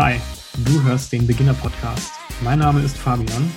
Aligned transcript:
Hi, 0.00 0.20
du 0.58 0.80
hörst 0.84 1.10
den 1.10 1.26
Beginner 1.26 1.54
Podcast. 1.54 2.12
Mein 2.44 2.60
Name 2.60 2.80
ist 2.82 2.96
Fabian 2.96 3.50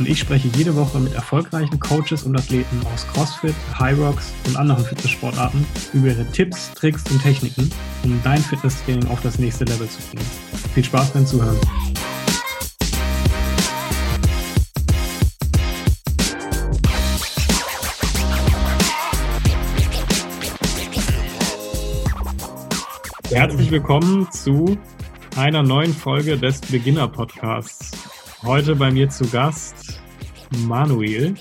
und 0.00 0.08
ich 0.08 0.18
spreche 0.18 0.48
jede 0.48 0.74
Woche 0.74 0.98
mit 0.98 1.14
erfolgreichen 1.14 1.78
Coaches 1.78 2.24
und 2.24 2.36
Athleten 2.36 2.84
aus 2.92 3.06
CrossFit, 3.06 3.54
High 3.78 3.96
Rocks 4.00 4.32
und 4.48 4.56
anderen 4.56 4.84
Fitnesssportarten 4.84 5.64
über 5.92 6.08
ihre 6.08 6.26
Tipps, 6.32 6.72
Tricks 6.72 7.08
und 7.12 7.22
Techniken, 7.22 7.70
um 8.02 8.20
dein 8.24 8.40
Fitnesstraining 8.40 9.06
auf 9.06 9.22
das 9.22 9.38
nächste 9.38 9.66
Level 9.66 9.88
zu 9.88 10.00
bringen. 10.10 10.26
Viel 10.74 10.82
Spaß 10.82 11.10
beim 11.10 11.24
Zuhören. 11.24 11.60
Herzlich 23.30 23.70
willkommen 23.70 24.28
zu 24.32 24.76
einer 25.36 25.64
neuen 25.64 25.92
Folge 25.92 26.38
des 26.38 26.60
Beginner 26.60 27.08
Podcasts. 27.08 27.90
Heute 28.42 28.76
bei 28.76 28.90
mir 28.90 29.08
zu 29.08 29.28
Gast 29.30 30.00
Manuel. 30.66 31.34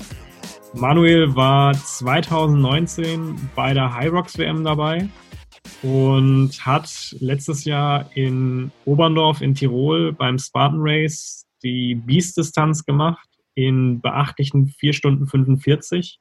Manuel 0.73 1.35
war 1.35 1.73
2019 1.73 3.35
bei 3.55 3.73
der 3.73 3.91
Rocks 4.09 4.37
WM 4.37 4.63
dabei 4.63 5.07
und 5.83 6.51
hat 6.65 7.15
letztes 7.19 7.65
Jahr 7.65 8.09
in 8.15 8.71
Oberndorf 8.85 9.41
in 9.41 9.53
Tirol 9.53 10.11
beim 10.11 10.39
Spartan 10.39 10.79
Race 10.81 11.45
die 11.63 11.93
Beast-Distanz 11.93 12.85
gemacht 12.85 13.27
in 13.53 14.01
beachtlichen 14.01 14.67
4 14.67 14.93
Stunden 14.93 15.27
45. 15.27 16.19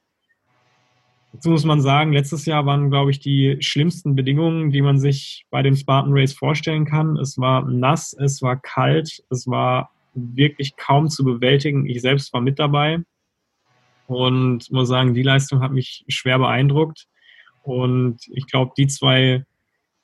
Dazu 1.33 1.49
muss 1.49 1.65
man 1.65 1.81
sagen, 1.81 2.13
letztes 2.13 2.45
Jahr 2.45 2.67
waren, 2.67 2.91
glaube 2.91 3.09
ich, 3.09 3.19
die 3.19 3.57
schlimmsten 3.59 4.15
Bedingungen, 4.15 4.69
die 4.69 4.83
man 4.83 4.99
sich 4.99 5.47
bei 5.49 5.63
dem 5.63 5.75
Spartan 5.75 6.13
Race 6.13 6.33
vorstellen 6.33 6.85
kann. 6.85 7.17
Es 7.17 7.39
war 7.39 7.67
nass, 7.67 8.13
es 8.13 8.43
war 8.43 8.61
kalt, 8.61 9.23
es 9.31 9.47
war 9.47 9.89
wirklich 10.13 10.75
kaum 10.75 11.09
zu 11.09 11.23
bewältigen. 11.23 11.87
Ich 11.87 12.01
selbst 12.01 12.31
war 12.33 12.41
mit 12.41 12.59
dabei 12.59 12.99
und 14.05 14.71
muss 14.71 14.87
sagen, 14.87 15.15
die 15.15 15.23
Leistung 15.23 15.61
hat 15.61 15.71
mich 15.71 16.05
schwer 16.07 16.37
beeindruckt. 16.37 17.07
Und 17.63 18.19
ich 18.29 18.45
glaube, 18.45 18.73
die 18.77 18.85
zwei 18.85 19.43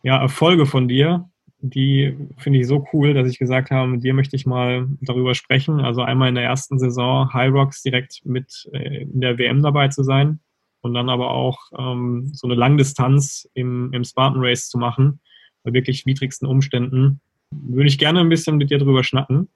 ja, 0.01 0.19
Erfolge 0.19 0.65
von 0.65 0.87
dir, 0.87 1.29
die 1.59 2.17
finde 2.37 2.57
ich 2.57 2.67
so 2.67 2.87
cool, 2.91 3.13
dass 3.13 3.29
ich 3.29 3.37
gesagt 3.37 3.69
habe, 3.69 3.87
mit 3.87 4.03
dir 4.03 4.15
möchte 4.15 4.35
ich 4.35 4.47
mal 4.47 4.87
darüber 5.01 5.35
sprechen. 5.35 5.79
Also 5.79 6.01
einmal 6.01 6.29
in 6.29 6.35
der 6.35 6.45
ersten 6.45 6.79
Saison 6.79 7.31
High 7.33 7.51
Rocks 7.51 7.83
direkt 7.83 8.25
mit 8.25 8.67
äh, 8.73 9.03
in 9.03 9.21
der 9.21 9.37
WM 9.37 9.61
dabei 9.61 9.89
zu 9.89 10.01
sein 10.01 10.39
und 10.81 10.93
dann 10.93 11.09
aber 11.09 11.31
auch 11.31 11.59
ähm, 11.77 12.29
so 12.33 12.47
eine 12.47 12.55
Langdistanz 12.55 13.49
im, 13.53 13.91
im 13.93 14.03
Spartan 14.03 14.41
Race 14.43 14.69
zu 14.69 14.77
machen, 14.77 15.19
bei 15.63 15.73
wirklich 15.73 16.05
widrigsten 16.05 16.47
Umständen. 16.47 17.19
Würde 17.51 17.87
ich 17.87 17.97
gerne 17.97 18.19
ein 18.19 18.29
bisschen 18.29 18.57
mit 18.57 18.69
dir 18.69 18.77
drüber 18.77 19.03
schnacken 19.03 19.49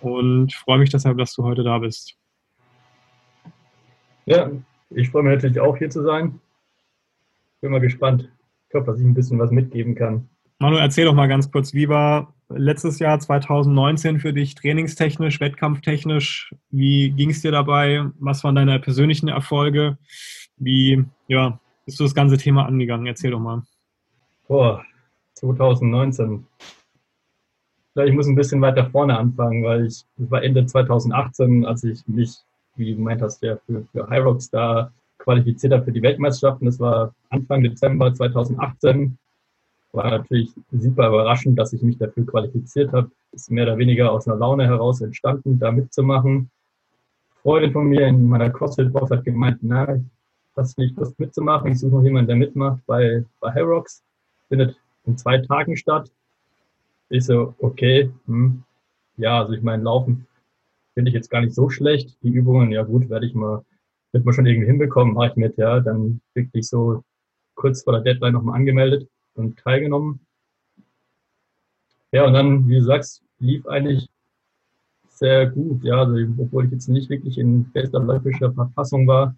und 0.00 0.52
freue 0.54 0.78
mich 0.78 0.90
deshalb, 0.90 1.18
dass 1.18 1.34
du 1.34 1.42
heute 1.44 1.62
da 1.62 1.78
bist. 1.78 2.16
Ja, 4.26 4.50
ich 4.90 5.10
freue 5.10 5.22
mich 5.24 5.34
natürlich 5.34 5.60
auch 5.60 5.76
hier 5.76 5.90
zu 5.90 6.02
sein. 6.02 6.40
Bin 7.60 7.72
mal 7.72 7.80
gespannt. 7.80 8.30
Ich 8.68 8.74
hoffe, 8.74 8.86
dass 8.86 8.98
ich 8.98 9.04
ein 9.04 9.14
bisschen 9.14 9.38
was 9.38 9.50
mitgeben 9.50 9.94
kann. 9.94 10.28
Manu, 10.58 10.76
erzähl 10.76 11.04
doch 11.04 11.14
mal 11.14 11.26
ganz 11.26 11.50
kurz, 11.50 11.74
wie 11.74 11.88
war 11.88 12.34
letztes 12.48 12.98
Jahr 12.98 13.18
2019 13.18 14.20
für 14.20 14.32
dich 14.32 14.54
trainingstechnisch, 14.54 15.40
wettkampftechnisch? 15.40 16.54
Wie 16.70 17.10
ging 17.10 17.30
es 17.30 17.42
dir 17.42 17.50
dabei? 17.50 18.06
Was 18.18 18.44
waren 18.44 18.54
deine 18.54 18.78
persönlichen 18.78 19.28
Erfolge? 19.28 19.98
Wie 20.56 21.04
ja, 21.28 21.58
bist 21.84 22.00
du 22.00 22.04
das 22.04 22.14
ganze 22.14 22.36
Thema 22.36 22.66
angegangen? 22.66 23.06
Erzähl 23.06 23.30
doch 23.30 23.40
mal. 23.40 23.62
Boah, 24.48 24.84
2019. 25.34 26.46
Ich 27.96 28.12
muss 28.12 28.26
ein 28.26 28.34
bisschen 28.34 28.60
weiter 28.60 28.90
vorne 28.90 29.16
anfangen, 29.16 29.62
weil 29.62 29.86
ich, 29.86 30.04
das 30.16 30.30
war 30.30 30.42
Ende 30.42 30.66
2018, 30.66 31.64
als 31.64 31.84
ich 31.84 32.06
mich, 32.08 32.36
wie 32.76 32.90
du 32.90 32.96
gemeint 32.96 33.22
hast, 33.22 33.42
ja, 33.42 33.56
für, 33.66 33.84
für 33.92 34.08
High 34.08 34.24
Rocks 34.24 34.50
da 34.50 34.90
qualifiziert 35.18 35.72
habe 35.72 35.84
für 35.84 35.92
die 35.92 36.02
Weltmeisterschaften. 36.02 36.66
Das 36.66 36.80
war 36.80 37.14
Anfang 37.30 37.62
Dezember 37.62 38.12
2018. 38.12 39.16
War 39.92 40.10
natürlich 40.10 40.52
super 40.72 41.08
überraschend, 41.08 41.56
dass 41.58 41.72
ich 41.72 41.82
mich 41.82 41.96
dafür 41.96 42.26
qualifiziert 42.26 42.92
habe. 42.92 43.10
Ist 43.30 43.50
mehr 43.50 43.64
oder 43.64 43.78
weniger 43.78 44.10
aus 44.10 44.26
einer 44.26 44.36
Laune 44.36 44.66
heraus 44.66 45.00
entstanden, 45.00 45.58
da 45.58 45.70
mitzumachen. 45.70 46.50
Freundin 47.42 47.72
von 47.72 47.86
mir 47.86 48.08
in 48.08 48.26
meiner 48.26 48.50
CrossFit-Box 48.50 49.10
hat 49.10 49.24
gemeint, 49.24 49.58
na, 49.62 50.00
hast 50.56 50.78
nicht 50.78 50.96
Lust 50.96 51.18
mitzumachen. 51.18 51.72
Ich 51.72 51.80
suche 51.80 51.96
noch 51.96 52.02
jemanden, 52.02 52.28
der 52.28 52.36
mitmacht 52.36 52.84
bei, 52.86 53.24
bei 53.40 53.52
Hyrox. 53.52 54.02
Findet 54.48 54.76
in 55.04 55.16
zwei 55.16 55.38
Tagen 55.38 55.76
statt. 55.76 56.10
Ich 57.08 57.24
so, 57.24 57.54
okay, 57.58 58.10
hm, 58.26 58.62
ja, 59.16 59.40
also 59.40 59.52
ich 59.52 59.62
meine, 59.62 59.82
Laufen 59.82 60.26
finde 60.94 61.10
ich 61.10 61.14
jetzt 61.14 61.30
gar 61.30 61.40
nicht 61.40 61.54
so 61.54 61.68
schlecht. 61.68 62.16
Die 62.22 62.30
Übungen, 62.30 62.70
ja 62.70 62.82
gut, 62.82 63.08
werde 63.08 63.26
ich 63.26 63.34
mal, 63.34 63.64
wird 64.12 64.24
man 64.24 64.34
schon 64.34 64.46
irgendwie 64.46 64.66
hinbekommen, 64.66 65.14
mache 65.14 65.30
ich 65.30 65.36
mit, 65.36 65.56
ja. 65.56 65.80
Dann 65.80 66.20
wirklich 66.34 66.68
so 66.68 67.02
kurz 67.54 67.82
vor 67.82 67.92
der 67.94 68.02
Deadline 68.02 68.34
nochmal 68.34 68.56
angemeldet 68.56 69.08
und 69.34 69.58
teilgenommen. 69.58 70.20
Ja, 72.12 72.26
und 72.26 72.32
dann, 72.32 72.68
wie 72.68 72.76
du 72.76 72.82
sagst, 72.82 73.22
lief 73.38 73.66
eigentlich 73.66 74.08
sehr 75.08 75.46
gut, 75.46 75.82
ja, 75.84 76.00
also, 76.00 76.16
obwohl 76.38 76.66
ich 76.66 76.72
jetzt 76.72 76.88
nicht 76.88 77.08
wirklich 77.10 77.38
in 77.38 77.70
bester 77.72 78.00
läufischer 78.00 78.52
Verfassung 78.52 79.06
war, 79.06 79.36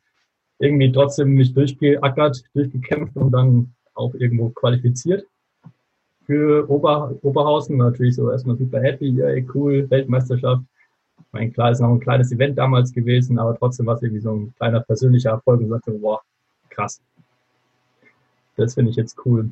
irgendwie 0.58 0.92
trotzdem 0.92 1.34
mich 1.34 1.52
durchgeackert, 1.52 2.44
durchgekämpft 2.54 3.16
und 3.16 3.30
dann 3.32 3.72
auch 3.94 4.14
irgendwo 4.14 4.50
qualifiziert 4.50 5.26
für 6.26 6.68
Ober, 6.68 7.14
Oberhausen. 7.22 7.76
Natürlich 7.78 8.16
so 8.16 8.30
erstmal 8.30 8.56
super 8.56 8.80
happy, 8.80 9.08
ja, 9.08 9.28
cool, 9.54 9.88
Weltmeisterschaft. 9.90 10.62
Ich 11.18 11.32
meine, 11.32 11.50
klar, 11.50 11.70
ist 11.70 11.80
noch 11.80 11.90
ein 11.90 12.00
kleines 12.00 12.32
Event 12.32 12.58
damals 12.58 12.92
gewesen, 12.92 13.38
aber 13.38 13.56
trotzdem 13.56 13.86
war 13.86 13.94
es 13.94 14.02
irgendwie 14.02 14.20
so 14.20 14.34
ein 14.34 14.54
kleiner 14.56 14.80
persönlicher 14.80 15.30
Erfolg 15.30 15.60
und 15.60 15.68
sagte, 15.68 15.92
boah, 15.92 16.20
krass. 16.68 17.00
Das 18.56 18.74
finde 18.74 18.90
ich 18.90 18.96
jetzt 18.96 19.16
cool. 19.24 19.50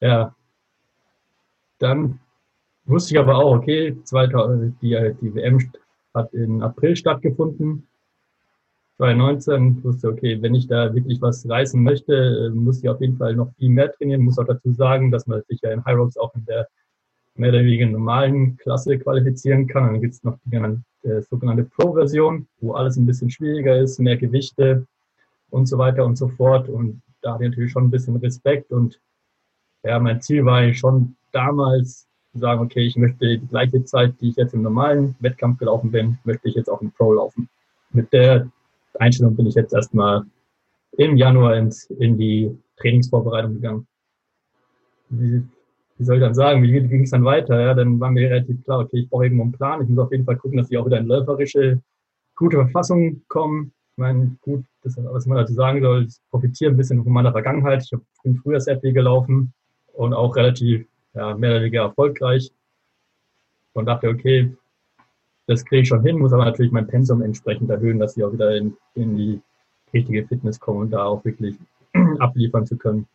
Ja. 0.00 0.34
Dann 1.78 2.20
wusste 2.86 3.14
ich 3.14 3.20
aber 3.20 3.36
auch, 3.36 3.56
okay, 3.56 3.96
2000, 4.04 4.80
die, 4.80 5.14
die 5.20 5.34
WM 5.34 5.58
hat 6.14 6.32
im 6.32 6.62
April 6.62 6.96
stattgefunden. 6.96 7.86
2019 8.96 9.82
wusste, 9.82 10.08
okay, 10.08 10.40
wenn 10.40 10.54
ich 10.54 10.68
da 10.68 10.94
wirklich 10.94 11.20
was 11.20 11.48
reißen 11.48 11.82
möchte, 11.82 12.14
äh, 12.14 12.50
muss 12.50 12.78
ich 12.78 12.88
auf 12.88 13.00
jeden 13.00 13.16
Fall 13.16 13.34
noch 13.34 13.52
viel 13.58 13.68
mehr 13.68 13.92
trainieren. 13.92 14.22
Muss 14.22 14.38
auch 14.38 14.46
dazu 14.46 14.72
sagen, 14.72 15.10
dass 15.10 15.26
man 15.26 15.42
sich 15.48 15.60
ja 15.62 15.72
in 15.72 15.84
High 15.84 15.96
Rocks 15.96 16.16
auch 16.16 16.34
in 16.34 16.44
der 16.44 16.68
mehr 17.36 17.50
oder 17.50 17.64
weniger 17.64 17.86
normalen 17.86 18.56
Klasse 18.58 18.98
qualifizieren 18.98 19.66
kann. 19.66 19.84
dann 19.84 20.00
gibt 20.00 20.14
es 20.14 20.22
noch 20.22 20.38
die 20.44 20.56
äh, 21.08 21.22
sogenannte 21.22 21.64
Pro-Version, 21.64 22.46
wo 22.60 22.74
alles 22.74 22.96
ein 22.96 23.06
bisschen 23.06 23.30
schwieriger 23.30 23.76
ist, 23.76 23.98
mehr 23.98 24.16
Gewichte 24.16 24.86
und 25.50 25.66
so 25.66 25.76
weiter 25.78 26.04
und 26.04 26.16
so 26.16 26.28
fort. 26.28 26.68
Und 26.68 27.02
da 27.22 27.34
hatte 27.34 27.44
ich 27.44 27.50
natürlich 27.50 27.72
schon 27.72 27.84
ein 27.84 27.90
bisschen 27.90 28.16
Respekt. 28.16 28.70
Und 28.70 29.00
ja, 29.82 29.98
mein 29.98 30.20
Ziel 30.20 30.44
war 30.44 30.72
schon 30.72 31.16
damals 31.32 32.06
zu 32.32 32.38
sagen, 32.38 32.60
okay, 32.62 32.86
ich 32.86 32.96
möchte 32.96 33.38
die 33.38 33.46
gleiche 33.46 33.84
Zeit, 33.84 34.14
die 34.20 34.30
ich 34.30 34.36
jetzt 34.36 34.54
im 34.54 34.62
normalen 34.62 35.16
Wettkampf 35.18 35.58
gelaufen 35.58 35.90
bin, 35.90 36.18
möchte 36.24 36.48
ich 36.48 36.54
jetzt 36.54 36.68
auch 36.68 36.80
im 36.80 36.92
Pro 36.92 37.12
laufen. 37.12 37.48
Mit 37.90 38.12
der 38.12 38.48
Einstellung 38.98 39.36
bin 39.36 39.46
ich 39.46 39.54
jetzt 39.54 39.72
erstmal 39.72 40.24
im 40.96 41.16
Januar 41.16 41.56
ins, 41.56 41.84
in 41.90 42.16
die 42.16 42.56
Trainingsvorbereitung 42.76 43.54
gegangen. 43.54 43.86
Wie, 45.10 45.42
wie 45.98 46.04
soll 46.04 46.16
ich 46.16 46.22
dann 46.22 46.34
sagen, 46.34 46.62
wie 46.62 46.72
ging 46.72 47.02
es 47.02 47.10
dann 47.10 47.24
weiter? 47.24 47.60
Ja, 47.60 47.74
dann 47.74 48.00
war 48.00 48.10
mir 48.10 48.30
relativ 48.30 48.62
klar, 48.64 48.80
okay, 48.80 49.00
ich 49.00 49.08
brauche 49.08 49.24
irgendwo 49.24 49.44
einen 49.44 49.52
Plan. 49.52 49.82
Ich 49.82 49.88
muss 49.88 49.98
auf 49.98 50.12
jeden 50.12 50.24
Fall 50.24 50.36
gucken, 50.36 50.58
dass 50.58 50.70
ich 50.70 50.78
auch 50.78 50.86
wieder 50.86 50.98
in 50.98 51.06
läuferische, 51.06 51.80
gute 52.36 52.56
Verfassung 52.56 53.22
komme. 53.28 53.70
Ich 53.92 53.98
meine, 53.98 54.36
gut, 54.40 54.64
das, 54.82 54.96
was 54.98 55.26
man 55.26 55.38
dazu 55.38 55.54
sagen 55.54 55.80
soll, 55.80 56.06
ich 56.06 56.16
profitiere 56.30 56.72
ein 56.72 56.76
bisschen 56.76 57.02
von 57.02 57.12
meiner 57.12 57.32
Vergangenheit. 57.32 57.82
Ich 57.82 57.96
bin 58.24 58.36
früher 58.36 58.60
sehr 58.60 58.80
viel 58.80 58.92
gelaufen 58.92 59.52
und 59.92 60.12
auch 60.14 60.34
relativ, 60.34 60.86
ja, 61.14 61.36
mehr 61.36 61.50
oder 61.50 61.60
weniger 61.60 61.82
erfolgreich. 61.82 62.50
Und 63.72 63.86
dachte, 63.86 64.08
okay, 64.08 64.56
das 65.46 65.64
kriege 65.64 65.82
ich 65.82 65.88
schon 65.88 66.02
hin, 66.02 66.18
muss 66.18 66.32
aber 66.32 66.44
natürlich 66.44 66.72
mein 66.72 66.86
Pensum 66.86 67.22
entsprechend 67.22 67.70
erhöhen, 67.70 67.98
dass 67.98 68.16
ich 68.16 68.24
auch 68.24 68.32
wieder 68.32 68.56
in, 68.56 68.76
in 68.94 69.16
die 69.16 69.40
richtige 69.92 70.26
Fitness 70.26 70.58
komme 70.58 70.80
und 70.80 70.90
da 70.90 71.04
auch 71.04 71.24
wirklich 71.24 71.56
abliefern 72.18 72.66
zu 72.66 72.76
können. 72.76 73.06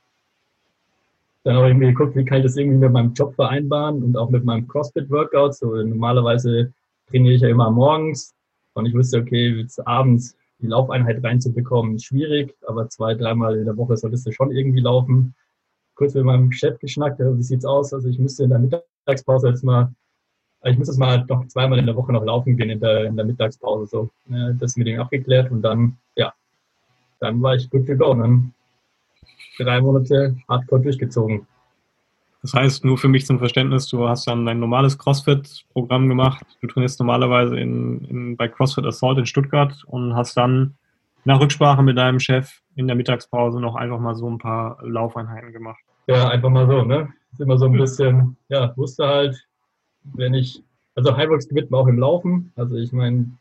Dann 1.44 1.56
habe 1.56 1.70
ich 1.70 1.78
mir 1.78 1.94
geguckt, 1.94 2.16
wie 2.16 2.26
kann 2.26 2.40
ich 2.40 2.44
das 2.44 2.58
irgendwie 2.58 2.78
mit 2.78 2.92
meinem 2.92 3.14
Job 3.14 3.34
vereinbaren 3.36 4.04
und 4.04 4.18
auch 4.18 4.30
mit 4.30 4.44
meinem 4.44 4.68
CrossFit-Workout. 4.68 5.56
So 5.56 5.74
normalerweise 5.76 6.72
trainiere 7.10 7.36
ich 7.36 7.42
ja 7.42 7.50
immer 7.50 7.72
morgens 7.72 8.36
und 8.74 8.86
ich 8.86 8.94
wusste, 8.94 9.20
okay, 9.20 9.50
jetzt 9.50 9.86
abends 9.88 10.36
die 10.60 10.68
Laufeinheit 10.68 11.24
reinzubekommen, 11.24 11.96
ist 11.96 12.06
schwierig, 12.06 12.54
aber 12.68 12.90
zwei, 12.90 13.16
dreimal 13.16 13.58
in 13.58 13.66
der 13.66 13.78
Woche 13.78 13.96
solltest 13.96 14.28
du 14.28 14.32
schon 14.32 14.52
irgendwie 14.52 14.82
laufen. 14.82 15.34
Kurz 15.96 16.14
mit 16.14 16.26
meinem 16.26 16.52
Chef 16.52 16.78
geschnackt, 16.80 17.20
wie 17.20 17.44
sieht's 17.44 17.66
aus? 17.66 17.94
Also 17.94 18.10
ich 18.10 18.20
müsste 18.20 18.44
in 18.44 18.50
der 18.50 18.60
Mittagspause 18.60 19.50
jetzt 19.50 19.64
mal 19.64 19.94
ich 20.64 20.78
muss 20.78 20.88
jetzt 20.88 20.98
mal 20.98 21.26
noch 21.28 21.48
zweimal 21.48 21.80
in 21.80 21.86
der 21.86 21.96
Woche 21.96 22.12
noch 22.12 22.24
laufen 22.24 22.58
gehen 22.58 22.70
in 22.70 22.80
der, 22.80 23.06
in 23.06 23.16
der 23.16 23.26
Mittagspause. 23.26 23.86
So, 23.86 24.10
das 24.60 24.76
mit 24.76 24.88
ihm 24.88 25.00
abgeklärt 25.00 25.52
und 25.52 25.62
dann, 25.62 25.98
ja, 26.16 26.34
dann 27.20 27.42
war 27.42 27.56
ich 27.56 27.70
gut 27.70 27.88
to 27.88 27.96
go. 27.96 28.12
Und 28.12 28.20
dann 28.20 28.54
drei 29.58 29.82
Monate 29.82 30.36
hardcore 30.48 30.82
durchgezogen. 30.82 31.48
Das 32.42 32.54
heißt, 32.54 32.86
nur 32.86 32.98
für 32.98 33.10
mich 33.10 33.26
zum 33.26 33.40
Verständnis, 33.40 33.88
du 33.90 34.08
hast 34.08 34.26
dann 34.28 34.46
dein 34.46 34.60
normales 34.60 34.98
CrossFit-Programm 34.98 36.08
gemacht. 36.08 36.46
Du 36.62 36.68
trainierst 36.68 37.00
normalerweise 37.00 37.60
in, 37.60 38.06
in, 38.06 38.38
bei 38.38 38.48
CrossFit 38.48 38.86
Assault 38.86 39.18
in 39.18 39.26
Stuttgart 39.26 39.74
und 39.88 40.16
hast 40.16 40.38
dann 40.38 40.76
nach 41.26 41.42
Rücksprache 41.42 41.84
mit 41.84 41.98
deinem 41.98 42.20
Chef 42.20 42.62
in 42.76 42.88
der 42.88 42.96
Mittagspause 42.96 43.60
noch 43.60 43.76
einfach 43.76 44.00
mal 44.00 44.16
so 44.16 44.30
ein 44.30 44.38
paar 44.38 44.78
Laufeinheiten 44.82 45.52
gemacht. 45.52 45.82
Ja, 46.08 46.30
einfach 46.30 46.50
mal 46.50 46.66
so, 46.66 46.84
ne? 46.84 47.10
Ist 47.34 47.42
immer 47.42 47.58
so 47.58 47.66
ein 47.66 47.74
bisschen, 47.74 48.38
ja, 48.48 48.74
wusste 48.78 49.06
halt, 49.06 49.49
wenn 50.04 50.34
ich, 50.34 50.64
also 50.96 51.16
Hyrox 51.16 51.48
gewinnt 51.48 51.72
man 51.72 51.82
auch 51.82 51.88
im 51.88 52.00
Laufen. 52.00 52.52
Also 52.56 52.76
ich 52.76 52.92
meine, 52.92 53.32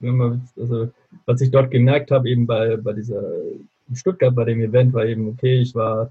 wenn 0.00 0.16
man, 0.16 0.48
also 0.56 0.90
was 1.26 1.40
ich 1.40 1.50
dort 1.50 1.70
gemerkt 1.70 2.10
habe, 2.10 2.28
eben 2.28 2.46
bei, 2.46 2.76
bei 2.76 2.92
dieser 2.92 3.22
in 3.88 3.96
Stuttgart 3.96 4.34
bei 4.34 4.44
dem 4.44 4.60
Event, 4.60 4.92
war 4.92 5.06
eben, 5.06 5.28
okay, 5.28 5.60
ich 5.60 5.74
war 5.74 6.10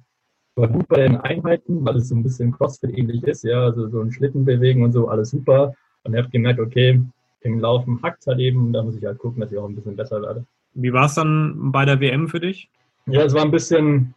war 0.57 0.68
gut 0.68 0.88
bei 0.88 1.01
den 1.01 1.18
Einheiten, 1.18 1.86
weil 1.86 1.98
es 1.98 2.09
so 2.09 2.15
ein 2.15 2.24
bisschen 2.24 2.51
CrossFit-ähnlich 2.51 3.24
ist, 3.24 3.44
ja, 3.44 3.63
also 3.63 3.88
so 3.89 4.01
ein 4.01 4.12
Schlitten 4.12 4.44
bewegen 4.44 4.83
und 4.83 4.92
so, 4.92 5.07
alles 5.07 5.30
super. 5.30 5.74
Und 6.04 6.13
ich 6.13 6.19
habe 6.19 6.30
gemerkt, 6.30 6.59
okay, 6.59 7.00
im 7.42 7.59
Laufen 7.59 8.01
hackt 8.01 8.25
halt 8.25 8.39
eben, 8.39 8.74
da 8.74 8.83
muss 8.83 8.98
ich 8.98 9.06
halt 9.06 9.19
gucken, 9.19 9.42
dass 9.42 9.51
ich 9.51 9.57
auch 9.57 9.68
ein 9.68 9.75
bisschen 9.75 9.95
besser 9.95 10.21
werde. 10.21 10.45
Wie 10.74 10.92
war 10.92 11.06
es 11.06 11.13
dann 11.13 11.71
bei 11.71 11.86
der 11.86 12.00
WM 12.00 12.27
für 12.27 12.39
dich? 12.39 12.69
Ja, 13.06 13.24
es 13.24 13.33
war 13.33 13.44
ein 13.44 13.51
bisschen, 13.51 14.15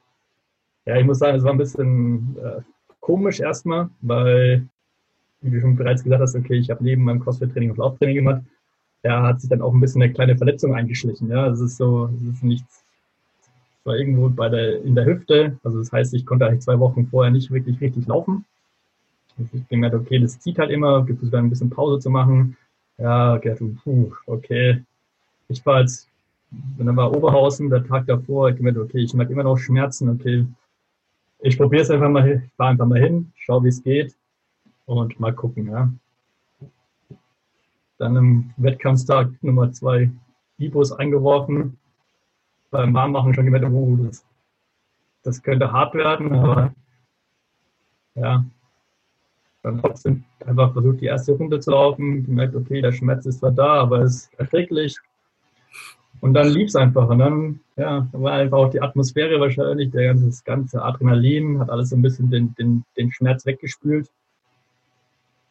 ja, 0.86 0.96
ich 0.96 1.04
muss 1.04 1.18
sagen, 1.18 1.36
es 1.36 1.44
war 1.44 1.52
ein 1.52 1.58
bisschen 1.58 2.36
äh, 2.42 2.62
komisch 3.00 3.40
erstmal, 3.40 3.90
weil, 4.00 4.66
wie 5.40 5.50
du 5.50 5.60
schon 5.60 5.76
bereits 5.76 6.04
gesagt 6.04 6.22
hast, 6.22 6.36
okay, 6.36 6.54
ich 6.54 6.70
habe 6.70 6.84
neben 6.84 7.04
meinem 7.04 7.20
CrossFit-Training 7.20 7.72
auch 7.72 7.76
Lauftraining 7.76 8.16
gemacht. 8.16 8.42
Da 9.02 9.22
hat 9.22 9.40
sich 9.40 9.48
dann 9.48 9.62
auch 9.62 9.72
ein 9.72 9.80
bisschen 9.80 10.02
eine 10.02 10.12
kleine 10.12 10.36
Verletzung 10.36 10.74
eingeschlichen. 10.74 11.30
Ja, 11.30 11.46
es 11.48 11.60
ist 11.60 11.78
so, 11.78 12.10
es 12.14 12.34
ist 12.34 12.42
nichts 12.42 12.84
war 13.84 13.96
irgendwo 13.96 14.28
bei 14.28 14.48
der, 14.48 14.82
in 14.82 14.94
der 14.94 15.06
Hüfte. 15.06 15.58
Also 15.62 15.78
das 15.78 15.92
heißt, 15.92 16.14
ich 16.14 16.26
konnte 16.26 16.46
eigentlich 16.46 16.60
zwei 16.60 16.78
Wochen 16.78 17.06
vorher 17.06 17.30
nicht 17.30 17.50
wirklich 17.50 17.80
richtig 17.80 18.06
laufen. 18.06 18.44
Also 19.38 19.50
ich 19.54 19.68
gemerkt, 19.68 19.94
okay, 19.94 20.18
das 20.18 20.38
zieht 20.38 20.58
halt 20.58 20.70
immer, 20.70 21.04
gibt 21.04 21.22
es 21.22 21.30
dann 21.30 21.46
ein 21.46 21.50
bisschen 21.50 21.70
Pause 21.70 21.98
zu 21.98 22.10
machen. 22.10 22.56
Ja, 22.98 23.38
gedacht, 23.38 23.62
puh, 23.82 24.12
okay. 24.26 24.84
Ich 25.48 25.64
war 25.64 25.80
jetzt, 25.80 26.08
und 26.78 26.86
dann 26.86 26.96
war 26.96 27.16
Oberhausen, 27.16 27.70
der 27.70 27.86
Tag 27.86 28.06
davor, 28.06 28.50
ich 28.50 28.56
gemerkt, 28.56 28.78
okay, 28.78 28.98
ich 28.98 29.14
merke 29.14 29.32
immer 29.32 29.44
noch 29.44 29.56
Schmerzen, 29.56 30.10
okay. 30.10 30.46
Ich 31.40 31.56
probiere 31.56 31.82
es 31.82 31.90
einfach 31.90 32.10
mal, 32.10 32.28
ich 32.28 32.52
fahre 32.56 32.70
einfach 32.70 32.86
mal 32.86 33.00
hin, 33.00 33.32
schau, 33.36 33.64
wie 33.64 33.68
es 33.68 33.82
geht 33.82 34.14
und 34.90 35.20
mal 35.20 35.32
gucken, 35.32 35.70
ja. 35.70 35.92
Dann 37.98 38.16
im 38.16 38.54
Wettkampfstag 38.56 39.30
Nummer 39.42 39.70
zwei 39.72 40.10
Ibos 40.58 40.92
eingeworfen, 40.92 41.78
beim 42.70 42.92
Warmmachen 42.94 43.34
schon 43.34 43.44
gemerkt, 43.44 43.66
oh, 43.70 43.96
das, 44.02 44.24
das 45.22 45.42
könnte 45.42 45.70
hart 45.70 45.94
werden, 45.94 46.32
aber 46.32 46.72
ja, 48.14 48.44
dann 49.62 49.80
trotzdem 49.80 50.24
einfach 50.44 50.72
versucht, 50.72 51.00
die 51.00 51.06
erste 51.06 51.32
Runde 51.32 51.60
zu 51.60 51.70
laufen, 51.70 52.24
gemerkt, 52.24 52.56
okay, 52.56 52.80
der 52.80 52.92
Schmerz 52.92 53.26
ist 53.26 53.38
zwar 53.38 53.52
da, 53.52 53.74
aber 53.74 54.00
es 54.00 54.24
ist 54.24 54.34
erträglich. 54.38 54.98
Und 56.20 56.34
dann 56.34 56.48
lief 56.48 56.68
es 56.68 56.76
einfach. 56.76 57.08
Und 57.08 57.18
dann, 57.18 57.60
ja, 57.76 58.06
war 58.12 58.32
einfach 58.32 58.58
auch 58.58 58.70
die 58.70 58.82
Atmosphäre 58.82 59.40
wahrscheinlich, 59.40 59.90
der 59.90 60.08
ganze, 60.08 60.26
das 60.26 60.44
ganze 60.44 60.82
Adrenalin 60.82 61.58
hat 61.60 61.70
alles 61.70 61.90
so 61.90 61.96
ein 61.96 62.02
bisschen 62.02 62.30
den, 62.30 62.54
den, 62.56 62.84
den 62.96 63.12
Schmerz 63.12 63.46
weggespült. 63.46 64.10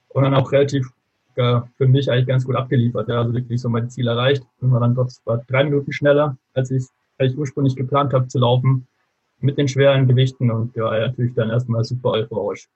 Und 0.09 0.23
dann 0.23 0.33
auch 0.33 0.51
relativ 0.51 0.89
ja, 1.35 1.67
für 1.77 1.88
mich 1.88 2.11
eigentlich 2.11 2.27
ganz 2.27 2.45
gut 2.45 2.56
abgeliefert. 2.56 3.07
Ja, 3.07 3.19
also 3.21 3.33
wirklich 3.33 3.61
so 3.61 3.69
mein 3.69 3.89
Ziel 3.89 4.07
erreicht. 4.07 4.44
Und 4.59 4.71
war 4.71 4.79
dann 4.79 4.95
trotzdem 4.95 5.39
drei 5.47 5.63
Minuten 5.63 5.91
schneller, 5.91 6.38
als 6.53 6.71
ich 6.71 6.85
als 7.19 7.33
ich 7.33 7.38
ursprünglich 7.38 7.75
geplant 7.75 8.13
habe 8.13 8.27
zu 8.27 8.39
laufen, 8.39 8.88
mit 9.39 9.57
den 9.57 9.67
schweren 9.67 10.07
Gewichten 10.07 10.50
und 10.50 10.75
ja, 10.75 10.89
natürlich 10.89 11.33
dann 11.35 11.50
erstmal 11.50 11.83
super 11.83 12.11
euphorisch. 12.11 12.67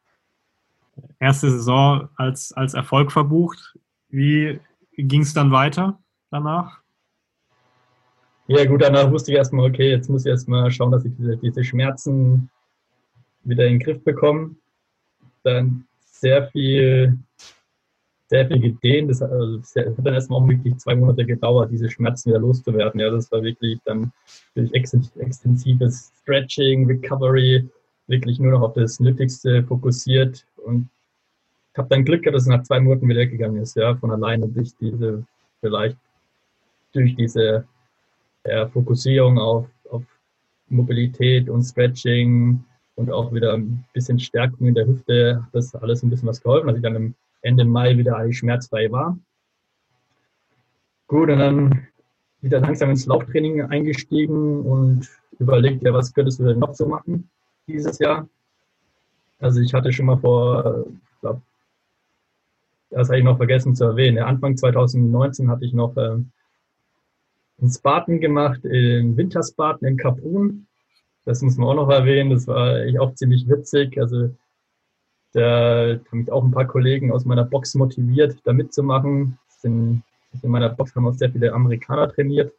Erste 1.19 1.49
Saison 1.49 2.09
als, 2.15 2.53
als 2.53 2.73
Erfolg 2.73 3.11
verbucht. 3.11 3.75
Wie 4.09 4.59
ging 4.95 5.21
es 5.21 5.33
dann 5.33 5.51
weiter 5.51 5.99
danach? 6.29 6.81
Ja, 8.47 8.65
gut, 8.65 8.81
danach 8.81 9.09
wusste 9.09 9.31
ich 9.31 9.37
erstmal, 9.37 9.69
okay, 9.69 9.89
jetzt 9.89 10.09
muss 10.09 10.25
ich 10.25 10.29
erstmal 10.29 10.69
schauen, 10.69 10.91
dass 10.91 11.05
ich 11.05 11.15
diese, 11.17 11.37
diese 11.37 11.63
Schmerzen 11.63 12.49
wieder 13.43 13.65
in 13.65 13.73
den 13.73 13.79
Griff 13.79 14.03
bekomme. 14.03 14.55
Dann 15.43 15.87
sehr 16.23 16.47
viel 16.47 17.17
sehr 18.33 18.47
viel 18.47 18.59
gedehnt. 18.59 19.11
Das, 19.11 19.21
also, 19.21 19.59
hat 19.59 19.93
dann 20.05 20.15
erstmal 20.15 20.41
auch 20.41 20.47
wirklich 20.47 20.75
zwei 20.77 20.95
Monate 20.95 21.23
gedauert, 21.25 21.71
diese 21.71 21.89
Schmerzen 21.89 22.29
wieder 22.29 22.39
loszuwerden. 22.39 22.99
Ja, 22.99 23.11
das 23.11 23.31
war 23.31 23.43
wirklich 23.43 23.79
dann 23.85 24.11
durch 24.55 24.71
extensives 24.73 26.11
Stretching, 26.21 26.87
Recovery, 26.87 27.69
wirklich 28.07 28.39
nur 28.39 28.53
noch 28.53 28.61
auf 28.61 28.73
das 28.73 28.99
Nötigste 28.99 29.63
fokussiert 29.63 30.47
und 30.65 30.89
habe 31.77 31.89
dann 31.89 32.05
Glück 32.05 32.23
gehabt, 32.23 32.35
dass 32.35 32.43
es 32.43 32.49
nach 32.49 32.63
zwei 32.63 32.79
Monaten 32.79 33.07
wieder 33.07 33.19
weggegangen 33.19 33.61
ist, 33.61 33.75
ja, 33.75 33.95
von 33.95 34.09
alleine 34.09 34.47
durch 34.47 34.75
diese, 34.79 35.23
vielleicht 35.59 35.97
durch 36.93 37.15
diese 37.15 37.65
ja, 38.47 38.67
Fokussierung 38.67 39.37
auf, 39.37 39.67
auf 39.91 40.03
Mobilität 40.69 41.49
und 41.49 41.63
Stretching 41.63 42.63
und 42.95 43.11
auch 43.11 43.33
wieder 43.33 43.53
ein 43.53 43.85
bisschen 43.93 44.19
Stärkung 44.19 44.67
in 44.67 44.75
der 44.75 44.87
Hüfte 44.87 45.45
das 45.51 45.73
alles 45.75 46.03
ein 46.03 46.09
bisschen 46.09 46.27
was 46.27 46.41
geholfen, 46.41 46.67
dass 46.67 46.77
ich 46.77 46.83
dann 46.83 46.95
im 46.95 47.15
Ende 47.41 47.65
Mai 47.65 47.97
wieder 47.97 48.17
eigentlich 48.17 48.37
schmerzfrei 48.37 48.91
war. 48.91 49.17
Gut, 51.07 51.29
und 51.29 51.39
dann 51.39 51.87
wieder 52.41 52.59
langsam 52.59 52.89
ins 52.89 53.05
Lauftraining 53.05 53.61
eingestiegen 53.61 54.61
und 54.61 55.09
überlegt, 55.39 55.83
ja, 55.83 55.93
was 55.93 56.13
könntest 56.13 56.39
du 56.39 56.45
denn 56.45 56.59
noch 56.59 56.73
so 56.73 56.87
machen 56.87 57.29
dieses 57.67 57.99
Jahr? 57.99 58.27
Also 59.39 59.59
ich 59.61 59.73
hatte 59.73 59.91
schon 59.91 60.05
mal 60.05 60.17
vor, 60.17 60.85
ich 60.87 61.19
glaube, 61.21 61.41
das 62.89 63.09
habe 63.09 63.19
ich 63.19 63.23
noch 63.23 63.37
vergessen 63.37 63.75
zu 63.75 63.85
erwähnen. 63.85 64.19
Anfang 64.19 64.55
2019 64.55 65.49
hatte 65.49 65.65
ich 65.65 65.73
noch 65.73 65.97
äh, 65.97 66.11
einen 67.59 67.71
Spartan 67.71 68.19
gemacht, 68.19 68.63
im 68.65 69.17
Winterspartan 69.17 69.87
in 69.87 69.97
Kaprun. 69.97 70.67
Das 71.25 71.41
muss 71.41 71.57
man 71.57 71.69
auch 71.69 71.75
noch 71.75 71.89
erwähnen. 71.89 72.31
Das 72.31 72.47
war 72.47 72.75
eigentlich 72.75 72.99
auch 72.99 73.13
ziemlich 73.15 73.47
witzig. 73.47 73.97
Also 73.99 74.29
da 75.33 75.97
haben 76.11 76.19
mich 76.19 76.31
auch 76.31 76.43
ein 76.43 76.51
paar 76.51 76.67
Kollegen 76.67 77.11
aus 77.11 77.25
meiner 77.25 77.45
Box 77.45 77.75
motiviert, 77.75 78.37
da 78.43 78.53
mitzumachen. 78.53 79.37
In, 79.63 80.03
in 80.41 80.49
meiner 80.49 80.69
Box 80.69 80.95
haben 80.95 81.07
auch 81.07 81.13
sehr 81.13 81.31
viele 81.31 81.53
Amerikaner 81.53 82.09
trainiert. 82.09 82.53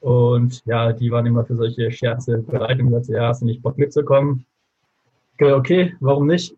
Und 0.00 0.62
ja, 0.66 0.92
die 0.92 1.10
waren 1.10 1.24
immer 1.24 1.46
für 1.46 1.56
solche 1.56 1.90
Scherze 1.90 2.38
bereit 2.38 2.78
und 2.78 2.88
gesagt, 2.88 3.08
ja, 3.08 3.28
hast 3.28 3.40
du 3.40 3.46
nicht 3.46 3.62
Bock 3.62 3.78
mitzukommen? 3.78 4.44
Okay, 5.40 5.96
warum 6.00 6.26
nicht? 6.26 6.54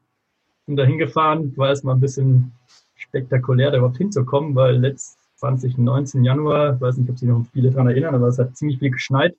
Bin 0.67 0.77
da 0.77 0.85
hingefahren, 0.85 1.57
war 1.57 1.69
erstmal 1.69 1.95
ein 1.95 2.01
bisschen 2.01 2.53
spektakulär, 2.97 3.71
da 3.71 3.79
überhaupt 3.79 3.99
hinzukommen, 3.99 4.55
weil 4.57 4.77
letzt 4.77 5.19
2019 5.37 6.25
Januar, 6.25 6.81
weiß 6.81 6.97
nicht, 6.97 7.09
ob 7.09 7.19
sich 7.19 7.29
noch 7.29 7.47
viele 7.53 7.71
daran 7.71 7.89
erinnern, 7.89 8.15
aber 8.17 8.27
es 8.27 8.39
hat 8.39 8.57
ziemlich 8.57 8.81
viel 8.81 8.91
geschneit. 8.91 9.37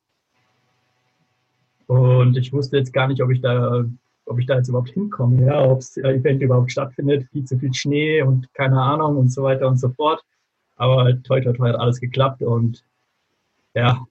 Und 1.87 2.37
ich 2.37 2.53
wusste 2.53 2.77
jetzt 2.77 2.93
gar 2.93 3.07
nicht, 3.07 3.21
ob 3.21 3.31
ich 3.31 3.41
da 3.41 3.85
ob 4.27 4.39
ich 4.39 4.45
da 4.45 4.57
jetzt 4.57 4.67
überhaupt 4.67 4.89
hinkomme, 4.89 5.45
ja, 5.45 5.63
ob 5.63 5.79
das 5.79 5.97
Event 5.97 6.41
überhaupt 6.41 6.71
stattfindet, 6.71 7.27
viel 7.31 7.45
zu 7.45 7.57
viel 7.57 7.73
Schnee 7.73 8.21
und 8.21 8.53
keine 8.53 8.81
Ahnung 8.81 9.17
und 9.17 9.31
so 9.31 9.43
weiter 9.43 9.67
und 9.67 9.77
so 9.77 9.89
fort. 9.89 10.21
Aber 10.75 11.05
toi, 11.23 11.41
toi, 11.41 11.53
toi 11.53 11.69
hat 11.69 11.79
alles 11.79 11.99
geklappt 11.99 12.41
und 12.41 12.83
ja, 13.73 14.05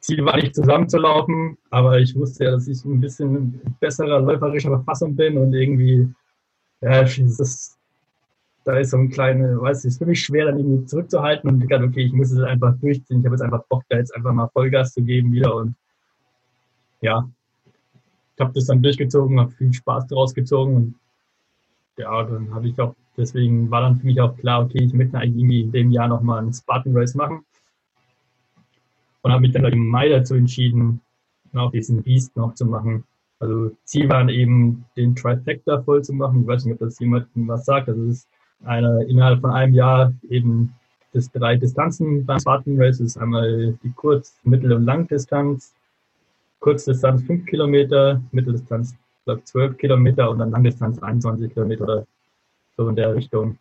Ziel 0.00 0.24
war 0.24 0.36
nicht 0.36 0.54
zusammenzulaufen, 0.54 1.58
aber 1.70 1.98
ich 1.98 2.14
wusste 2.16 2.44
ja, 2.44 2.50
dass 2.52 2.66
ich 2.66 2.84
ein 2.84 3.00
bisschen 3.00 3.60
besserer 3.80 4.20
läuferischer 4.20 4.70
Verfassung 4.70 5.14
bin 5.14 5.36
und 5.36 5.52
irgendwie, 5.54 6.08
ja, 6.80 7.02
ist, 7.02 7.78
da 8.64 8.78
ist 8.78 8.90
so 8.90 8.96
ein 8.96 9.10
kleiner, 9.10 9.60
weiß 9.60 9.84
ich, 9.84 9.88
ist 9.90 9.98
für 9.98 10.06
mich 10.06 10.22
schwer, 10.22 10.46
dann 10.46 10.58
irgendwie 10.58 10.86
zurückzuhalten 10.86 11.50
und 11.50 11.62
ich 11.62 11.68
dachte, 11.68 11.84
okay, 11.84 12.04
ich 12.04 12.12
muss 12.12 12.30
es 12.30 12.40
einfach 12.40 12.74
durchziehen. 12.78 13.20
Ich 13.20 13.26
habe 13.26 13.34
jetzt 13.34 13.42
einfach 13.42 13.64
Bock, 13.68 13.84
da 13.88 13.98
jetzt 13.98 14.14
einfach 14.14 14.32
mal 14.32 14.48
Vollgas 14.48 14.94
zu 14.94 15.02
geben 15.02 15.32
wieder 15.32 15.54
und 15.54 15.74
ja, 17.00 17.28
habe 18.40 18.52
das 18.54 18.66
dann 18.66 18.82
durchgezogen, 18.82 19.38
habe 19.38 19.50
viel 19.50 19.72
Spaß 19.72 20.06
daraus 20.08 20.34
gezogen 20.34 20.74
und 20.74 20.94
ja, 21.98 22.22
dann 22.24 22.52
habe 22.54 22.68
ich 22.68 22.80
auch, 22.80 22.94
deswegen 23.16 23.70
war 23.70 23.82
dann 23.82 23.96
für 23.96 24.06
mich 24.06 24.20
auch 24.20 24.36
klar, 24.36 24.64
okay, 24.64 24.82
ich 24.82 24.94
möchte 24.94 25.18
eigentlich 25.18 25.36
irgendwie 25.36 25.60
in 25.60 25.72
dem 25.72 25.90
Jahr 25.90 26.08
nochmal 26.08 26.38
einen 26.38 26.52
Spartan 26.52 26.96
Race 26.96 27.14
machen 27.14 27.44
und 29.22 29.32
habe 29.32 29.42
mich 29.42 29.52
dann 29.52 29.64
im 29.66 29.86
Mai 29.86 30.08
dazu 30.08 30.34
entschieden, 30.34 31.00
auch 31.54 31.70
diesen 31.70 32.02
Beast 32.02 32.34
noch 32.36 32.54
zu 32.54 32.64
machen. 32.64 33.04
Also 33.38 33.70
Ziel 33.84 34.08
war 34.08 34.28
eben, 34.28 34.84
den 34.96 35.14
Trifecta 35.14 35.82
voll 35.82 36.02
zu 36.02 36.12
machen. 36.12 36.42
Ich 36.42 36.46
weiß 36.46 36.64
nicht, 36.64 36.74
ob 36.74 36.80
das 36.80 36.98
jemandem 37.00 37.48
was 37.48 37.64
sagt. 37.64 37.88
Es 37.88 37.98
ist 37.98 38.28
eine, 38.64 39.04
innerhalb 39.04 39.40
von 39.40 39.50
einem 39.50 39.74
Jahr 39.74 40.12
eben 40.28 40.72
das 41.12 41.30
drei 41.32 41.56
Distanzen 41.56 42.24
beim 42.24 42.38
Spartan 42.38 42.80
Race. 42.80 42.98
Das 42.98 43.08
ist 43.08 43.18
einmal 43.18 43.76
die 43.82 43.92
Kurz-, 43.92 44.38
Mittel- 44.44 44.72
und 44.72 44.84
Langdistanz, 44.84 45.74
Kurzdistanz 46.60 47.22
5 47.24 47.46
Kilometer, 47.46 48.20
Mitteldistanz 48.32 48.94
glaube 49.24 49.44
12 49.44 49.76
Kilometer 49.78 50.30
und 50.30 50.38
dann 50.38 50.50
Langdistanz 50.50 51.02
21 51.02 51.52
Kilometer 51.52 51.84
oder 51.84 52.06
so 52.76 52.88
in 52.88 52.96
der 52.96 53.14
Richtung. 53.14 53.58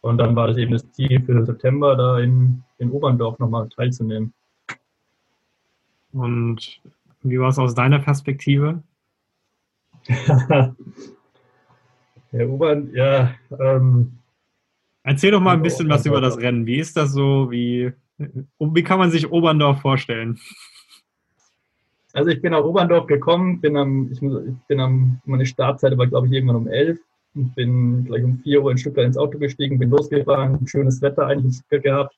Und 0.00 0.18
dann 0.18 0.36
war 0.36 0.48
das 0.48 0.56
eben 0.56 0.72
das 0.72 0.90
Ziel 0.92 1.22
für 1.24 1.44
September, 1.44 1.96
da 1.96 2.18
in, 2.18 2.62
in 2.78 2.90
Oberndorf 2.90 3.38
nochmal 3.38 3.68
teilzunehmen. 3.68 4.32
Und 6.12 6.80
wie 7.22 7.40
war 7.40 7.48
es 7.48 7.58
aus 7.58 7.74
deiner 7.74 7.98
Perspektive? 7.98 8.82
Erobern, 12.32 12.90
ja. 12.92 13.34
Ähm, 13.58 14.18
Erzähl 15.02 15.30
doch 15.30 15.40
mal 15.40 15.52
ein 15.52 15.62
bisschen 15.62 15.88
was 15.88 16.04
über 16.06 16.20
das 16.20 16.38
Rennen. 16.38 16.66
Wie 16.66 16.78
ist 16.78 16.96
das 16.96 17.12
so? 17.12 17.50
Wie, 17.50 17.92
wie 18.58 18.82
kann 18.82 18.98
man 18.98 19.10
sich 19.10 19.30
Oberndorf 19.30 19.80
vorstellen? 19.80 20.38
Also 22.14 22.30
ich 22.30 22.40
bin 22.40 22.52
nach 22.52 22.62
Oberndorf 22.62 23.06
gekommen, 23.08 23.60
bin 23.60 23.76
am, 23.76 24.10
ich, 24.10 24.20
bin 24.20 24.80
am, 24.80 25.20
meine 25.24 25.44
Startzeit 25.44 25.98
war 25.98 26.06
glaube 26.06 26.28
ich 26.28 26.32
irgendwann 26.32 26.56
um 26.56 26.68
elf 26.68 27.00
und 27.34 27.54
bin 27.56 28.04
gleich 28.04 28.22
um 28.22 28.38
vier 28.38 28.62
Uhr 28.62 28.70
in 28.70 28.78
Stuttgart 28.78 29.04
ins 29.04 29.18
Auto 29.18 29.36
gestiegen, 29.36 29.80
bin 29.80 29.90
losgefahren, 29.90 30.64
schönes 30.68 31.02
Wetter 31.02 31.26
eigentlich 31.26 31.60
gehabt, 31.68 32.16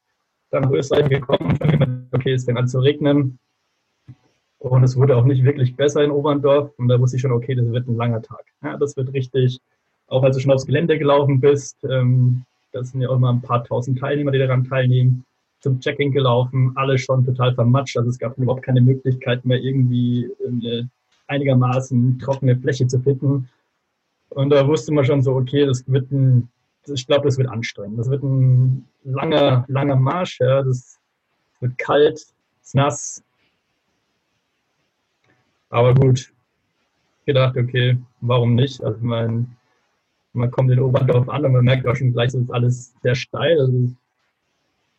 dann 0.50 0.64
nach 0.64 0.70
Österreich 0.70 1.08
gekommen, 1.08 1.56
dann 1.58 1.70
gemerkt, 1.70 2.12
okay, 2.12 2.34
es 2.34 2.44
fängt 2.44 2.58
an 2.58 2.68
zu 2.68 2.78
regnen 2.80 3.38
und 4.58 4.84
es 4.84 4.98
wurde 4.98 5.16
auch 5.16 5.24
nicht 5.24 5.44
wirklich 5.44 5.74
besser 5.76 6.04
in 6.04 6.10
Oberndorf 6.10 6.72
und 6.76 6.88
da 6.88 7.00
wusste 7.00 7.16
ich 7.16 7.22
schon, 7.22 7.32
okay, 7.32 7.54
das 7.54 7.72
wird 7.72 7.88
ein 7.88 7.96
langer 7.96 8.20
Tag. 8.20 8.44
Ja, 8.62 8.76
das 8.76 8.98
wird 8.98 9.14
richtig, 9.14 9.58
auch 10.08 10.22
als 10.22 10.36
du 10.36 10.42
schon 10.42 10.52
aufs 10.52 10.66
Gelände 10.66 10.98
gelaufen 10.98 11.40
bist, 11.40 11.82
ähm, 11.88 12.44
das 12.72 12.90
sind 12.90 13.00
ja 13.00 13.08
auch 13.08 13.16
immer 13.16 13.32
ein 13.32 13.40
paar 13.40 13.64
tausend 13.64 13.98
Teilnehmer, 13.98 14.30
die 14.30 14.38
daran 14.40 14.64
teilnehmen, 14.64 15.24
zum 15.60 15.80
Check-in 15.80 16.12
gelaufen, 16.12 16.72
alle 16.76 16.98
schon 16.98 17.24
total 17.24 17.54
vermatscht. 17.54 17.96
Also 17.96 18.10
es 18.10 18.18
gab 18.18 18.36
überhaupt 18.38 18.62
keine 18.62 18.80
Möglichkeit 18.80 19.44
mehr, 19.44 19.58
irgendwie 19.58 20.30
eine 20.46 20.90
einigermaßen 21.28 22.18
trockene 22.18 22.56
Fläche 22.56 22.86
zu 22.86 23.00
finden. 23.00 23.48
Und 24.30 24.50
da 24.50 24.66
wusste 24.66 24.92
man 24.92 25.04
schon 25.04 25.22
so, 25.22 25.34
okay, 25.34 25.66
das 25.66 25.84
wird 25.86 26.10
ein, 26.10 26.48
ich 26.86 27.06
glaube, 27.06 27.26
das 27.26 27.38
wird 27.38 27.48
anstrengend. 27.48 27.98
Das 27.98 28.10
wird 28.10 28.22
ein 28.22 28.86
langer, 29.04 29.64
langer 29.68 29.96
Marsch. 29.96 30.40
Ja. 30.40 30.62
Das 30.62 30.98
wird 31.60 31.78
kalt, 31.78 32.18
ist 32.62 32.74
nass. 32.74 33.22
Aber 35.70 35.94
gut, 35.94 36.32
gedacht, 37.24 37.56
okay, 37.56 37.98
warum 38.20 38.54
nicht? 38.54 38.82
Also 38.82 38.98
mein, 39.04 39.56
man 40.32 40.50
kommt 40.50 40.70
in 40.70 40.80
Oberndorf 40.80 41.28
an 41.28 41.44
und 41.44 41.52
man 41.52 41.64
merkt 41.64 41.86
auch 41.86 41.96
schon 41.96 42.12
gleich, 42.12 42.28
es 42.28 42.34
ist 42.34 42.50
alles 42.52 42.94
sehr 43.02 43.14
steil. 43.14 43.58
Also, 43.58 43.90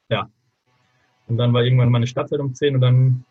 ja. 0.09 0.29
Und 1.27 1.37
dann 1.37 1.53
war 1.53 1.63
irgendwann 1.63 1.91
meine 1.91 2.07
Stadtzeit 2.07 2.39
um 2.39 2.53
10 2.53 2.75
und 2.75 2.81
dann 2.81 3.25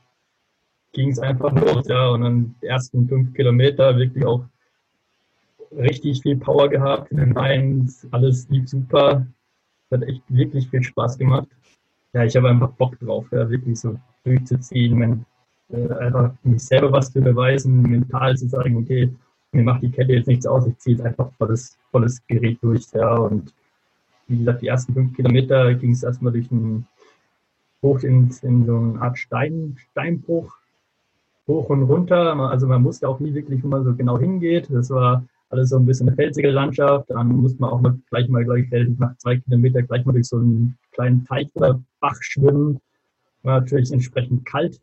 ging 0.92 1.10
es 1.10 1.18
einfach 1.18 1.52
los, 1.52 1.86
ja. 1.88 2.08
Und 2.08 2.22
dann 2.22 2.54
die 2.62 2.66
ersten 2.66 3.08
fünf 3.08 3.34
Kilometer 3.34 3.96
wirklich 3.96 4.24
auch 4.24 4.44
richtig 5.72 6.22
viel 6.22 6.36
Power 6.36 6.68
gehabt 6.68 7.10
in 7.10 7.18
den 7.18 7.34
Beinen, 7.34 7.92
alles 8.10 8.48
lief 8.48 8.68
super. 8.68 9.26
Hat 9.90 10.02
echt 10.02 10.22
wirklich 10.28 10.68
viel 10.68 10.82
Spaß 10.82 11.18
gemacht. 11.18 11.48
Ja, 12.12 12.24
ich 12.24 12.34
habe 12.36 12.48
einfach 12.48 12.70
Bock 12.72 12.98
drauf, 12.98 13.26
ja, 13.30 13.48
wirklich 13.48 13.78
so 13.78 13.96
durchzuziehen, 14.24 14.98
mein, 14.98 15.26
äh, 15.68 15.92
einfach 15.94 16.32
mich 16.42 16.64
selber 16.64 16.90
was 16.92 17.12
zu 17.12 17.20
beweisen, 17.20 17.82
mental 17.82 18.36
zu 18.36 18.48
sagen, 18.48 18.76
okay, 18.76 19.12
mir 19.52 19.62
macht 19.62 19.82
die 19.82 19.90
Kette 19.90 20.14
jetzt 20.14 20.26
nichts 20.26 20.46
aus, 20.46 20.66
ich 20.66 20.76
ziehe 20.78 20.96
jetzt 20.96 21.04
einfach 21.04 21.30
volles, 21.38 21.78
volles 21.90 22.26
Gerät 22.26 22.58
durch. 22.62 22.86
Ja. 22.92 23.14
Und 23.16 23.54
wie 24.28 24.38
gesagt, 24.38 24.62
die 24.62 24.68
ersten 24.68 24.94
fünf 24.94 25.14
Kilometer 25.14 25.74
ging 25.74 25.92
es 25.92 26.02
erstmal 26.02 26.32
durch 26.32 26.50
ein 26.50 26.86
hoch 27.86 28.02
in, 28.02 28.30
in 28.42 28.66
so 28.66 28.76
eine 28.76 29.00
Art 29.00 29.18
Stein, 29.18 29.76
Steinbruch, 29.90 30.56
hoch 31.46 31.70
und 31.70 31.84
runter. 31.84 32.36
Also 32.36 32.66
man 32.66 32.82
musste 32.82 33.08
auch 33.08 33.20
nie 33.20 33.32
wirklich, 33.34 33.62
wo 33.62 33.68
man 33.68 33.84
so 33.84 33.94
genau 33.94 34.18
hingeht. 34.18 34.68
Das 34.70 34.90
war 34.90 35.24
alles 35.50 35.70
so 35.70 35.76
ein 35.76 35.86
bisschen 35.86 36.08
eine 36.08 36.16
felsige 36.16 36.50
Landschaft. 36.50 37.10
Dann 37.10 37.28
musste 37.28 37.60
man 37.60 37.70
auch 37.70 37.80
mal 37.80 37.96
gleich 38.10 38.28
mal, 38.28 38.44
gleich 38.44 38.68
nach 38.98 39.16
zwei 39.18 39.36
Kilometern 39.36 39.86
gleich 39.86 40.04
mal 40.04 40.12
durch 40.12 40.26
so 40.28 40.38
einen 40.38 40.76
kleinen 40.92 41.24
Teich 41.24 41.48
oder 41.54 41.80
Bach 42.00 42.16
schwimmen. 42.20 42.80
War 43.42 43.60
natürlich 43.60 43.92
entsprechend 43.92 44.44
kalt. 44.44 44.80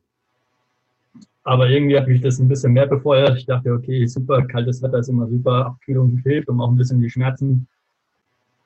Aber 1.43 1.67
irgendwie 1.67 1.97
hat 1.97 2.07
mich 2.07 2.21
das 2.21 2.39
ein 2.39 2.47
bisschen 2.47 2.71
mehr 2.71 2.87
befeuert. 2.87 3.37
Ich 3.37 3.45
dachte, 3.45 3.73
okay, 3.73 4.05
super, 4.05 4.41
kaltes 4.47 4.81
Wetter 4.81 4.99
ist 4.99 5.09
immer 5.09 5.27
super, 5.27 5.65
Abkühlung 5.65 6.21
hilft, 6.23 6.47
um 6.47 6.61
auch 6.61 6.69
ein 6.69 6.77
bisschen 6.77 7.01
die 7.01 7.09
Schmerzen 7.09 7.67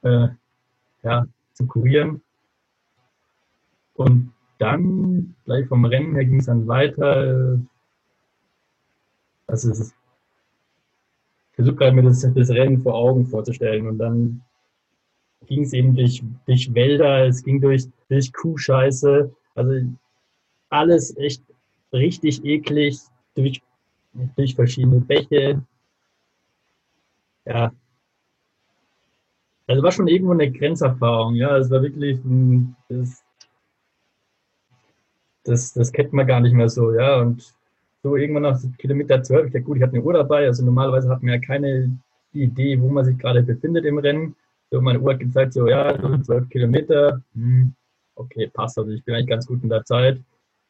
äh, 0.04 0.28
ja, 1.02 1.26
zu 1.54 1.66
kurieren. 1.66 2.22
Und 3.98 4.32
dann, 4.60 5.36
gleich 5.46 5.68
vom 5.68 5.84
Rennen 5.86 6.16
her, 6.16 6.26
ging 6.26 6.40
es 6.40 6.46
dann 6.46 6.68
weiter. 6.68 7.60
Also 9.48 9.72
ich 9.72 9.94
versuche 11.54 11.76
gerade 11.76 11.96
mir 11.96 12.04
das, 12.04 12.22
das 12.22 12.50
Rennen 12.50 12.82
vor 12.82 12.94
Augen 12.94 13.26
vorzustellen. 13.26 13.88
Und 13.88 13.98
dann 13.98 14.42
ging 15.48 15.64
es 15.64 15.74
eben 15.74 15.96
durch, 15.96 16.24
durch 16.46 16.74
Wälder, 16.74 17.26
es 17.26 17.44
ging 17.44 17.60
durch, 17.60 17.86
durch 18.08 18.32
Kuhscheiße. 18.32 19.34
Also 19.56 19.74
alles 20.70 21.18
echt 21.18 21.44
richtig 21.92 22.46
eklig 22.46 23.00
durch, 23.34 23.62
durch 24.36 24.56
verschiedene 24.56 25.02
Bäche. 25.02 25.64
Ja. 27.46 27.72
Also 29.66 29.82
war 29.82 29.92
schon 29.92 30.08
irgendwo 30.08 30.34
eine 30.34 30.52
Grenzerfahrung, 30.52 31.36
ja. 31.36 31.58
Es 31.58 31.72
war 31.72 31.82
wirklich, 31.82 32.20
das, 32.90 33.24
das, 35.48 35.74
das 35.74 35.92
kennt 35.92 36.14
man 36.14 36.28
gar 36.28 36.40
nicht 36.40 36.54
mehr 36.54 36.70
so, 36.70 36.94
ja. 36.94 37.22
Und 37.22 37.54
so 38.04 38.16
irgendwann 38.16 38.44
nach 38.44 38.60
Kilometer 38.78 39.22
12, 39.22 39.48
ich 39.48 39.54
dachte, 39.54 39.64
gut, 39.64 39.78
ich 39.78 39.84
hatte 39.84 39.94
eine 39.94 40.04
Uhr 40.04 40.14
dabei, 40.14 40.46
also 40.46 40.64
normalerweise 40.64 41.10
hat 41.10 41.24
man 41.24 41.34
ja 41.34 41.40
keine 41.40 41.98
Idee, 42.34 42.80
wo 42.80 42.90
man 42.90 43.06
sich 43.06 43.18
gerade 43.18 43.44
befindet 43.44 43.86
im 43.86 43.98
Rennen. 43.98 44.36
So, 44.70 44.82
meine 44.82 45.00
Uhr 45.00 45.14
hat 45.14 45.20
gezeigt, 45.20 45.54
so, 45.54 45.68
ja, 45.68 46.00
so 46.00 46.18
12 46.18 46.50
Kilometer, 46.50 47.22
hm, 47.34 47.74
okay, 48.16 48.48
passt, 48.48 48.78
also 48.78 48.92
ich 48.92 49.04
bin 49.04 49.16
eigentlich 49.16 49.28
ganz 49.28 49.48
gut 49.48 49.64
in 49.64 49.70
der 49.70 49.86
Zeit 49.86 50.20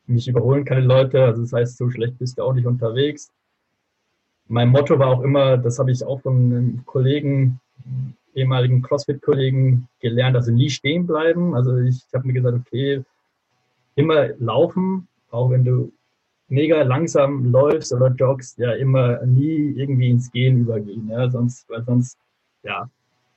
mich 0.08 0.28
überholen 0.28 0.66
keine 0.66 0.82
Leute. 0.82 1.24
Also 1.24 1.42
das 1.42 1.54
heißt, 1.54 1.78
so 1.78 1.90
schlecht 1.90 2.18
bist 2.18 2.38
du 2.38 2.44
auch 2.44 2.54
nicht 2.54 2.66
unterwegs. 2.66 3.32
Mein 4.48 4.70
Motto 4.70 4.98
war 4.98 5.08
auch 5.08 5.22
immer, 5.22 5.58
das 5.58 5.78
habe 5.78 5.92
ich 5.92 6.04
auch 6.04 6.22
von 6.22 6.36
einem 6.36 6.86
Kollegen, 6.86 7.60
ehemaligen 8.34 8.82
CrossFit-Kollegen 8.82 9.90
gelernt, 10.00 10.36
also 10.36 10.52
nie 10.52 10.70
stehen 10.70 11.06
bleiben. 11.06 11.54
Also 11.54 11.78
ich 11.78 12.06
habe 12.14 12.28
mir 12.28 12.34
gesagt, 12.34 12.58
okay, 12.58 13.04
immer 13.98 14.30
laufen, 14.40 15.08
auch 15.32 15.50
wenn 15.50 15.66
du 15.66 15.92
mega 16.48 16.82
langsam 16.84 17.52
läufst 17.52 17.92
oder 17.92 18.10
joggst, 18.10 18.58
ja, 18.58 18.72
immer 18.74 19.26
nie 19.26 19.74
irgendwie 19.76 20.10
ins 20.10 20.32
Gehen 20.32 20.62
übergehen, 20.62 21.10
ja, 21.10 21.30
sonst, 21.30 21.70
weil 21.70 21.84
sonst, 21.84 22.18
ja, 22.64 22.90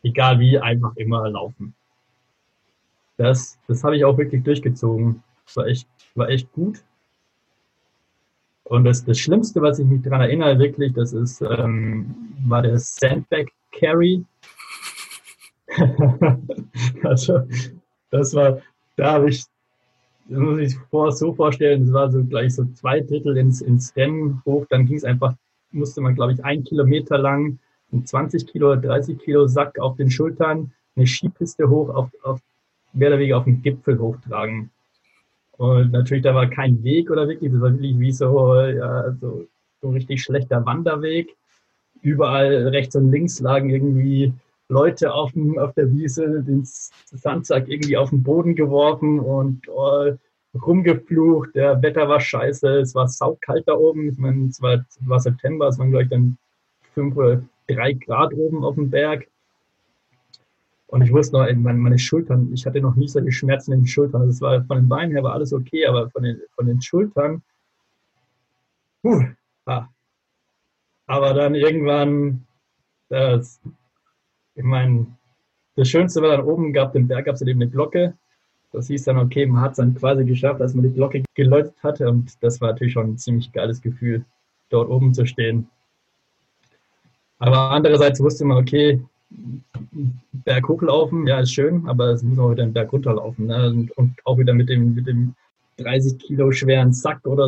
egal 0.05 0.39
wie, 0.39 0.59
einfach 0.59 0.95
immer 0.97 1.29
laufen. 1.29 1.75
Das, 3.17 3.59
das 3.67 3.83
habe 3.83 3.97
ich 3.97 4.05
auch 4.05 4.17
wirklich 4.17 4.43
durchgezogen. 4.45 5.23
Das 5.45 5.57
war 5.57 5.67
echt 5.67 5.89
war 6.15 6.29
echt 6.29 6.53
gut. 6.53 6.85
Und 8.65 8.85
das, 8.85 9.05
das 9.05 9.19
Schlimmste, 9.19 9.61
was 9.61 9.79
ich 9.79 9.87
mich 9.87 10.03
daran 10.03 10.21
erinnere, 10.21 10.59
wirklich, 10.59 10.93
das 10.93 11.13
ist, 11.13 11.41
ähm, 11.43 12.15
war 12.47 12.63
der 12.63 12.79
Sandbag 12.79 13.47
Carry. 13.73 14.25
also, 17.03 17.41
das 18.11 18.35
war, 18.35 18.61
da 18.97 19.13
habe 19.13 19.31
ich, 19.31 19.45
das 20.31 20.39
muss 20.39 20.59
ich 20.61 20.77
vor, 20.91 21.11
so 21.11 21.35
vorstellen, 21.35 21.87
das 21.87 21.93
war 21.93 22.11
so 22.11 22.23
gleich 22.25 22.55
so 22.55 22.65
zwei 22.75 23.01
Drittel 23.01 23.37
ins, 23.37 23.61
ins 23.61 23.95
Rennen 23.97 24.41
hoch, 24.47 24.65
dann 24.71 24.87
ging 24.87 24.97
es 24.97 25.05
einfach, 25.05 25.35
musste 25.73 26.01
man, 26.01 26.15
glaube 26.15 26.33
ich, 26.33 26.45
ein 26.45 26.63
Kilometer 26.63 27.19
lang 27.19 27.59
einen 27.93 28.07
20 28.07 28.47
Kilo 28.47 28.73
oder 28.73 28.81
30 28.81 29.19
Kilo 29.19 29.47
Sack 29.49 29.79
auf 29.81 29.97
den 29.97 30.11
Schultern, 30.11 30.73
eine 30.95 31.07
Skipiste 31.07 31.69
hoch, 31.69 31.89
auf, 31.89 32.11
auf 32.23 32.41
mehr 32.93 33.09
oder 33.09 33.19
weniger 33.19 33.39
auf 33.39 33.45
den 33.45 33.63
Gipfel 33.63 33.99
hochtragen. 33.99 34.71
Und 35.57 35.93
natürlich, 35.93 36.23
da 36.23 36.35
war 36.35 36.49
kein 36.49 36.83
Weg 36.85 37.11
oder 37.11 37.29
wirklich, 37.29 37.53
das 37.53 37.61
war 37.61 37.73
wirklich 37.73 37.99
wie 37.99 38.13
so, 38.13 38.55
ja, 38.55 39.13
so, 39.21 39.47
so 39.83 39.91
richtig 39.91 40.23
schlechter 40.23 40.65
Wanderweg. 40.65 41.37
Überall 42.03 42.69
rechts 42.69 42.97
und 42.97 43.11
links 43.11 43.41
lagen 43.41 43.69
irgendwie 43.69 44.33
Leute 44.71 45.13
auf, 45.13 45.33
dem, 45.33 45.59
auf 45.59 45.75
der 45.75 45.93
Wiese, 45.93 46.43
den 46.43 46.63
Sandsack 46.65 47.69
irgendwie 47.69 47.97
auf 47.97 48.11
den 48.11 48.23
Boden 48.23 48.55
geworfen 48.55 49.19
und 49.19 49.69
oh, 49.69 50.13
rumgeflucht. 50.55 51.55
Der 51.55 51.83
Wetter 51.83 52.09
war 52.09 52.21
scheiße, 52.21 52.79
es 52.79 52.95
war 52.95 53.09
saukalt 53.09 53.67
da 53.67 53.75
oben. 53.75 54.09
Ich 54.09 54.19
meine, 54.19 54.49
es 54.49 54.63
war, 54.63 54.85
war 55.01 55.21
September, 55.21 55.69
es 55.69 55.79
waren 55.79 55.91
gleich 55.91 56.09
dann 56.09 56.39
fünf 56.95 57.17
oder 57.17 57.43
drei 57.67 57.93
Grad 57.95 58.33
oben 58.35 58.65
auf 58.65 58.77
dem 58.77 58.91
Berg. 58.91 59.27
Und 60.87 61.03
ich 61.03 61.13
wusste 61.13 61.37
noch, 61.37 61.47
meine, 61.55 61.79
meine 61.79 61.99
Schultern, 61.99 62.53
ich 62.53 62.67
hatte 62.67 62.81
noch 62.81 62.97
nie 62.97 63.07
solche 63.09 63.31
Schmerzen 63.31 63.73
in 63.73 63.81
den 63.81 63.87
Schultern. 63.87 64.23
Also 64.23 64.31
es 64.31 64.41
war 64.41 64.65
von 64.65 64.79
den 64.79 64.89
Beinen 64.89 65.13
her 65.13 65.23
war 65.23 65.35
alles 65.35 65.53
okay, 65.53 65.87
aber 65.87 66.11
von 66.11 66.23
den, 66.23 66.41
von 66.55 66.67
den 66.67 66.81
Schultern, 66.81 67.43
puh, 69.03 69.25
ah. 69.67 69.87
aber 71.07 71.35
dann 71.35 71.55
irgendwann, 71.55 72.45
das, 73.09 73.61
ich 74.61 74.67
meine, 74.67 75.07
das 75.77 75.89
Schönste 75.89 76.21
war 76.21 76.37
dann 76.37 76.47
oben, 76.47 76.73
gab 76.73 76.93
den 76.93 77.09
Berg, 77.09 77.25
gab 77.25 77.35
es 77.35 77.43
eben 77.43 77.63
eine 77.63 77.71
Glocke. 77.71 78.15
Das 78.73 78.87
hieß 78.87 79.05
dann, 79.05 79.19
okay, 79.19 79.47
man 79.47 79.63
hat 79.63 79.73
es 79.73 79.79
dann 79.79 79.95
quasi 79.95 80.25
geschafft, 80.25 80.61
als 80.61 80.75
man 80.75 80.85
die 80.85 80.93
Glocke 80.93 81.23
geläutet 81.35 81.75
hatte. 81.83 82.09
Und 82.09 82.33
das 82.43 82.61
war 82.61 82.73
natürlich 82.73 82.93
schon 82.93 83.13
ein 83.13 83.19
ziemlich 83.19 83.51
geiles 83.53 83.81
Gefühl, 83.81 84.25
dort 84.69 84.91
oben 84.91 85.15
zu 85.15 85.27
stehen. 85.27 85.69
Aber 87.39 87.71
andererseits 87.71 88.21
wusste 88.21 88.45
man, 88.45 88.59
okay, 88.59 89.03
Berg 90.45 90.69
hochlaufen, 90.69 91.27
ja, 91.27 91.41
ist 91.41 91.53
schön, 91.53 91.89
aber 91.89 92.09
es 92.09 92.23
muss 92.23 92.39
auch 92.39 92.51
wieder 92.51 92.65
einen 92.65 92.75
Berg 92.75 92.93
runterlaufen. 92.93 93.47
Ne? 93.47 93.71
Und, 93.71 93.91
und, 93.97 94.15
auch 94.25 94.37
wieder 94.39 94.53
mit 94.53 94.69
dem, 94.69 94.95
mit 94.95 95.07
dem 95.07 95.35
30 95.79 96.19
Kilo 96.19 96.53
schweren 96.53 96.93
Sack 96.93 97.27
oder 97.27 97.47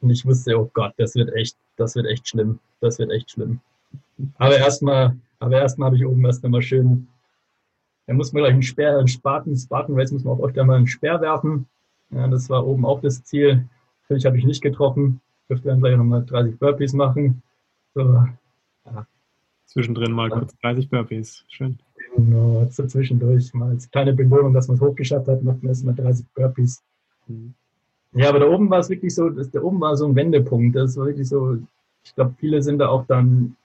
und 0.00 0.10
ich 0.10 0.24
wusste, 0.26 0.58
oh 0.58 0.70
Gott, 0.74 0.92
das 0.98 1.14
wird 1.14 1.32
echt, 1.34 1.56
das 1.76 1.94
wird 1.94 2.06
echt 2.06 2.28
schlimm. 2.28 2.58
Das 2.80 2.98
wird 2.98 3.10
echt 3.10 3.30
schlimm. 3.30 3.60
Aber 4.36 4.56
erstmal, 4.56 5.16
aber 5.44 5.60
erstmal 5.60 5.86
habe 5.86 5.96
ich 5.96 6.06
oben 6.06 6.24
erst 6.24 6.44
einmal 6.44 6.62
schön, 6.62 7.08
da 8.06 8.14
muss 8.14 8.32
man 8.32 8.42
gleich 8.42 8.52
einen 8.52 8.62
Speer, 8.62 8.98
einen 8.98 9.08
Spaten, 9.08 9.56
Spartan 9.56 9.98
Race 9.98 10.12
muss 10.12 10.24
man 10.24 10.34
auch 10.34 10.44
öfter 10.44 10.64
mal 10.64 10.76
einen 10.76 10.86
Speer 10.86 11.20
werfen. 11.20 11.66
Ja, 12.10 12.28
das 12.28 12.50
war 12.50 12.66
oben 12.66 12.84
auch 12.84 13.00
das 13.00 13.24
Ziel. 13.24 13.66
Natürlich 14.02 14.26
habe 14.26 14.36
ich 14.38 14.44
nicht 14.44 14.62
getroffen. 14.62 15.20
Ich 15.42 15.48
dürfte 15.48 15.68
dann 15.68 15.80
gleich 15.80 15.96
nochmal 15.96 16.24
30 16.24 16.58
Burpees 16.58 16.92
machen. 16.92 17.42
So, 17.94 18.02
ja. 18.84 19.06
Zwischendrin 19.64 20.12
mal 20.12 20.28
ja. 20.28 20.38
kurz 20.38 20.56
30 20.58 20.90
Burpees. 20.90 21.44
Schön. 21.48 21.78
Genau, 22.14 22.66
so 22.70 22.86
zwischendurch 22.86 23.52
mal 23.54 23.70
als 23.70 23.90
kleine 23.90 24.12
Belohnung, 24.12 24.52
dass 24.52 24.68
man 24.68 24.76
es 24.76 24.82
hochgeschafft 24.82 25.26
hat, 25.26 25.42
macht 25.42 25.62
man 25.62 25.70
erstmal 25.70 25.94
30 25.94 26.26
Burpees. 26.34 26.82
Mhm. 27.26 27.54
Ja, 28.12 28.28
aber 28.28 28.38
da 28.38 28.46
oben 28.46 28.70
war 28.70 28.78
es 28.78 28.90
wirklich 28.90 29.14
so, 29.14 29.28
da 29.30 29.60
oben 29.60 29.80
war 29.80 29.96
so 29.96 30.06
ein 30.06 30.14
Wendepunkt. 30.14 30.76
Das 30.76 30.96
war 30.96 31.06
wirklich 31.06 31.28
so, 31.28 31.58
ich 32.04 32.14
glaube, 32.14 32.34
viele 32.38 32.62
sind 32.62 32.78
da 32.78 32.88
auch 32.88 33.06
dann 33.06 33.56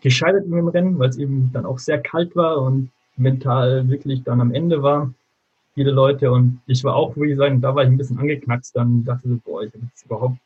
gescheitert 0.00 0.46
mit 0.46 0.58
dem 0.58 0.68
Rennen, 0.68 0.98
weil 0.98 1.08
es 1.10 1.18
eben 1.18 1.50
dann 1.52 1.66
auch 1.66 1.78
sehr 1.78 2.00
kalt 2.00 2.34
war 2.36 2.60
und 2.62 2.90
mental 3.16 3.88
wirklich 3.88 4.22
dann 4.22 4.40
am 4.40 4.52
Ende 4.52 4.82
war. 4.82 5.12
Viele 5.74 5.92
Leute 5.92 6.32
und 6.32 6.60
ich 6.66 6.82
war 6.84 6.96
auch, 6.96 7.16
würde 7.16 7.32
ich 7.32 7.38
sagen, 7.38 7.60
da 7.60 7.74
war 7.74 7.84
ich 7.84 7.90
ein 7.90 7.96
bisschen 7.96 8.18
angeknackst. 8.18 8.74
Dann 8.74 9.04
dachte 9.04 9.22
ich 9.24 9.34
so, 9.34 9.40
boah, 9.44 9.62
ich 9.62 9.72
habe 9.72 9.84
jetzt 9.86 10.04
überhaupt, 10.04 10.36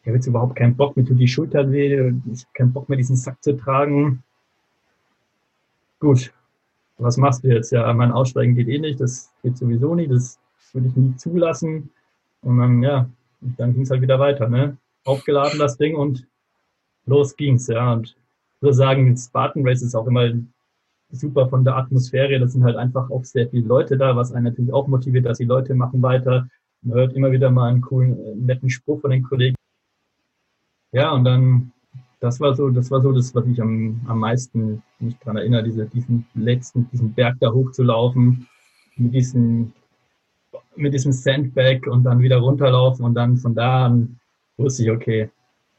ich 0.00 0.06
habe 0.06 0.16
jetzt 0.16 0.26
überhaupt 0.26 0.56
keinen 0.56 0.76
Bock, 0.76 0.96
mir 0.96 1.04
tut 1.04 1.18
die 1.18 1.28
Schulter 1.28 1.70
weh, 1.70 2.12
ich 2.32 2.44
habe 2.44 2.52
keinen 2.54 2.72
Bock 2.72 2.88
mehr, 2.88 2.96
diesen 2.96 3.16
Sack 3.16 3.42
zu 3.42 3.56
tragen. 3.56 4.22
Gut, 6.00 6.32
was 6.98 7.16
machst 7.16 7.44
du 7.44 7.48
jetzt? 7.48 7.70
Ja, 7.72 7.92
mein 7.92 8.10
Aussteigen 8.12 8.54
geht 8.54 8.68
eh 8.68 8.78
nicht, 8.78 9.00
das 9.00 9.32
geht 9.42 9.56
sowieso 9.58 9.94
nicht, 9.94 10.10
das 10.10 10.38
würde 10.72 10.88
ich 10.88 10.96
nie 10.96 11.16
zulassen. 11.16 11.90
Und 12.42 12.58
dann, 12.58 12.82
ja, 12.82 13.08
dann 13.40 13.74
ging 13.74 13.82
es 13.82 13.90
halt 13.90 14.02
wieder 14.02 14.18
weiter, 14.18 14.48
ne? 14.48 14.76
Aufgeladen 15.04 15.58
das 15.58 15.76
Ding 15.76 15.94
und 15.96 16.26
los 17.06 17.36
ging's, 17.36 17.68
ja. 17.68 17.92
Und 17.92 18.16
sozusagen 18.62 19.16
Spartan 19.16 19.66
Race 19.66 19.82
ist 19.82 19.94
auch 19.94 20.06
immer 20.06 20.30
super 21.10 21.48
von 21.48 21.64
der 21.64 21.76
Atmosphäre. 21.76 22.38
Das 22.38 22.52
sind 22.52 22.64
halt 22.64 22.76
einfach 22.76 23.10
auch 23.10 23.24
sehr 23.24 23.48
viele 23.50 23.66
Leute 23.66 23.98
da, 23.98 24.16
was 24.16 24.32
einen 24.32 24.44
natürlich 24.44 24.72
auch 24.72 24.86
motiviert, 24.86 25.26
dass 25.26 25.38
die 25.38 25.44
Leute 25.44 25.74
machen 25.74 26.00
weiter. 26.00 26.48
Man 26.80 26.96
hört 26.96 27.12
immer 27.12 27.32
wieder 27.32 27.50
mal 27.50 27.68
einen 27.68 27.82
coolen, 27.82 28.18
äh, 28.18 28.34
netten 28.36 28.70
Spruch 28.70 29.00
von 29.00 29.10
den 29.10 29.24
Kollegen. 29.24 29.56
Ja, 30.92 31.12
und 31.12 31.24
dann, 31.24 31.72
das 32.20 32.38
war 32.40 32.54
so, 32.54 32.70
das 32.70 32.90
war 32.90 33.02
so 33.02 33.12
das, 33.12 33.34
was 33.34 33.46
ich 33.46 33.60
am, 33.60 34.00
am 34.06 34.20
meisten 34.20 34.82
mich 35.00 35.18
dran 35.18 35.36
erinnere, 35.36 35.64
diese, 35.64 35.86
diesen 35.86 36.26
letzten, 36.34 36.88
diesen 36.90 37.12
Berg 37.12 37.36
da 37.40 37.52
hochzulaufen, 37.52 38.46
mit 38.96 39.12
diesem, 39.12 39.72
mit 40.76 40.94
diesem 40.94 41.12
Sandbag 41.12 41.86
und 41.86 42.04
dann 42.04 42.20
wieder 42.20 42.38
runterlaufen 42.38 43.04
und 43.04 43.14
dann 43.14 43.36
von 43.36 43.54
da 43.54 43.86
an 43.86 44.20
wusste 44.56 44.84
ich, 44.84 44.90
okay, 44.90 45.30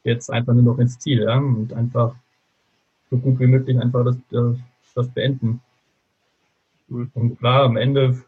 jetzt 0.04 0.30
einfach 0.30 0.54
nur 0.54 0.63
noch 0.63 0.80
ins 0.80 1.00
Ziel, 1.00 1.22
ja, 1.22 1.38
und 1.38 1.74
einfach 1.74 2.16
so 3.13 3.20
gut 3.20 3.39
wie 3.39 3.48
möglich 3.48 3.79
einfach 3.79 4.03
das, 4.03 4.17
das, 4.32 4.58
das 4.96 5.10
beenden. 5.10 5.62
Und 6.89 7.38
klar, 7.38 7.63
am 7.63 7.77
Ende 7.77 8.24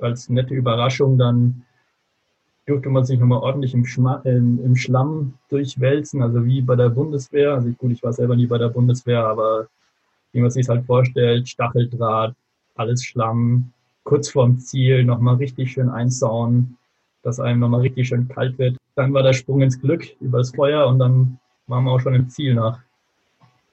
als 0.00 0.28
nette 0.28 0.54
Überraschung 0.54 1.18
dann 1.18 1.62
durfte 2.66 2.90
man 2.90 3.04
sich 3.04 3.18
nochmal 3.18 3.40
ordentlich 3.40 3.74
im, 3.74 3.84
Schma 3.84 4.16
im, 4.24 4.62
im, 4.64 4.76
Schlamm 4.76 5.34
durchwälzen, 5.48 6.22
also 6.22 6.44
wie 6.44 6.62
bei 6.62 6.76
der 6.76 6.90
Bundeswehr. 6.90 7.54
Also 7.54 7.70
gut, 7.72 7.92
ich 7.92 8.02
war 8.02 8.12
selber 8.12 8.36
nie 8.36 8.46
bei 8.46 8.58
der 8.58 8.68
Bundeswehr, 8.68 9.24
aber 9.24 9.68
wie 10.32 10.40
man 10.40 10.50
sich 10.50 10.68
halt 10.68 10.84
vorstellt, 10.84 11.48
Stacheldraht, 11.48 12.34
alles 12.74 13.04
Schlamm, 13.04 13.72
kurz 14.04 14.28
vorm 14.28 14.58
Ziel 14.58 15.04
nochmal 15.04 15.36
richtig 15.36 15.72
schön 15.72 15.88
einsauen, 15.88 16.76
dass 17.22 17.40
einem 17.40 17.60
nochmal 17.60 17.80
richtig 17.80 18.08
schön 18.08 18.28
kalt 18.28 18.58
wird. 18.58 18.76
Dann 18.96 19.12
war 19.12 19.22
der 19.22 19.32
Sprung 19.32 19.62
ins 19.62 19.80
Glück 19.80 20.04
über 20.20 20.38
das 20.38 20.54
Feuer 20.54 20.86
und 20.86 20.98
dann 20.98 21.38
waren 21.68 21.84
wir 21.84 21.92
auch 21.92 22.00
schon 22.00 22.14
im 22.14 22.28
Ziel 22.28 22.54
nach 22.54 22.85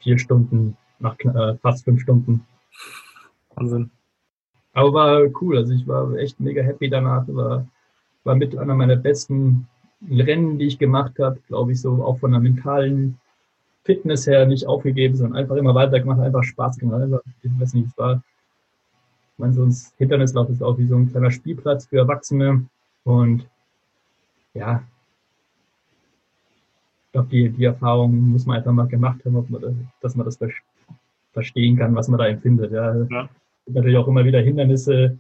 vier 0.04 0.20
Stunden, 0.20 0.78
nach 1.00 1.18
äh, 1.20 1.56
fast 1.58 1.86
fünf 1.86 2.02
Stunden. 2.02 2.46
Wahnsinn. 3.56 3.90
Aber 4.74 4.94
war 4.94 5.22
cool. 5.42 5.58
Also 5.58 5.74
ich 5.74 5.88
war 5.88 6.14
echt 6.16 6.40
mega 6.40 6.62
happy 6.62 6.90
danach. 6.90 7.26
War, 7.28 7.68
war 8.24 8.36
mit 8.36 8.58
einer 8.58 8.76
meiner 8.76 8.96
besten 8.96 9.68
Rennen, 10.10 10.58
die 10.58 10.66
ich 10.66 10.80
gemacht 10.80 11.14
habe, 11.20 11.40
glaube 11.48 11.72
ich, 11.72 11.82
so 11.82 12.04
auch 12.04 12.20
von 12.20 12.32
der 12.32 12.42
mentalen 12.42 13.20
Fitness 13.84 14.28
her 14.28 14.46
nicht 14.46 14.66
aufgegeben, 14.68 15.16
sondern 15.16 15.38
einfach 15.38 15.56
immer 15.56 15.76
weitergemacht, 15.76 16.20
einfach 16.20 16.44
Spaß 16.44 16.78
gemacht. 16.78 17.02
Einfach, 17.02 17.22
ich 17.42 17.52
weiß 17.60 17.74
nicht, 17.74 17.88
es 17.88 17.98
war, 17.98 18.16
ich 18.16 19.40
meine, 19.40 19.54
so 19.54 19.64
ein 19.64 19.76
Hindernislauf 19.98 20.50
ist 20.50 20.64
auch 20.64 20.78
wie 20.78 20.88
so 20.88 20.96
ein 20.96 21.10
kleiner 21.10 21.32
Spielplatz 21.32 21.88
für 21.88 21.98
Erwachsene. 21.98 22.66
Und 23.04 23.48
ja, 24.54 24.84
glaube, 27.14 27.30
die, 27.30 27.50
die 27.50 27.64
Erfahrung 27.64 28.32
muss 28.32 28.46
man 28.46 28.58
einfach 28.58 28.74
mal 28.74 28.88
gemacht 28.88 29.24
haben, 29.24 29.34
man 29.34 29.62
das, 29.62 29.74
dass 30.02 30.16
man 30.16 30.26
das 30.26 30.38
verstehen 31.32 31.78
kann, 31.78 31.96
was 31.96 32.08
man 32.10 32.20
da 32.20 32.28
empfindet. 32.28 32.72
Ja. 32.72 32.96
ja. 32.96 33.24
Es 33.24 33.66
gibt 33.66 33.76
natürlich 33.76 33.98
auch 33.98 34.08
immer 34.08 34.26
wieder 34.26 34.42
Hindernisse, 34.42 35.18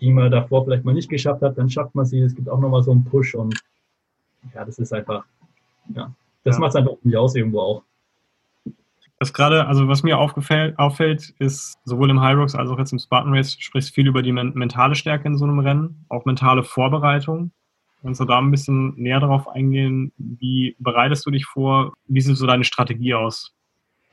die 0.00 0.12
man 0.12 0.30
davor 0.30 0.64
vielleicht 0.64 0.84
mal 0.84 0.94
nicht 0.94 1.10
geschafft 1.10 1.42
hat, 1.42 1.58
dann 1.58 1.68
schafft 1.68 1.94
man 1.94 2.06
sie. 2.06 2.20
Es 2.20 2.34
gibt 2.34 2.48
auch 2.48 2.60
nochmal 2.60 2.82
so 2.82 2.92
einen 2.92 3.04
Push 3.04 3.34
und 3.34 3.58
ja, 4.54 4.64
das 4.64 4.78
ist 4.78 4.92
einfach, 4.92 5.24
ja, 5.94 6.14
das 6.44 6.56
ja. 6.56 6.60
macht 6.60 6.70
es 6.70 6.76
einfach 6.76 6.92
nicht 7.02 7.16
aus 7.16 7.34
irgendwo 7.34 7.60
auch. 7.60 7.82
Das 9.18 9.34
gerade, 9.34 9.66
also 9.66 9.86
was 9.86 10.02
mir 10.02 10.18
auffällt, 10.18 11.34
ist 11.38 11.78
sowohl 11.84 12.08
im 12.08 12.22
High 12.22 12.38
Rocks 12.38 12.54
als 12.54 12.70
auch 12.70 12.78
jetzt 12.78 12.92
im 12.92 12.98
Spartan 12.98 13.34
Race 13.34 13.54
sprichst 13.58 13.94
viel 13.94 14.06
über 14.06 14.22
die 14.22 14.32
mentale 14.32 14.94
Stärke 14.94 15.28
in 15.28 15.36
so 15.36 15.44
einem 15.44 15.58
Rennen, 15.58 16.06
auch 16.08 16.24
mentale 16.24 16.62
Vorbereitung. 16.62 17.50
Kannst 18.02 18.20
du 18.20 18.24
da 18.24 18.38
ein 18.38 18.50
bisschen 18.50 18.94
näher 18.96 19.20
darauf 19.20 19.48
eingehen? 19.48 20.12
Wie 20.16 20.74
bereitest 20.78 21.26
du 21.26 21.30
dich 21.30 21.44
vor? 21.44 21.92
Wie 22.06 22.20
sieht 22.20 22.36
so 22.36 22.46
deine 22.46 22.64
Strategie 22.64 23.14
aus? 23.14 23.52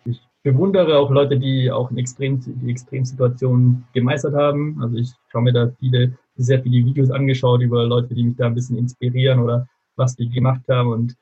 Ich 0.06 0.20
bewundere 0.44 0.98
auch 0.98 1.10
Leute, 1.10 1.40
die 1.40 1.72
auch 1.72 1.90
in 1.92 1.98
Extrem, 1.98 2.42
die 2.42 2.72
Extremsituationen 2.72 3.86
gemeistert 3.94 4.36
haben. 4.36 4.82
Also 4.82 4.98
ich 4.98 5.12
schaue 5.30 5.44
mir 5.44 5.54
da 5.54 5.72
viele, 5.80 6.18
sehr 6.36 6.62
viele 6.62 6.86
Videos 6.86 7.12
angeschaut 7.12 7.62
über 7.62 7.86
Leute, 7.86 8.14
die 8.14 8.24
mich 8.24 8.36
da 8.36 8.48
ein 8.48 8.56
bisschen 8.56 8.78
inspirieren 8.78 9.40
oder 9.40 9.68
was 9.96 10.16
die 10.16 10.30
gemacht 10.30 10.62
haben. 10.70 10.90
Und 10.90 11.16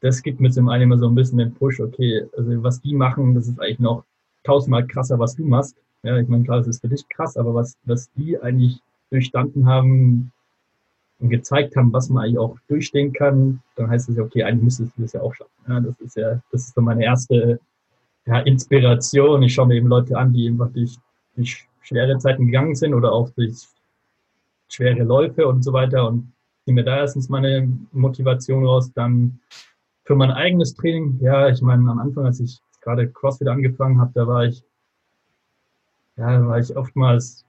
das 0.00 0.22
gibt 0.22 0.40
mir 0.40 0.50
zum 0.50 0.68
einen 0.68 0.84
immer 0.84 0.98
so 0.98 1.08
ein 1.08 1.14
bisschen 1.14 1.38
den 1.38 1.54
Push, 1.54 1.80
okay, 1.80 2.24
also 2.36 2.62
was 2.62 2.80
die 2.80 2.94
machen, 2.94 3.34
das 3.34 3.48
ist 3.48 3.60
eigentlich 3.60 3.80
noch 3.80 4.04
tausendmal 4.44 4.86
krasser, 4.86 5.18
was 5.18 5.34
du 5.34 5.44
machst. 5.44 5.76
Ja, 6.02 6.16
ich 6.18 6.28
meine, 6.28 6.44
klar, 6.44 6.58
das 6.58 6.68
ist 6.68 6.80
für 6.80 6.88
dich 6.88 7.08
krass, 7.08 7.36
aber 7.36 7.54
was, 7.54 7.76
was 7.84 8.10
die 8.12 8.38
eigentlich 8.40 8.80
durchstanden 9.10 9.66
haben, 9.66 10.32
und 11.18 11.30
gezeigt 11.30 11.76
haben, 11.76 11.92
was 11.92 12.08
man 12.08 12.24
eigentlich 12.24 12.38
auch 12.38 12.56
durchstehen 12.68 13.12
kann, 13.12 13.62
dann 13.76 13.88
heißt 13.88 14.08
es 14.08 14.16
ja, 14.16 14.22
okay, 14.22 14.42
eigentlich 14.42 14.64
müsstest 14.64 14.96
du 14.96 15.02
das 15.02 15.12
ja 15.12 15.22
auch 15.22 15.34
schaffen. 15.34 15.50
Ja, 15.68 15.80
das 15.80 16.00
ist 16.00 16.16
ja, 16.16 16.40
das 16.52 16.62
ist 16.62 16.74
so 16.74 16.80
meine 16.80 17.04
erste 17.04 17.58
ja, 18.26 18.40
Inspiration. 18.40 19.42
Ich 19.42 19.54
schaue 19.54 19.68
mir 19.68 19.76
eben 19.76 19.88
Leute 19.88 20.16
an, 20.16 20.32
die 20.32 20.48
einfach 20.48 20.70
durch, 20.72 20.96
durch 21.36 21.66
schwere 21.82 22.18
Zeiten 22.18 22.46
gegangen 22.46 22.74
sind 22.74 22.92
oder 22.92 23.12
auch 23.12 23.30
durch 23.30 23.66
schwere 24.68 25.04
Läufe 25.04 25.46
und 25.46 25.62
so 25.62 25.72
weiter 25.72 26.08
und 26.08 26.32
ziehe 26.64 26.74
mir 26.74 26.84
da 26.84 26.98
erstens 26.98 27.28
meine 27.28 27.72
Motivation 27.92 28.66
raus, 28.66 28.90
dann 28.92 29.38
für 30.04 30.16
mein 30.16 30.32
eigenes 30.32 30.74
Training, 30.74 31.18
ja, 31.20 31.48
ich 31.48 31.62
meine, 31.62 31.88
am 31.90 31.98
Anfang, 31.98 32.26
als 32.26 32.40
ich 32.40 32.60
gerade 32.80 33.08
CrossFit 33.08 33.48
angefangen 33.48 34.00
habe, 34.00 34.12
da 34.14 34.26
war 34.26 34.44
ich, 34.44 34.62
ja, 36.16 36.46
war 36.46 36.58
ich 36.58 36.76
oftmals 36.76 37.45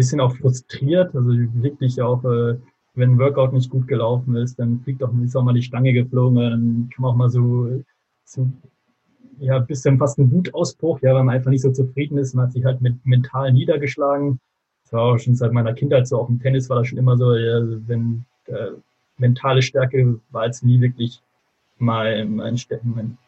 bisschen 0.00 0.20
auch 0.20 0.34
frustriert. 0.34 1.14
Also 1.14 1.28
wirklich 1.28 2.00
auch, 2.00 2.24
äh, 2.24 2.56
wenn 2.94 3.12
ein 3.12 3.18
Workout 3.18 3.52
nicht 3.52 3.70
gut 3.70 3.86
gelaufen 3.86 4.34
ist, 4.36 4.58
dann 4.58 4.80
fliegt 4.80 5.02
auch, 5.02 5.12
ist 5.22 5.36
auch 5.36 5.44
mal 5.44 5.54
die 5.54 5.62
Stange 5.62 5.92
geflogen, 5.92 6.36
dann 6.36 6.90
kann 6.92 7.02
man 7.02 7.10
auch 7.12 7.16
mal 7.16 7.30
so, 7.30 7.82
so 8.24 8.48
ja, 9.38 9.56
ein 9.56 9.66
bisschen 9.66 9.98
fast 9.98 10.18
ein 10.18 10.32
Wutausbruch, 10.32 11.00
ja, 11.02 11.14
weil 11.14 11.24
man 11.24 11.36
einfach 11.36 11.50
nicht 11.50 11.62
so 11.62 11.70
zufrieden 11.70 12.18
ist. 12.18 12.34
Man 12.34 12.46
hat 12.46 12.52
sich 12.52 12.64
halt 12.64 12.80
mit 12.80 12.94
mental 13.04 13.52
niedergeschlagen. 13.52 14.40
Das 14.84 14.92
war 14.94 15.02
auch 15.02 15.18
schon 15.18 15.34
seit 15.34 15.52
meiner 15.52 15.74
Kindheit 15.74 16.08
so, 16.08 16.18
auch 16.18 16.28
im 16.28 16.40
Tennis 16.40 16.68
war 16.68 16.78
das 16.78 16.88
schon 16.88 16.98
immer 16.98 17.16
so, 17.16 17.34
ja, 17.34 17.60
wenn 17.86 18.24
äh, 18.46 18.72
mentale 19.18 19.62
Stärke 19.62 20.18
war 20.30 20.46
jetzt 20.46 20.64
nie 20.64 20.80
wirklich 20.80 21.22
mal 21.78 22.24
mein 22.26 22.58
mein, 22.84 23.18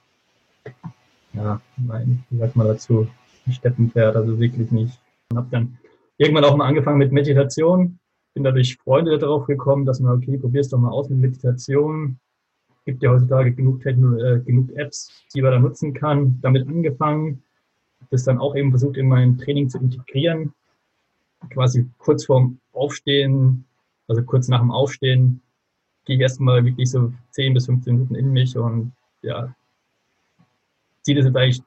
ja, 1.35 1.61
mein, 1.77 2.25
wie 2.31 2.39
sagt 2.39 2.57
man 2.57 2.67
dazu, 2.67 3.07
Steppenpferd, 3.51 4.17
also 4.17 4.39
wirklich 4.39 4.71
nicht. 4.71 4.99
Und 5.31 5.39
hab 5.39 5.51
dann 5.51 5.79
irgendwann 6.23 6.45
auch 6.45 6.57
mal 6.57 6.67
angefangen 6.67 6.99
mit 6.99 7.13
Meditation. 7.13 7.99
Bin 8.35 8.45
dadurch 8.45 8.77
Freunde 8.77 9.19
darauf 9.19 9.47
gekommen, 9.47 9.85
dass 9.85 10.01
man, 10.01 10.17
okay, 10.17 10.39
probier's 10.39 10.69
doch 10.69 10.79
mal 10.79 10.91
aus 10.91 11.09
mit 11.11 11.19
Meditation. 11.19 12.19
Gibt 12.85 13.03
ja 13.03 13.11
heutzutage 13.11 13.53
genug, 13.53 13.83
Techno 13.83 14.17
äh, 14.17 14.41
genug 14.41 14.71
Apps, 14.77 15.11
die 15.35 15.43
man 15.43 15.53
da 15.53 15.59
nutzen 15.59 15.93
kann. 15.93 16.39
Damit 16.41 16.67
angefangen. 16.67 17.43
Das 18.11 18.25
dann 18.25 18.39
auch 18.39 18.55
eben 18.57 18.71
versucht, 18.71 18.97
in 18.97 19.09
mein 19.09 19.39
Training 19.39 19.69
zu 19.69 19.79
integrieren. 19.79 20.53
Quasi 21.51 21.89
kurz 21.99 22.25
vorm 22.25 22.59
Aufstehen, 22.73 23.65
also 24.09 24.23
kurz 24.23 24.49
nach 24.49 24.61
dem 24.61 24.71
Aufstehen, 24.71 25.41
gehe 26.05 26.17
ich 26.17 26.23
erstmal 26.23 26.65
wirklich 26.65 26.91
so 26.91 27.13
10 27.31 27.55
bis 27.55 27.67
15 27.67 27.95
Minuten 27.95 28.15
in 28.15 28.33
mich 28.33 28.57
und 28.57 28.93
ja, 29.23 29.55
ziehe 31.03 31.17
das 31.17 31.27
jetzt 31.27 31.37
eigentlich 31.37 31.63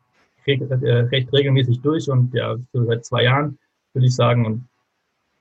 recht, 0.47 0.61
äh, 0.61 0.91
recht 0.91 1.31
regelmäßig 1.33 1.81
durch 1.81 2.09
und 2.09 2.33
ja, 2.33 2.55
so 2.73 2.85
seit 2.85 3.05
zwei 3.05 3.23
Jahren 3.23 3.57
würde 3.95 4.07
ich 4.07 4.15
sagen. 4.15 4.45
Und 4.45 4.67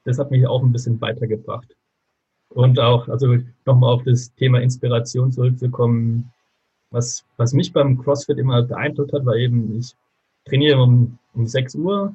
das 0.05 0.19
hat 0.19 0.31
mich 0.31 0.47
auch 0.47 0.63
ein 0.63 0.73
bisschen 0.73 1.01
weitergebracht. 1.01 1.77
Und 2.51 2.79
auch, 2.79 3.09
also 3.09 3.39
nochmal 3.67 3.95
auf 3.95 4.05
das 4.05 4.33
Thema 4.35 4.61
Inspiration 4.61 5.33
zurückzukommen. 5.33 6.31
was, 6.91 7.25
was 7.37 7.53
mich 7.53 7.73
beim 7.73 7.99
CrossFit 7.99 8.39
immer 8.39 8.63
beeindruckt 8.63 9.13
hat, 9.13 9.27
war 9.27 9.35
eben, 9.35 9.77
ich 9.79 9.95
trainiere 10.45 10.81
um, 10.81 11.19
um 11.33 11.47
6 11.47 11.75
Uhr 11.75 12.15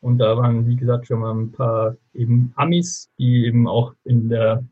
und 0.00 0.18
da 0.18 0.36
waren, 0.36 0.66
wie 0.66 0.76
gesagt, 0.76 1.06
schon 1.06 1.20
mal 1.20 1.34
ein 1.34 1.52
paar 1.52 1.96
eben 2.14 2.52
Amis, 2.56 3.10
die 3.18 3.46
eben 3.46 3.68
auch 3.68 3.94
in 4.04 4.28
der, 4.28 4.64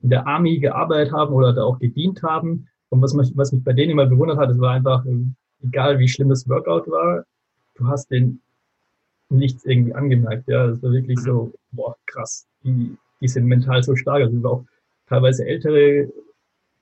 in 0.00 0.10
der 0.10 0.26
Army 0.26 0.58
gearbeitet 0.58 1.12
haben 1.12 1.34
oder 1.34 1.52
da 1.52 1.64
auch 1.64 1.78
gedient 1.78 2.22
haben. 2.22 2.66
Und 2.88 3.02
was 3.02 3.14
mich, 3.14 3.32
was 3.36 3.52
mich 3.52 3.62
bei 3.62 3.72
denen 3.72 3.92
immer 3.92 4.06
bewundert 4.06 4.38
hat, 4.38 4.50
es 4.50 4.58
war 4.58 4.72
einfach, 4.72 5.04
egal 5.62 5.98
wie 5.98 6.08
schlimm 6.08 6.30
das 6.30 6.48
Workout 6.48 6.88
war, 6.88 7.24
du 7.74 7.86
hast 7.86 8.10
den 8.10 8.40
nichts 9.28 9.64
irgendwie 9.64 9.94
angemerkt. 9.94 10.48
Ja, 10.48 10.66
das 10.66 10.82
war 10.82 10.92
wirklich 10.92 11.18
so, 11.20 11.52
boah, 11.72 11.96
krass. 12.06 12.46
Die, 12.62 12.96
die 13.20 13.28
sind 13.28 13.46
mental 13.46 13.82
so 13.82 13.96
stark. 13.96 14.22
Also 14.22 14.48
auch 14.48 14.64
teilweise 15.06 15.46
ältere 15.46 15.78
äh, 15.78 16.10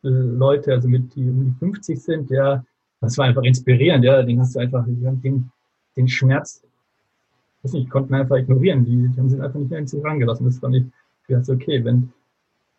Leute, 0.03 0.73
also 0.73 0.89
mit 0.89 1.15
die 1.15 1.29
um 1.29 1.45
die 1.45 1.59
50 1.59 2.03
sind, 2.03 2.31
ja, 2.31 2.65
das 3.01 3.19
war 3.19 3.27
einfach 3.27 3.43
inspirierend, 3.43 4.05
ja. 4.05 4.23
Den 4.23 4.41
hast 4.41 4.55
du 4.55 4.61
einfach, 4.61 4.85
den, 4.87 5.51
den 5.97 6.09
Schmerz, 6.09 6.63
weiß 7.63 7.73
nicht, 7.73 7.91
konnten 7.91 8.15
einfach 8.15 8.37
ignorieren. 8.37 8.85
Die, 8.85 9.09
die 9.09 9.19
haben 9.19 9.29
sich 9.29 9.41
einfach 9.41 9.59
nicht 9.59 9.71
mehr 9.71 9.81
in 9.81 9.87
sich 9.87 10.05
rangelassen. 10.05 10.47
Das 10.47 10.59
fand 10.59 10.77
ich, 10.77 10.85
ich 11.29 11.37
dachte, 11.37 11.53
okay, 11.53 11.85
wenn, 11.85 12.13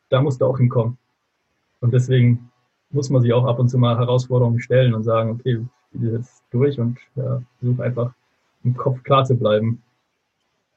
da 0.10 0.21
musst 0.21 0.41
du 0.41 0.45
auch 0.45 0.58
hinkommen. 0.58 0.97
Und 1.82 1.93
deswegen 1.93 2.51
muss 2.91 3.10
man 3.10 3.21
sich 3.21 3.34
auch 3.34 3.45
ab 3.45 3.60
und 3.60 3.69
zu 3.69 3.78
mal 3.78 3.97
Herausforderungen 3.97 4.60
stellen 4.60 4.93
und 4.93 5.04
sagen, 5.04 5.32
okay, 5.32 5.65
ich 5.91 5.99
gehe 5.99 6.13
jetzt 6.13 6.43
durch 6.51 6.80
und 6.80 6.97
ja, 7.15 7.41
versuche 7.60 7.84
einfach 7.84 8.13
im 8.65 8.75
Kopf 8.75 9.01
klar 9.04 9.23
zu 9.23 9.36
bleiben. 9.36 9.82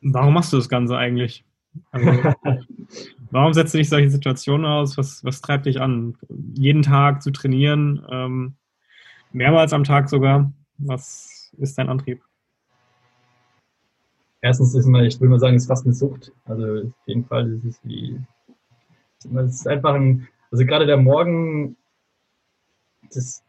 Warum 0.00 0.34
machst 0.34 0.52
du 0.52 0.56
das 0.56 0.68
Ganze 0.68 0.96
eigentlich? 0.96 1.44
Also, 1.90 2.10
warum 3.30 3.52
setzt 3.52 3.74
du 3.74 3.78
dich 3.78 3.88
solche 3.88 4.10
Situationen 4.10 4.66
aus? 4.66 4.96
Was, 4.96 5.24
was 5.24 5.40
treibt 5.40 5.66
dich 5.66 5.80
an? 5.80 6.16
Jeden 6.54 6.82
Tag 6.82 7.22
zu 7.22 7.30
trainieren, 7.30 8.06
ähm, 8.10 8.54
mehrmals 9.32 9.72
am 9.72 9.84
Tag 9.84 10.08
sogar. 10.08 10.52
Was 10.78 11.52
ist 11.58 11.78
dein 11.78 11.88
Antrieb? 11.88 12.22
Erstens 14.40 14.74
ist 14.74 14.86
mal, 14.86 15.04
ich 15.04 15.20
will 15.20 15.28
mal 15.28 15.40
sagen, 15.40 15.56
es 15.56 15.62
ist 15.62 15.68
fast 15.68 15.84
eine 15.84 15.94
Sucht. 15.94 16.32
Also 16.44 16.88
auf 16.88 17.06
jeden 17.06 17.24
Fall 17.24 17.52
ist 17.54 17.64
es 17.64 17.80
wie, 17.82 18.20
es 19.18 19.24
ist 19.26 19.66
einfach 19.66 19.94
ein, 19.94 20.28
also 20.52 20.64
gerade 20.64 20.86
der 20.86 20.96
Morgen, 20.96 21.76
das 23.12 23.42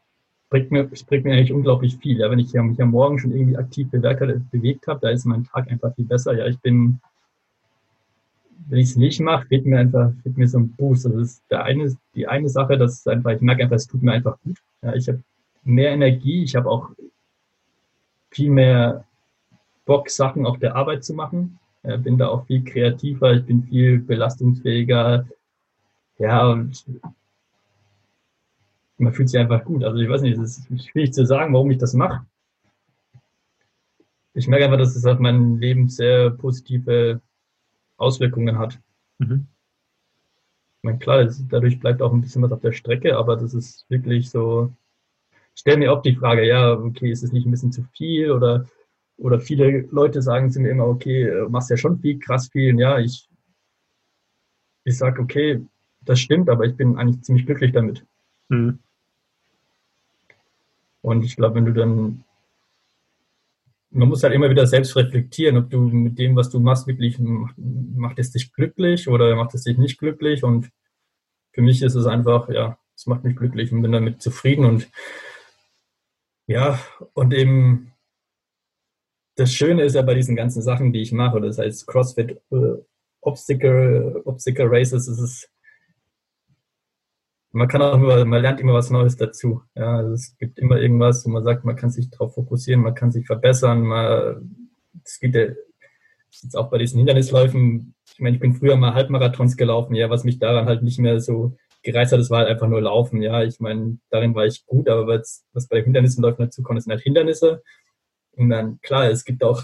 bringt 0.50 0.72
mir, 0.72 0.84
bringt 0.84 1.26
mir 1.26 1.34
eigentlich 1.34 1.54
unglaublich 1.54 1.98
viel. 1.98 2.20
Ja, 2.20 2.32
wenn 2.32 2.40
ich 2.40 2.54
mich 2.54 2.82
am 2.82 2.92
Morgen 2.92 3.20
schon 3.20 3.32
irgendwie 3.32 3.58
aktiv 3.58 3.90
bewegt, 3.90 4.52
bewegt 4.52 4.88
habe, 4.88 5.00
da 5.02 5.10
ist 5.10 5.26
mein 5.26 5.44
Tag 5.44 5.70
einfach 5.70 5.94
viel 5.96 6.06
besser. 6.06 6.34
Ja, 6.34 6.48
ich 6.48 6.60
bin, 6.60 7.00
wenn 8.68 8.80
ich 8.80 8.90
es 8.90 8.96
nicht 8.96 9.20
mache, 9.20 9.48
fehlt 9.48 9.66
mir 9.66 9.80
einfach, 9.80 10.12
fehlt 10.24 10.38
mir 10.38 10.48
so 10.48 10.60
ein 10.60 10.72
Boost. 10.72 11.06
Also 11.06 11.20
das 11.20 11.32
ist 11.32 11.44
der 11.50 11.64
eine, 11.64 11.96
die 12.16 12.28
eine 12.28 12.50
Sache, 12.50 12.78
das 12.78 13.00
ist 13.00 13.08
einfach, 13.08 13.32
ich 13.32 13.42
merke 13.42 13.64
einfach, 13.64 13.76
es 13.76 13.88
tut 13.88 14.02
mir 14.02 14.14
einfach 14.14 14.38
gut. 14.44 14.58
Ja, 14.82 14.96
ich 14.96 15.08
habe 15.08 15.22
mehr 15.64 15.92
Energie, 15.92 16.44
ich 16.44 16.56
habe 16.56 16.70
auch 16.70 16.90
viel 18.32 18.50
mehr 18.50 19.06
Bock, 19.86 20.10
Sachen 20.10 20.46
auf 20.46 20.60
der 20.60 20.76
Arbeit 20.76 21.04
zu 21.04 21.14
machen. 21.14 21.60
Ja, 21.84 21.98
bin 21.98 22.18
da 22.18 22.28
auch 22.28 22.46
viel 22.46 22.64
kreativer, 22.64 23.34
ich 23.34 23.46
bin 23.46 23.64
viel 23.64 24.00
belastungsfähiger. 24.00 25.28
Ja, 26.18 26.48
und 26.48 26.84
man 29.00 29.14
fühlt 29.14 29.30
sich 29.30 29.40
einfach 29.40 29.64
gut. 29.64 29.84
Also 29.84 29.98
ich 30.00 30.10
weiß 30.10 30.22
nicht, 30.22 30.38
es 30.38 30.60
ist 30.70 30.90
schwierig 30.90 31.14
zu 31.14 31.26
sagen, 31.26 31.54
warum 31.54 31.72
ich 31.72 31.78
das 31.78 31.94
mache. 31.94 32.26
Ich 34.34 34.48
merke 34.48 34.66
einfach, 34.66 34.78
dass 34.78 34.96
es 34.96 35.06
auf 35.06 35.20
mein 35.20 35.58
Leben 35.58 35.90
sehr 35.90 36.30
positive 36.30 37.22
Auswirkungen 37.98 38.58
hat. 38.58 38.80
Mhm. 39.18 39.48
Ich 40.78 40.84
meine, 40.84 41.00
klar, 41.00 41.26
das, 41.26 41.46
dadurch 41.48 41.80
bleibt 41.80 42.02
auch 42.02 42.14
ein 42.14 42.22
bisschen 42.22 42.42
was 42.42 42.52
auf 42.52 42.62
der 42.62 42.72
Strecke, 42.72 43.18
aber 43.18 43.36
das 43.36 43.54
ist 43.54 43.86
wirklich 43.90 44.30
so. 44.30 44.74
Ich 45.56 45.62
stelle 45.62 45.78
mir 45.78 45.92
oft 45.92 46.06
die 46.06 46.16
Frage, 46.16 46.48
ja, 46.48 46.74
okay, 46.74 47.12
ist 47.12 47.24
es 47.24 47.34
nicht 47.34 47.46
ein 47.46 47.52
bisschen 47.52 47.74
zu 47.74 47.84
viel 47.94 48.32
oder, 48.32 48.66
oder 49.18 49.42
viele 49.42 49.82
Leute 49.92 50.22
sagen 50.22 50.52
zu 50.52 50.62
mir 50.62 50.70
immer, 50.70 50.88
okay, 50.88 51.46
machst 51.50 51.70
ja 51.70 51.76
schon 51.76 52.00
viel, 52.00 52.20
krass 52.20 52.48
viel. 52.50 52.74
Und 52.74 52.80
ja, 52.80 52.98
ich, 52.98 53.28
ich 54.86 54.98
sage, 54.98 55.22
okay, 55.22 55.66
das 56.02 56.22
stimmt, 56.22 56.50
aber 56.50 56.66
ich 56.66 56.78
bin 56.78 56.98
eigentlich 56.98 57.24
ziemlich 57.24 57.46
glücklich 57.46 57.74
damit. 57.74 58.06
Mhm. 58.48 58.80
Und 61.02 61.24
ich 61.24 61.36
glaube, 61.36 61.56
wenn 61.56 61.66
du 61.66 61.74
dann, 61.74 62.24
man 63.92 64.10
muss 64.10 64.24
halt 64.24 64.34
immer 64.34 64.50
wieder 64.50 64.68
selbst 64.68 64.96
reflektieren, 64.96 65.58
ob 65.58 65.70
du 65.70 65.80
mit 65.82 66.20
dem, 66.20 66.36
was 66.36 66.50
du 66.50 66.60
machst, 66.60 66.88
wirklich 66.88 67.18
macht 67.20 68.20
es 68.20 68.32
dich 68.32 68.54
glücklich 68.54 69.08
oder 69.08 69.36
macht 69.36 69.54
es 69.56 69.64
dich 69.64 69.78
nicht 69.78 69.98
glücklich. 69.98 70.44
Und 70.44 70.70
für 71.52 71.62
mich 71.62 71.82
ist 71.82 71.96
es 71.96 72.06
einfach, 72.06 72.50
ja, 72.50 72.78
es 72.96 73.08
macht 73.08 73.24
mich 73.24 73.36
glücklich 73.36 73.72
und 73.72 73.82
bin 73.82 73.92
damit 73.92 74.22
zufrieden. 74.22 74.66
Und 74.66 74.90
ja, 76.48 76.80
und 77.14 77.34
eben 77.34 77.94
das 79.36 79.54
Schöne 79.54 79.84
ist 79.84 79.96
ja 79.96 80.02
bei 80.02 80.16
diesen 80.16 80.36
ganzen 80.36 80.62
Sachen, 80.62 80.92
die 80.92 81.02
ich 81.02 81.14
mache, 81.14 81.40
das 81.40 81.58
heißt 81.58 81.88
CrossFit, 81.88 82.42
äh, 82.52 82.76
Obstacle, 83.22 84.22
Obstacle 84.26 84.68
Races, 84.70 85.08
ist 85.08 85.20
es 85.20 85.50
man 87.52 87.68
kann 87.68 87.82
auch 87.82 87.96
immer, 87.96 88.24
man 88.26 88.42
lernt 88.42 88.60
immer 88.60 88.74
was 88.74 88.90
Neues 88.90 89.18
dazu. 89.18 89.62
Ja, 89.76 89.98
also 89.98 90.14
es 90.14 90.38
gibt 90.38 90.60
immer 90.60 90.78
irgendwas, 90.78 91.26
wo 91.26 91.30
man 91.30 91.44
sagt, 91.44 91.66
man 91.66 91.76
kann 91.76 91.90
sich 91.90 92.10
darauf 92.10 92.36
fokussieren, 92.36 92.82
man 92.82 92.96
kann 92.96 93.12
sich 93.12 93.26
verbessern. 93.26 93.82
Man, 93.82 94.72
es 95.04 95.20
gibt 95.20 95.36
ja 95.36 95.48
jetzt 96.30 96.56
auch 96.56 96.70
bei 96.70 96.78
diesen 96.78 96.98
Hindernisläufen. 96.98 97.96
Ich 98.14 98.20
meine, 98.20 98.36
ich 98.36 98.42
bin 98.42 98.54
früher 98.54 98.76
mal 98.76 98.94
Halbmarathons 98.94 99.58
gelaufen, 99.58 99.96
ja, 99.96 100.10
was 100.10 100.24
mich 100.24 100.40
daran 100.40 100.66
halt 100.66 100.84
nicht 100.84 101.00
mehr 101.00 101.20
so 101.20 101.58
gereizt 101.82 102.12
hat, 102.12 102.20
das 102.20 102.30
war 102.30 102.40
halt 102.40 102.50
einfach 102.50 102.68
nur 102.68 102.82
Laufen. 102.82 103.22
Ja, 103.22 103.44
ich 103.44 103.60
meine, 103.60 104.00
darin 104.10 104.36
war 104.36 104.46
ich 104.46 104.66
gut, 104.66 104.90
aber 104.90 105.08
was, 105.08 105.46
was 105.54 105.68
bei 105.68 105.82
Hindernisläufen 105.82 106.46
dazu 106.46 106.62
kommt, 106.62 106.84
sind 106.84 106.92
halt 106.92 107.02
Hindernisse. 107.02 107.64
Und 108.34 108.50
dann, 108.50 108.80
klar, 108.82 109.10
es 109.10 109.24
gibt 109.26 109.44
auch 109.44 109.64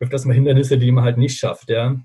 öfters 0.00 0.24
mal 0.24 0.34
Hindernisse, 0.34 0.78
die 0.78 0.92
man 0.92 1.04
halt 1.04 1.18
nicht 1.18 1.38
schafft, 1.38 1.70
ja. 1.70 2.00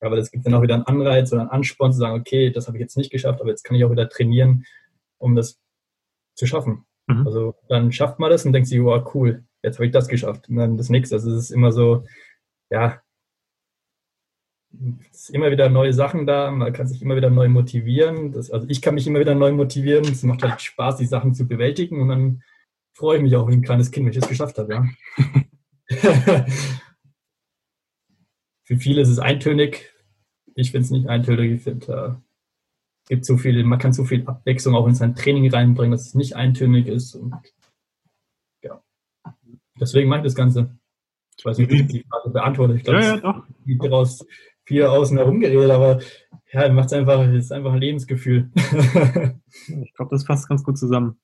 Aber 0.00 0.16
das 0.16 0.30
gibt 0.30 0.46
dann 0.46 0.54
auch 0.54 0.62
wieder 0.62 0.74
einen 0.74 0.84
Anreiz 0.84 1.32
oder 1.32 1.42
einen 1.42 1.50
Ansporn 1.50 1.92
zu 1.92 1.98
sagen, 1.98 2.20
okay, 2.20 2.50
das 2.50 2.66
habe 2.66 2.76
ich 2.76 2.82
jetzt 2.82 2.96
nicht 2.96 3.10
geschafft, 3.10 3.40
aber 3.40 3.50
jetzt 3.50 3.64
kann 3.64 3.76
ich 3.76 3.84
auch 3.84 3.90
wieder 3.90 4.08
trainieren, 4.08 4.64
um 5.18 5.34
das 5.34 5.60
zu 6.34 6.46
schaffen. 6.46 6.84
Mhm. 7.06 7.26
Also 7.26 7.54
dann 7.68 7.90
schafft 7.92 8.18
man 8.18 8.30
das 8.30 8.44
und 8.44 8.52
denkt 8.52 8.68
sich, 8.68 8.82
wow, 8.82 9.14
cool, 9.14 9.44
jetzt 9.62 9.76
habe 9.76 9.86
ich 9.86 9.92
das 9.92 10.08
geschafft. 10.08 10.48
Und 10.48 10.56
dann 10.56 10.76
das 10.76 10.88
nächste. 10.88 11.16
Also 11.16 11.30
es 11.30 11.44
ist 11.44 11.50
immer 11.50 11.72
so, 11.72 12.04
ja, 12.70 13.02
es 15.10 15.22
ist 15.22 15.30
immer 15.30 15.50
wieder 15.50 15.68
neue 15.68 15.92
Sachen 15.92 16.26
da, 16.26 16.50
man 16.50 16.72
kann 16.72 16.86
sich 16.86 17.02
immer 17.02 17.16
wieder 17.16 17.30
neu 17.30 17.48
motivieren. 17.48 18.32
Das, 18.32 18.50
also 18.50 18.68
ich 18.68 18.82
kann 18.82 18.94
mich 18.94 19.06
immer 19.06 19.18
wieder 19.18 19.34
neu 19.34 19.52
motivieren. 19.52 20.04
Es 20.04 20.22
macht 20.22 20.42
halt 20.42 20.60
Spaß, 20.60 20.98
die 20.98 21.06
Sachen 21.06 21.34
zu 21.34 21.48
bewältigen 21.48 22.00
und 22.00 22.08
dann 22.08 22.42
freue 22.92 23.16
ich 23.16 23.22
mich 23.22 23.34
auch 23.34 23.48
wie 23.48 23.54
ein 23.54 23.62
kleines 23.62 23.90
Kind, 23.90 24.06
wenn 24.06 24.12
ich 24.12 24.18
es 24.18 24.28
geschafft 24.28 24.58
habe, 24.58 24.72
ja. 24.74 24.84
Für 28.68 28.76
viele 28.76 29.00
ist 29.00 29.08
es 29.08 29.18
eintönig. 29.18 29.87
Ich 30.58 30.72
finde 30.72 30.84
es 30.86 30.90
nicht 30.90 31.08
eintönig. 31.08 31.52
Ich 31.52 31.62
finde, 31.62 32.18
äh, 33.06 33.08
gibt 33.08 33.24
so 33.24 33.36
viel, 33.36 33.62
man 33.62 33.78
kann 33.78 33.92
so 33.92 34.04
viel 34.04 34.26
Abwechslung 34.26 34.74
auch 34.74 34.88
in 34.88 34.94
sein 34.94 35.14
Training 35.14 35.48
reinbringen, 35.50 35.92
dass 35.92 36.08
es 36.08 36.14
nicht 36.14 36.34
eintönig 36.34 36.88
ist. 36.88 37.14
Und, 37.14 37.36
ja. 38.62 38.82
Deswegen 39.80 40.08
meint 40.08 40.26
das 40.26 40.34
Ganze. 40.34 40.76
Ich 41.38 41.44
weiß 41.44 41.58
nicht, 41.58 41.70
wie 41.70 41.82
ich 41.82 41.86
die 41.86 42.04
Frage 42.10 42.30
beantworte. 42.30 42.74
Ich 42.74 42.82
glaube, 42.82 43.00
ja, 43.00 43.14
ja, 43.14 43.20
doch. 43.20 43.46
es 43.48 43.78
daraus 43.78 44.26
viel 44.64 44.82
außen 44.82 45.16
herum 45.16 45.38
geredet, 45.38 45.70
aber 45.70 46.00
ja, 46.52 46.68
macht 46.72 46.86
es 46.86 46.92
einfach, 46.94 47.20
es 47.28 47.44
ist 47.44 47.52
einfach 47.52 47.72
ein 47.72 47.80
Lebensgefühl. 47.80 48.50
ich 48.56 49.94
glaube, 49.94 50.10
das 50.10 50.24
passt 50.24 50.48
ganz 50.48 50.64
gut 50.64 50.76
zusammen. 50.76 51.20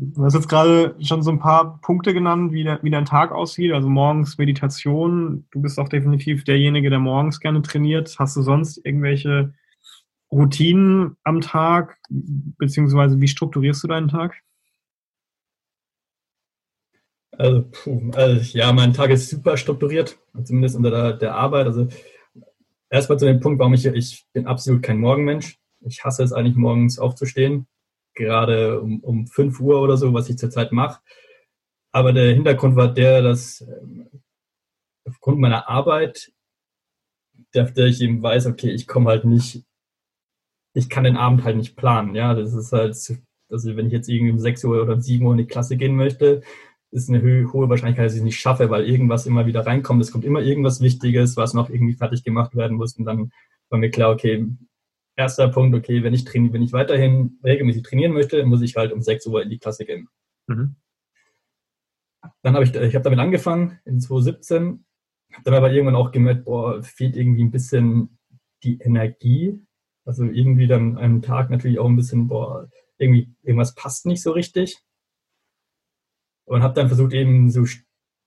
Du 0.00 0.24
hast 0.24 0.34
jetzt 0.34 0.48
gerade 0.48 0.94
schon 1.00 1.24
so 1.24 1.32
ein 1.32 1.40
paar 1.40 1.80
Punkte 1.80 2.14
genannt, 2.14 2.52
wie, 2.52 2.62
der, 2.62 2.78
wie 2.84 2.90
dein 2.90 3.04
Tag 3.04 3.32
aussieht. 3.32 3.72
Also 3.72 3.88
morgens 3.88 4.38
Meditation. 4.38 5.44
Du 5.50 5.60
bist 5.60 5.76
auch 5.80 5.88
definitiv 5.88 6.44
derjenige, 6.44 6.88
der 6.88 7.00
morgens 7.00 7.40
gerne 7.40 7.62
trainiert. 7.62 8.14
Hast 8.16 8.36
du 8.36 8.42
sonst 8.42 8.78
irgendwelche 8.84 9.54
Routinen 10.30 11.16
am 11.24 11.40
Tag? 11.40 11.98
Beziehungsweise 12.08 13.20
wie 13.20 13.26
strukturierst 13.26 13.82
du 13.82 13.88
deinen 13.88 14.06
Tag? 14.06 14.36
Also, 17.32 17.64
puh, 17.68 18.12
also 18.14 18.56
ja, 18.56 18.72
mein 18.72 18.92
Tag 18.94 19.10
ist 19.10 19.28
super 19.28 19.56
strukturiert, 19.56 20.16
zumindest 20.44 20.76
unter 20.76 20.92
der, 20.92 21.12
der 21.14 21.34
Arbeit. 21.34 21.66
Also 21.66 21.88
erstmal 22.88 23.18
zu 23.18 23.26
dem 23.26 23.40
Punkt, 23.40 23.58
warum 23.58 23.74
ich, 23.74 23.84
ich 23.84 24.26
bin 24.32 24.46
absolut 24.46 24.80
kein 24.80 25.00
Morgenmensch. 25.00 25.58
Ich 25.80 26.04
hasse 26.04 26.22
es 26.22 26.32
eigentlich 26.32 26.56
morgens 26.56 27.00
aufzustehen 27.00 27.66
gerade 28.18 28.80
um, 28.80 29.00
um 29.00 29.26
5 29.26 29.60
Uhr 29.60 29.80
oder 29.80 29.96
so, 29.96 30.12
was 30.12 30.28
ich 30.28 30.36
zurzeit 30.36 30.72
mache. 30.72 31.00
Aber 31.92 32.12
der 32.12 32.34
Hintergrund 32.34 32.76
war 32.76 32.92
der, 32.92 33.22
dass 33.22 33.62
ähm, 33.62 34.08
aufgrund 35.06 35.38
meiner 35.40 35.68
Arbeit, 35.68 36.32
der 37.54 37.74
ich 37.78 38.00
eben 38.02 38.22
weiß, 38.22 38.46
okay, 38.46 38.70
ich 38.70 38.86
komme 38.86 39.08
halt 39.08 39.24
nicht, 39.24 39.64
ich 40.74 40.90
kann 40.90 41.04
den 41.04 41.16
Abend 41.16 41.44
halt 41.44 41.56
nicht 41.56 41.76
planen. 41.76 42.14
Ja, 42.14 42.34
das 42.34 42.52
ist 42.52 42.72
halt, 42.72 42.94
also 43.50 43.76
wenn 43.76 43.86
ich 43.86 43.92
jetzt 43.92 44.08
irgendwie 44.08 44.32
um 44.32 44.38
6 44.38 44.64
Uhr 44.64 44.82
oder 44.82 44.94
um 44.94 45.00
7 45.00 45.24
Uhr 45.24 45.32
in 45.32 45.38
die 45.38 45.46
Klasse 45.46 45.76
gehen 45.76 45.96
möchte, 45.96 46.42
ist 46.90 47.08
eine 47.08 47.22
hohe 47.52 47.68
Wahrscheinlichkeit, 47.68 48.06
dass 48.06 48.14
ich 48.14 48.20
es 48.20 48.24
nicht 48.24 48.40
schaffe, 48.40 48.70
weil 48.70 48.88
irgendwas 48.88 49.26
immer 49.26 49.46
wieder 49.46 49.66
reinkommt. 49.66 50.02
Es 50.02 50.12
kommt 50.12 50.24
immer 50.24 50.40
irgendwas 50.40 50.80
Wichtiges, 50.80 51.36
was 51.36 51.54
noch 51.54 51.70
irgendwie 51.70 51.94
fertig 51.94 52.24
gemacht 52.24 52.56
werden 52.56 52.76
muss. 52.76 52.96
Und 52.96 53.04
dann 53.04 53.30
war 53.70 53.78
mir 53.78 53.90
klar, 53.90 54.12
okay, 54.12 54.46
erster 55.18 55.48
Punkt, 55.48 55.76
okay, 55.76 56.02
wenn 56.02 56.14
ich, 56.14 56.24
trainiere, 56.24 56.54
wenn 56.54 56.62
ich 56.62 56.72
weiterhin 56.72 57.38
regelmäßig 57.44 57.82
trainieren 57.82 58.12
möchte, 58.12 58.46
muss 58.46 58.62
ich 58.62 58.76
halt 58.76 58.92
um 58.92 59.02
6 59.02 59.26
Uhr 59.26 59.42
in 59.42 59.50
die 59.50 59.58
Klasse 59.58 59.84
gehen. 59.84 60.08
Mhm. 60.46 60.76
Dann 62.42 62.54
habe 62.54 62.64
ich, 62.64 62.74
ich 62.74 62.94
habe 62.94 63.02
damit 63.02 63.18
angefangen 63.18 63.80
in 63.84 64.00
2017, 64.00 64.84
habe 65.32 65.44
dann 65.44 65.54
aber 65.54 65.72
irgendwann 65.72 65.96
auch 65.96 66.12
gemerkt, 66.12 66.44
boah, 66.44 66.82
fehlt 66.82 67.16
irgendwie 67.16 67.42
ein 67.42 67.50
bisschen 67.50 68.18
die 68.62 68.78
Energie. 68.78 69.60
Also 70.04 70.24
irgendwie 70.24 70.66
dann 70.66 70.96
einen 70.96 71.20
Tag 71.20 71.50
natürlich 71.50 71.78
auch 71.78 71.88
ein 71.88 71.96
bisschen, 71.96 72.28
boah, 72.28 72.70
irgendwie 72.96 73.34
irgendwas 73.42 73.74
passt 73.74 74.06
nicht 74.06 74.22
so 74.22 74.32
richtig. 74.32 74.78
Und 76.44 76.62
habe 76.62 76.74
dann 76.74 76.88
versucht 76.88 77.12
eben 77.12 77.50
so 77.50 77.66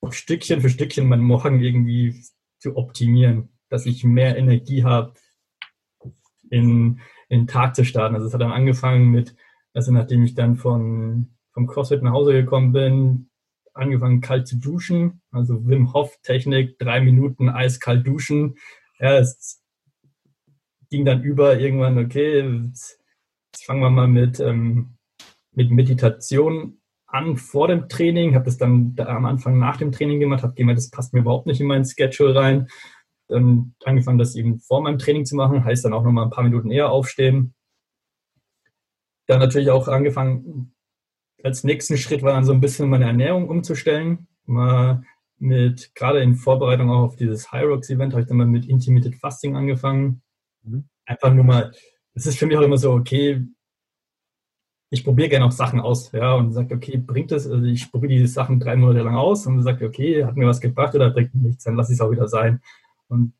Stückchen 0.09 0.61
für 0.61 0.69
Stückchen 0.69 1.07
meinen 1.07 1.23
Morgen 1.23 1.61
irgendwie 1.61 2.21
zu 2.59 2.75
optimieren, 2.75 3.49
dass 3.69 3.85
ich 3.85 4.03
mehr 4.03 4.37
Energie 4.37 4.83
habe, 4.83 5.13
in, 6.51 6.99
in 7.29 7.39
den 7.39 7.47
Tag 7.47 7.75
zu 7.75 7.83
starten. 7.83 8.13
Also 8.13 8.27
es 8.27 8.33
hat 8.33 8.41
dann 8.41 8.51
angefangen 8.51 9.09
mit, 9.09 9.35
also 9.73 9.91
nachdem 9.91 10.23
ich 10.23 10.35
dann 10.35 10.57
von, 10.57 11.31
vom 11.53 11.65
CrossFit 11.65 12.03
nach 12.03 12.11
Hause 12.11 12.33
gekommen 12.33 12.71
bin, 12.73 13.29
angefangen 13.73 14.21
kalt 14.21 14.47
zu 14.47 14.57
duschen, 14.57 15.21
also 15.31 15.65
Wim 15.65 15.93
Hof 15.93 16.19
Technik, 16.23 16.77
drei 16.77 17.01
Minuten 17.01 17.49
eiskalt 17.49 18.05
duschen. 18.05 18.55
Ja, 18.99 19.17
es 19.17 19.63
ging 20.89 21.05
dann 21.05 21.23
über 21.23 21.57
irgendwann, 21.57 21.97
okay, 21.97 22.41
jetzt, 22.41 22.99
jetzt 23.53 23.65
fangen 23.65 23.81
wir 23.81 23.89
mal 23.89 24.09
mit, 24.09 24.39
ähm, 24.41 24.97
mit 25.53 25.71
Meditation 25.71 26.81
an 27.07 27.37
vor 27.37 27.67
dem 27.67 27.87
Training, 27.87 28.35
habe 28.35 28.45
das 28.45 28.57
dann 28.57 28.95
da 28.95 29.05
am 29.05 29.25
Anfang 29.25 29.57
nach 29.57 29.77
dem 29.77 29.91
Training 29.91 30.19
gemacht, 30.19 30.43
habe 30.43 30.53
gemerkt, 30.53 30.79
das 30.79 30.89
passt 30.89 31.13
mir 31.13 31.21
überhaupt 31.21 31.47
nicht 31.47 31.61
in 31.61 31.67
meinen 31.67 31.85
Schedule 31.85 32.35
rein. 32.35 32.67
Dann 33.31 33.73
angefangen, 33.85 34.17
das 34.17 34.35
eben 34.35 34.59
vor 34.59 34.81
meinem 34.81 34.99
Training 34.99 35.25
zu 35.25 35.35
machen, 35.35 35.63
heißt 35.63 35.85
dann 35.85 35.93
auch 35.93 36.03
nochmal 36.03 36.25
ein 36.25 36.31
paar 36.31 36.43
Minuten 36.43 36.69
eher 36.69 36.91
aufstehen. 36.91 37.53
Dann 39.27 39.39
natürlich 39.39 39.71
auch 39.71 39.87
angefangen, 39.87 40.73
als 41.43 41.63
nächsten 41.63 41.97
Schritt 41.97 42.23
war 42.23 42.33
dann 42.33 42.43
so 42.43 42.51
ein 42.51 42.61
bisschen 42.61 42.89
meine 42.89 43.05
Ernährung 43.05 43.47
umzustellen. 43.47 44.27
Mal 44.45 45.03
mit, 45.39 45.95
gerade 45.95 46.21
in 46.21 46.35
Vorbereitung 46.35 46.89
auch 46.89 47.03
auf 47.03 47.15
dieses 47.15 47.51
High 47.51 47.65
Rocks 47.65 47.89
Event, 47.89 48.13
habe 48.13 48.21
ich 48.21 48.27
dann 48.27 48.37
mal 48.37 48.45
mit 48.45 48.67
Intermittent 48.67 49.15
Fasting 49.15 49.55
angefangen. 49.55 50.21
Mhm. 50.63 50.83
Einfach 51.05 51.33
nur 51.33 51.45
mal, 51.45 51.71
es 52.13 52.25
ist 52.25 52.37
für 52.37 52.45
mich 52.45 52.57
auch 52.57 52.61
immer 52.61 52.77
so, 52.77 52.91
okay, 52.91 53.47
ich 54.93 55.05
probiere 55.05 55.29
gerne 55.29 55.45
auch 55.45 55.53
Sachen 55.53 55.79
aus, 55.79 56.11
ja, 56.11 56.33
und 56.35 56.51
sage, 56.51 56.75
okay, 56.75 56.97
bringt 56.97 57.31
das, 57.31 57.47
also 57.47 57.63
ich 57.63 57.89
probiere 57.89 58.11
diese 58.11 58.27
Sachen 58.27 58.59
drei 58.59 58.75
Monate 58.75 59.03
lang 59.03 59.15
aus 59.15 59.47
und 59.47 59.63
sage, 59.63 59.85
okay, 59.85 60.25
hat 60.25 60.35
mir 60.35 60.47
was 60.47 60.59
gebracht 60.59 60.93
oder 60.93 61.09
bringt 61.11 61.33
mir 61.33 61.47
nichts, 61.47 61.63
dann 61.63 61.77
lasse 61.77 61.93
ich 61.93 61.97
es 61.97 62.01
auch 62.01 62.11
wieder 62.11 62.27
sein. 62.27 62.61
Und 63.11 63.33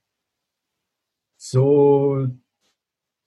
so 1.38 2.28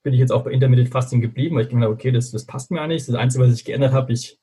bin 0.03 0.13
ich 0.13 0.21
jetzt 0.21 0.31
auch 0.31 0.45
bei 0.45 0.53
Intermittent 0.53 0.91
Fasting 0.91 1.21
geblieben, 1.21 1.57
weil 1.57 1.65
ich 1.65 1.71
gedacht 1.71 1.89
okay, 1.89 2.13
das, 2.13 2.31
das 2.31 2.45
passt 2.45 2.71
mir 2.71 2.81
eigentlich. 2.81 3.07
Das 3.07 3.15
Einzige, 3.15 3.45
was 3.45 3.55
ich 3.55 3.65
geändert 3.65 3.93
habe, 3.93 4.13
ich 4.13 4.39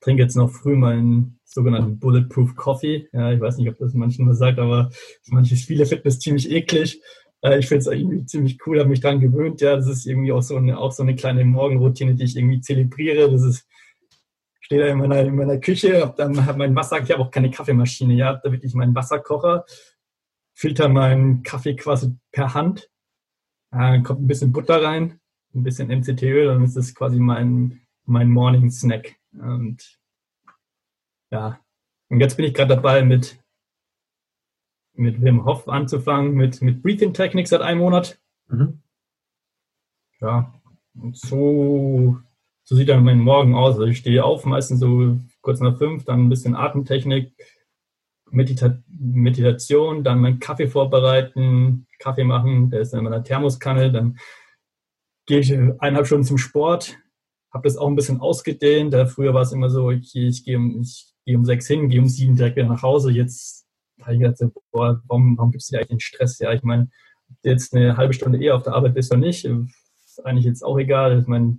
trinke 0.00 0.22
jetzt 0.22 0.36
noch 0.36 0.50
früh 0.50 0.76
meinen 0.76 1.40
sogenannten 1.44 1.98
Bulletproof 1.98 2.54
Coffee. 2.54 3.08
Ja, 3.12 3.32
ich 3.32 3.40
weiß 3.40 3.58
nicht, 3.58 3.68
ob 3.68 3.76
das 3.78 3.92
manchen 3.92 4.28
was 4.28 4.38
sagt, 4.38 4.58
aber 4.58 4.90
manche 5.26 5.56
viele 5.56 5.84
das 5.84 6.20
ziemlich 6.20 6.50
eklig. 6.50 7.02
Äh, 7.42 7.58
ich 7.58 7.66
finde 7.66 7.80
es 7.80 7.86
irgendwie 7.88 8.24
ziemlich 8.24 8.58
cool, 8.66 8.78
habe 8.78 8.88
mich 8.88 9.00
daran 9.00 9.20
gewöhnt. 9.20 9.60
Ja, 9.60 9.76
das 9.76 9.88
ist 9.88 10.06
irgendwie 10.06 10.32
auch 10.32 10.42
so 10.42 10.56
eine, 10.56 10.78
auch 10.78 10.92
so 10.92 11.02
eine 11.02 11.16
kleine 11.16 11.44
Morgenroutine, 11.44 12.14
die 12.14 12.24
ich 12.24 12.36
irgendwie 12.36 12.60
zelebriere. 12.60 13.30
Das 13.30 13.42
ist, 13.42 13.66
stehe 14.60 14.80
da 14.80 14.86
in 14.86 14.98
meiner, 14.98 15.20
in 15.20 15.34
meiner 15.34 15.58
Küche, 15.58 16.00
habe 16.00 16.14
dann 16.16 16.56
mein 16.56 16.76
Wasser, 16.76 17.02
ich 17.02 17.10
habe 17.10 17.22
auch 17.22 17.30
keine 17.30 17.50
Kaffeemaschine, 17.50 18.14
ja, 18.14 18.40
da 18.42 18.52
wirklich 18.52 18.72
meinen 18.74 18.94
Wasserkocher, 18.94 19.64
filter 20.60 20.90
meinen 20.90 21.42
Kaffee 21.42 21.74
quasi 21.74 22.14
per 22.32 22.52
Hand, 22.52 22.90
äh, 23.72 24.02
kommt 24.02 24.20
ein 24.20 24.26
bisschen 24.26 24.52
Butter 24.52 24.82
rein, 24.82 25.18
ein 25.54 25.62
bisschen 25.62 25.88
MCT-Öl, 25.88 26.48
dann 26.48 26.64
ist 26.64 26.76
das 26.76 26.94
quasi 26.94 27.18
mein, 27.18 27.80
mein 28.04 28.28
Morning 28.28 28.70
Snack. 28.70 29.16
Und 29.32 29.98
ja, 31.30 31.58
und 32.10 32.20
jetzt 32.20 32.36
bin 32.36 32.44
ich 32.44 32.52
gerade 32.52 32.76
dabei, 32.76 33.02
mit, 33.02 33.42
mit 34.92 35.22
Wim 35.22 35.46
Hof 35.46 35.66
anzufangen, 35.66 36.34
mit, 36.34 36.60
mit 36.60 36.82
Breathing 36.82 37.14
Technik 37.14 37.48
seit 37.48 37.62
einem 37.62 37.80
Monat. 37.80 38.20
Mhm. 38.48 38.82
Ja, 40.20 40.52
und 40.94 41.16
so, 41.16 42.18
so 42.64 42.76
sieht 42.76 42.90
dann 42.90 43.02
mein 43.02 43.20
Morgen 43.20 43.54
aus. 43.54 43.76
Also 43.76 43.86
ich 43.86 43.96
stehe 43.96 44.22
auf, 44.22 44.44
meistens 44.44 44.80
so 44.80 45.18
kurz 45.40 45.60
nach 45.60 45.78
fünf, 45.78 46.04
dann 46.04 46.26
ein 46.26 46.28
bisschen 46.28 46.54
Atemtechnik, 46.54 47.32
Medita 48.30 48.78
Meditation, 48.88 50.04
dann 50.04 50.20
meinen 50.20 50.40
Kaffee 50.40 50.68
vorbereiten, 50.68 51.86
Kaffee 51.98 52.24
machen, 52.24 52.70
der 52.70 52.80
ist 52.80 52.94
in 52.94 53.04
meiner 53.04 53.22
Thermoskanne, 53.22 53.90
dann 53.92 54.18
gehe 55.26 55.40
ich 55.40 55.52
eineinhalb 55.52 56.06
Stunden 56.06 56.24
zum 56.24 56.38
Sport, 56.38 56.98
habe 57.52 57.68
das 57.68 57.76
auch 57.76 57.88
ein 57.88 57.96
bisschen 57.96 58.20
ausgedehnt. 58.20 58.94
Früher 59.10 59.34
war 59.34 59.42
es 59.42 59.52
immer 59.52 59.70
so, 59.70 59.90
ich, 59.90 60.14
ich 60.14 60.44
gehe 60.44 60.56
um, 60.56 60.80
ich 60.80 61.36
um 61.36 61.44
sechs 61.44 61.66
hin, 61.66 61.88
gehe 61.88 62.00
um 62.00 62.08
sieben 62.08 62.36
direkt 62.36 62.56
wieder 62.56 62.68
nach 62.68 62.82
Hause. 62.82 63.10
Jetzt 63.10 63.66
habe 64.00 64.14
ich 64.14 64.20
gedacht, 64.20 64.52
boah, 64.72 65.02
warum, 65.06 65.36
warum 65.36 65.50
gibst 65.50 65.70
du 65.70 65.72
dir 65.72 65.78
eigentlich 65.78 65.88
den 65.88 66.00
Stress? 66.00 66.38
Ja, 66.38 66.52
ich 66.52 66.62
meine, 66.62 66.90
jetzt 67.42 67.74
eine 67.74 67.96
halbe 67.96 68.14
Stunde 68.14 68.42
eher 68.42 68.56
auf 68.56 68.62
der 68.62 68.74
Arbeit 68.74 68.94
bist 68.94 69.12
oder 69.12 69.20
nicht, 69.20 69.44
ist 69.44 70.24
eigentlich 70.24 70.46
jetzt 70.46 70.64
auch 70.64 70.78
egal. 70.78 71.20
Ich 71.20 71.26
meine, 71.26 71.58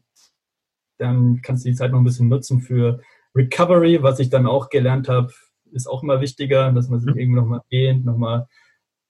dann 0.97 1.41
kannst 1.41 1.65
du 1.65 1.69
die 1.69 1.75
Zeit 1.75 1.91
noch 1.91 1.99
ein 1.99 2.03
bisschen 2.03 2.29
nutzen 2.29 2.61
für 2.61 3.01
Recovery, 3.35 4.03
was 4.03 4.19
ich 4.19 4.29
dann 4.29 4.45
auch 4.45 4.69
gelernt 4.69 5.07
habe, 5.07 5.31
ist 5.71 5.87
auch 5.87 6.03
immer 6.03 6.21
wichtiger, 6.21 6.71
dass 6.71 6.89
man 6.89 6.99
sich 6.99 7.13
mhm. 7.13 7.19
irgendwie 7.19 7.39
nochmal 7.39 7.61
dehnt, 7.71 8.05
nochmal 8.05 8.47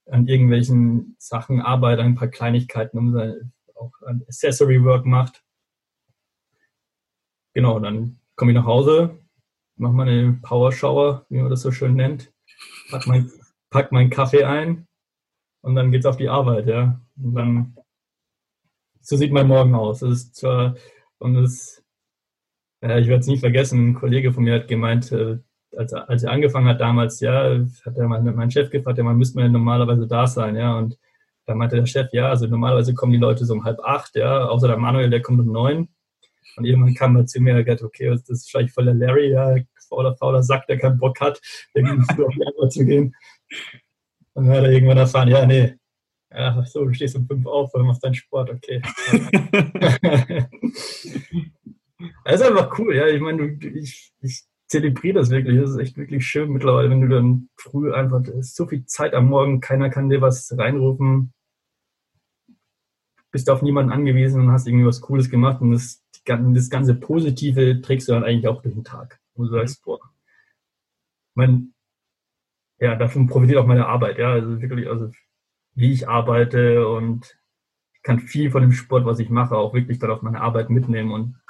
an 0.09 0.27
irgendwelchen 0.27 1.15
Sachen 1.19 1.61
arbeitet, 1.61 2.05
ein 2.05 2.15
paar 2.15 2.27
Kleinigkeiten, 2.27 2.97
um 2.97 3.11
sein, 3.13 3.53
auch 3.75 3.93
ein 4.05 4.23
Accessory 4.27 4.83
Work 4.83 5.05
macht 5.05 5.43
genau, 7.53 7.79
dann 7.79 8.19
komme 8.35 8.51
ich 8.51 8.55
nach 8.55 8.65
Hause, 8.65 9.19
mache 9.75 9.93
meine 9.93 10.39
Power 10.41 10.71
Shower, 10.71 11.25
wie 11.29 11.39
man 11.39 11.49
das 11.49 11.61
so 11.61 11.71
schön 11.71 11.95
nennt, 11.95 12.31
pack, 12.89 13.07
mein, 13.07 13.31
pack 13.69 13.91
meinen 13.91 14.09
Kaffee 14.09 14.43
ein 14.43 14.87
und 15.61 15.75
dann 15.75 15.91
geht's 15.91 16.05
auf 16.05 16.17
die 16.17 16.29
Arbeit, 16.29 16.67
ja. 16.67 16.99
Und 17.17 17.35
dann, 17.35 17.77
so 19.01 19.17
sieht 19.17 19.31
mein 19.31 19.47
Morgen 19.47 19.75
aus. 19.75 19.99
Das 19.99 20.11
ist 20.11 20.35
zwar, 20.35 20.75
und 21.19 21.35
das, 21.35 21.83
ja, 22.81 22.97
ich 22.97 23.07
werde 23.07 23.21
es 23.21 23.27
nie 23.27 23.37
vergessen, 23.37 23.89
ein 23.89 23.95
Kollege 23.95 24.33
von 24.33 24.43
mir 24.43 24.55
hat 24.55 24.67
gemeint, 24.67 25.11
äh, 25.11 25.39
als, 25.75 25.93
als 25.93 26.23
er 26.23 26.31
angefangen 26.31 26.67
hat 26.67 26.81
damals, 26.81 27.19
ja, 27.19 27.59
hat 27.85 27.97
er 27.97 28.07
mal 28.07 28.21
mein 28.21 28.51
Chef 28.51 28.69
gefragt, 28.69 28.97
ja, 28.97 29.03
man 29.03 29.17
müsste 29.17 29.39
man 29.39 29.51
normalerweise 29.51 30.07
da 30.07 30.27
sein, 30.27 30.55
ja, 30.55 30.77
und 30.77 30.97
da 31.45 31.55
meinte 31.55 31.75
der 31.75 31.85
Chef, 31.85 32.07
ja, 32.13 32.29
also 32.29 32.47
normalerweise 32.47 32.93
kommen 32.93 33.11
die 33.11 33.17
Leute 33.17 33.45
so 33.45 33.53
um 33.53 33.63
halb 33.63 33.79
acht, 33.81 34.15
ja, 34.15 34.45
außer 34.45 34.67
der 34.67 34.77
Manuel, 34.77 35.09
der 35.09 35.21
kommt 35.21 35.39
um 35.39 35.51
neun. 35.51 35.89
Und 36.57 36.65
irgendwann 36.65 36.93
kam 36.93 37.15
er 37.15 37.25
zu 37.25 37.39
mir 37.39 37.55
und 37.55 37.63
gesagt, 37.63 37.81
okay, 37.81 38.09
das 38.09 38.27
ist 38.29 38.51
vielleicht 38.51 38.73
voll 38.73 38.85
der 38.85 38.93
Larry, 38.93 39.31
ja, 39.31 39.55
fauler, 39.87 40.15
fauler 40.17 40.43
Sack, 40.43 40.67
der 40.67 40.77
keinen 40.77 40.99
Bock 40.99 41.19
hat, 41.19 41.39
irgendwie 41.73 42.13
früh 42.13 42.25
auf 42.25 42.33
die 42.33 42.45
Arbeit 42.45 42.71
zu 42.71 42.85
gehen. 42.85 43.15
Und 44.33 44.45
dann 44.45 44.55
hat 44.55 44.63
er 44.63 44.71
irgendwann 44.71 44.97
erfahren, 44.97 45.29
ja, 45.29 45.45
nee, 45.45 45.75
ja, 46.33 46.63
so, 46.65 46.85
du 46.85 46.93
stehst 46.93 47.15
um 47.15 47.27
fünf 47.27 47.45
auf 47.45 47.73
und 47.73 47.85
machst 47.85 48.03
deinen 48.03 48.13
Sport, 48.13 48.49
okay. 48.49 48.81
das 52.25 52.35
ist 52.35 52.41
einfach 52.41 52.77
cool, 52.79 52.95
ja. 52.95 53.07
Ich 53.07 53.19
meine, 53.19 53.57
ich, 53.61 54.13
ich 54.21 54.43
zelebriere 54.71 55.19
das 55.19 55.29
wirklich. 55.29 55.59
Das 55.59 55.71
ist 55.71 55.77
echt 55.77 55.97
wirklich 55.97 56.25
schön 56.25 56.49
mittlerweile, 56.49 56.89
wenn 56.89 57.01
du 57.01 57.09
dann 57.09 57.49
früh 57.57 57.93
einfach, 57.93 58.21
es 58.21 58.47
ist 58.47 58.55
so 58.55 58.65
viel 58.65 58.85
Zeit 58.85 59.13
am 59.13 59.27
Morgen, 59.27 59.59
keiner 59.59 59.89
kann 59.89 60.09
dir 60.09 60.21
was 60.21 60.57
reinrufen. 60.57 61.33
Bist 63.31 63.49
auf 63.49 63.61
niemanden 63.61 63.91
angewiesen 63.91 64.41
und 64.41 64.51
hast 64.51 64.67
irgendwie 64.67 64.85
was 64.85 65.01
Cooles 65.01 65.29
gemacht 65.29 65.61
und 65.61 65.71
das 65.71 66.01
das 66.23 66.69
ganze 66.69 66.93
Positive 66.93 67.81
trägst 67.81 68.07
du 68.07 68.13
dann 68.13 68.23
eigentlich 68.23 68.47
auch 68.47 68.61
durch 68.61 68.75
den 68.75 68.83
Tag. 68.83 69.19
Wo 69.33 69.43
du 69.43 69.49
sagst, 69.49 69.83
boah, 69.83 69.99
mein, 71.33 71.73
ja, 72.79 72.95
davon 72.95 73.27
profitiert 73.27 73.57
auch 73.57 73.65
meine 73.65 73.87
Arbeit, 73.87 74.19
ja, 74.19 74.31
also 74.31 74.61
wirklich, 74.61 74.87
also 74.87 75.09
wie 75.73 75.91
ich 75.91 76.07
arbeite 76.07 76.87
und 76.87 77.37
ich 77.93 78.03
kann 78.03 78.19
viel 78.19 78.51
von 78.51 78.61
dem 78.61 78.71
Sport, 78.71 79.05
was 79.05 79.17
ich 79.17 79.29
mache, 79.29 79.57
auch 79.57 79.73
wirklich 79.73 79.97
dann 79.97 80.11
auf 80.11 80.21
meine 80.21 80.41
Arbeit 80.41 80.69
mitnehmen 80.69 81.11
und 81.11 81.40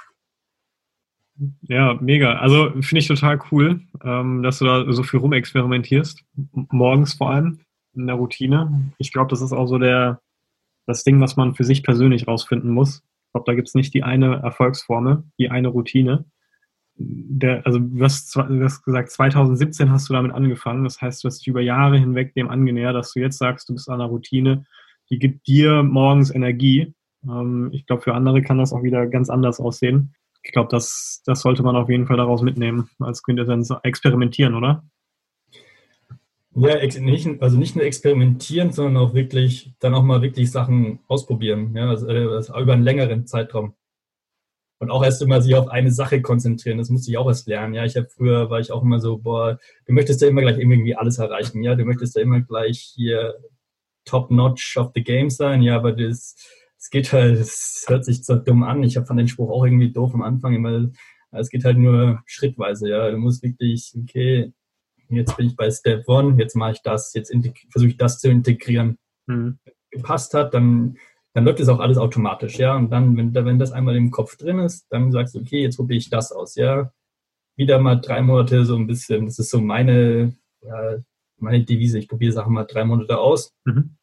ja, 1.62 1.94
mega. 2.00 2.34
Also 2.34 2.70
finde 2.80 2.98
ich 2.98 3.08
total 3.08 3.40
cool, 3.50 3.80
ähm, 4.04 4.42
dass 4.42 4.58
du 4.58 4.64
da 4.64 4.90
so 4.92 5.02
viel 5.02 5.20
rumexperimentierst. 5.20 6.24
Morgens 6.52 7.14
vor 7.14 7.30
allem 7.30 7.60
in 7.94 8.06
der 8.06 8.16
Routine. 8.16 8.92
Ich 8.98 9.12
glaube, 9.12 9.30
das 9.30 9.42
ist 9.42 9.52
auch 9.52 9.66
so 9.66 9.78
der, 9.78 10.20
das 10.86 11.04
Ding, 11.04 11.20
was 11.20 11.36
man 11.36 11.54
für 11.54 11.64
sich 11.64 11.82
persönlich 11.82 12.28
rausfinden 12.28 12.70
muss. 12.70 13.02
Ich 13.26 13.32
glaube, 13.32 13.44
da 13.46 13.54
gibt 13.54 13.68
es 13.68 13.74
nicht 13.74 13.94
die 13.94 14.02
eine 14.02 14.36
Erfolgsformel, 14.36 15.24
die 15.38 15.50
eine 15.50 15.68
Routine. 15.68 16.24
Der, 16.96 17.64
also 17.66 17.78
du 17.78 18.04
hast, 18.04 18.36
du 18.36 18.62
hast 18.62 18.84
gesagt, 18.84 19.10
2017 19.10 19.90
hast 19.90 20.08
du 20.08 20.12
damit 20.12 20.32
angefangen. 20.32 20.84
Das 20.84 21.00
heißt, 21.00 21.24
du 21.24 21.28
hast 21.28 21.38
dich 21.38 21.48
über 21.48 21.60
Jahre 21.60 21.98
hinweg 21.98 22.34
dem 22.34 22.50
angenähert, 22.50 22.94
dass 22.94 23.12
du 23.12 23.20
jetzt 23.20 23.38
sagst, 23.38 23.68
du 23.68 23.74
bist 23.74 23.88
an 23.88 24.00
einer 24.00 24.10
Routine, 24.10 24.66
die 25.10 25.18
gibt 25.18 25.46
dir 25.46 25.82
morgens 25.82 26.30
Energie. 26.30 26.94
Ähm, 27.24 27.70
ich 27.72 27.86
glaube, 27.86 28.02
für 28.02 28.14
andere 28.14 28.42
kann 28.42 28.58
das 28.58 28.72
auch 28.72 28.82
wieder 28.82 29.06
ganz 29.06 29.30
anders 29.30 29.60
aussehen. 29.60 30.14
Ich 30.42 30.52
glaube, 30.52 30.68
das, 30.70 31.22
das 31.24 31.40
sollte 31.40 31.62
man 31.62 31.76
auf 31.76 31.88
jeden 31.88 32.06
Fall 32.06 32.16
daraus 32.16 32.42
mitnehmen 32.42 32.90
als 32.98 33.22
Quintessenz 33.22 33.72
experimentieren, 33.82 34.54
oder? 34.54 34.84
Ja, 36.54 36.84
nicht, 36.84 37.42
also 37.42 37.56
nicht 37.56 37.76
nur 37.76 37.84
experimentieren, 37.84 38.72
sondern 38.72 38.98
auch 38.98 39.14
wirklich, 39.14 39.72
dann 39.78 39.94
auch 39.94 40.02
mal 40.02 40.20
wirklich 40.20 40.50
Sachen 40.50 40.98
ausprobieren, 41.08 41.74
ja, 41.74 41.88
also, 41.88 42.06
also 42.08 42.58
über 42.60 42.74
einen 42.74 42.82
längeren 42.82 43.26
Zeitraum. 43.26 43.74
Und 44.78 44.90
auch 44.90 45.02
erst 45.04 45.22
immer 45.22 45.40
sich 45.40 45.54
auf 45.54 45.68
eine 45.68 45.92
Sache 45.92 46.20
konzentrieren, 46.20 46.76
das 46.76 46.90
musste 46.90 47.10
ich 47.10 47.16
auch 47.16 47.28
erst 47.28 47.46
lernen, 47.46 47.72
ja. 47.72 47.84
Ich 47.84 47.96
habe 47.96 48.08
früher, 48.08 48.50
war 48.50 48.60
ich 48.60 48.70
auch 48.70 48.82
immer 48.82 49.00
so, 49.00 49.16
boah, 49.16 49.58
du 49.86 49.92
möchtest 49.94 50.20
ja 50.20 50.28
immer 50.28 50.42
gleich 50.42 50.58
irgendwie 50.58 50.94
alles 50.94 51.18
erreichen, 51.18 51.62
ja, 51.62 51.74
du 51.74 51.84
möchtest 51.84 52.16
ja 52.16 52.22
immer 52.22 52.40
gleich 52.40 52.92
hier 52.94 53.34
top-notch 54.04 54.76
of 54.76 54.90
the 54.94 55.02
game 55.02 55.30
sein, 55.30 55.62
ja, 55.62 55.76
aber 55.76 55.92
das, 55.92 56.36
es 56.82 56.90
geht 56.90 57.12
halt, 57.12 57.38
es 57.38 57.84
hört 57.86 58.04
sich 58.04 58.24
so 58.24 58.34
dumm 58.34 58.64
an. 58.64 58.82
Ich 58.82 58.94
fand 58.94 59.18
den 59.18 59.28
Spruch 59.28 59.50
auch 59.50 59.64
irgendwie 59.64 59.92
doof 59.92 60.12
am 60.14 60.22
Anfang, 60.22 60.52
immer, 60.54 60.90
es 61.30 61.48
geht 61.48 61.64
halt 61.64 61.78
nur 61.78 62.20
schrittweise, 62.26 62.88
ja. 62.88 63.08
Du 63.08 63.18
musst 63.18 63.44
wirklich, 63.44 63.94
okay, 63.96 64.52
jetzt 65.08 65.36
bin 65.36 65.46
ich 65.46 65.54
bei 65.54 65.70
Step 65.70 66.08
One, 66.08 66.36
jetzt 66.38 66.56
mache 66.56 66.72
ich 66.72 66.82
das, 66.82 67.14
jetzt 67.14 67.32
versuche 67.70 67.90
ich 67.90 67.96
das 67.96 68.18
zu 68.18 68.28
integrieren. 68.28 68.98
Mhm. 69.26 69.60
Gepasst 69.92 70.34
hat, 70.34 70.54
dann, 70.54 70.96
dann 71.34 71.44
läuft 71.44 71.60
es 71.60 71.68
auch 71.68 71.78
alles 71.78 71.98
automatisch, 71.98 72.58
ja. 72.58 72.74
Und 72.74 72.90
dann, 72.90 73.16
wenn, 73.16 73.32
wenn 73.32 73.60
das 73.60 73.70
einmal 73.70 73.94
im 73.94 74.10
Kopf 74.10 74.36
drin 74.36 74.58
ist, 74.58 74.86
dann 74.90 75.12
sagst 75.12 75.36
du, 75.36 75.38
okay, 75.38 75.62
jetzt 75.62 75.76
probiere 75.76 75.98
ich 75.98 76.10
das 76.10 76.32
aus, 76.32 76.56
ja. 76.56 76.92
Wieder 77.56 77.78
mal 77.78 78.00
drei 78.00 78.22
Monate 78.22 78.64
so 78.64 78.74
ein 78.74 78.88
bisschen, 78.88 79.26
das 79.26 79.38
ist 79.38 79.50
so 79.50 79.60
meine, 79.60 80.34
ja, 80.62 80.96
meine 81.36 81.64
Devise, 81.64 82.00
ich 82.00 82.08
probiere 82.08 82.32
Sachen 82.32 82.52
mal 82.52 82.64
drei 82.64 82.84
Monate 82.84 83.18
aus. 83.18 83.54
Mhm. 83.66 83.98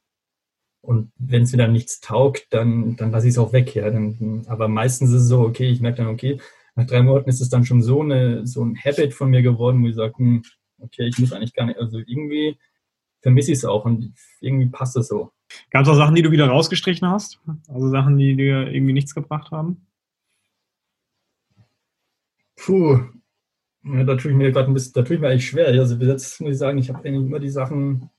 Und 0.82 1.12
wenn 1.18 1.44
es 1.44 1.54
wieder 1.54 1.68
nichts 1.68 2.00
taugt, 2.00 2.48
dann, 2.52 2.96
dann 2.96 3.12
lasse 3.12 3.28
ich 3.28 3.34
es 3.34 3.38
auch 3.38 3.54
weg. 3.54 3.76
Ja. 3.76 3.90
Dann, 3.90 4.46
aber 4.48 4.68
meistens 4.68 5.10
ist 5.12 5.24
es 5.24 5.28
so, 5.28 5.42
okay, 5.42 5.68
ich 5.70 5.82
merke 5.82 5.98
dann, 5.98 6.08
okay, 6.08 6.40
nach 6.76 6.86
drei 6.86 7.02
Monaten 7.04 7.30
ist 7.30 7.42
es 7.42 7.50
dann 7.50 7.66
schon 7.66 7.82
so, 7.82 8.02
eine, 8.02 8.48
so 8.48 8.64
ein 8.64 8.78
Habit 8.78 9.14
von 9.14 9.30
mir 9.30 9.42
geworden, 9.42 9.84
wo 9.84 9.88
ich 9.88 9.96
sage, 9.96 10.14
hm, 10.18 10.44
okay, 10.80 11.08
ich 11.08 11.20
muss 11.20 11.34
eigentlich 11.34 11.54
gar 11.54 11.66
nicht, 11.66 11.80
also 11.80 12.00
irgendwie 12.00 12.58
vermisse 13.22 13.52
ich 13.52 13.58
es 13.58 13.66
auch 13.66 13.86
und 13.86 14.14
irgendwie 14.40 14.68
passt 14.68 14.96
es 14.96 15.08
so. 15.10 15.32
Gab 15.72 15.84
es 15.84 15.90
auch 15.90 15.96
Sachen, 15.96 16.16
die 16.16 16.22
du 16.22 16.32
wieder 16.32 16.48
rausgestrichen 16.48 17.08
hast? 17.10 17.42
Also 17.68 17.90
Sachen, 17.90 18.18
die 18.18 18.36
dir 18.36 18.72
irgendwie 18.72 18.94
nichts 18.94 19.14
gebracht 19.14 19.52
haben? 19.52 19.86
Puh, 22.56 23.00
ja, 23.84 24.04
da 24.04 24.16
tue 24.16 24.32
ich 24.32 24.38
mir 24.38 24.52
gerade 24.52 24.70
ein 24.70 24.74
bisschen, 24.74 24.94
da 24.94 25.02
tue 25.04 25.16
ich 25.16 25.22
mir 25.22 25.30
eigentlich 25.30 25.48
schwer. 25.48 25.68
Also 25.68 25.98
bis 25.98 26.08
jetzt 26.08 26.42
muss 26.42 26.52
ich 26.52 26.58
sagen, 26.58 26.78
ich 26.78 26.90
habe 26.90 27.00
eigentlich 27.00 27.26
immer 27.26 27.40
die 27.40 27.50
Sachen, 27.50 28.10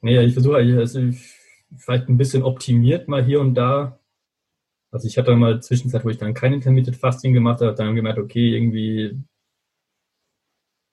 nee, 0.00 0.20
ich 0.24 0.34
versuche 0.34 0.56
also 0.56 1.10
vielleicht 1.76 2.08
ein 2.08 2.18
bisschen 2.18 2.42
optimiert 2.42 3.08
mal 3.08 3.24
hier 3.24 3.40
und 3.40 3.54
da. 3.54 3.98
Also 4.92 5.08
ich 5.08 5.18
hatte 5.18 5.34
mal 5.36 5.62
Zwischenzeit, 5.62 6.04
wo 6.04 6.10
ich 6.10 6.18
dann 6.18 6.34
kein 6.34 6.52
Intermittent 6.52 6.96
Fasting 6.96 7.34
gemacht 7.34 7.60
habe, 7.60 7.74
dann 7.74 7.94
gemerkt, 7.94 8.18
okay, 8.18 8.54
irgendwie 8.54 9.18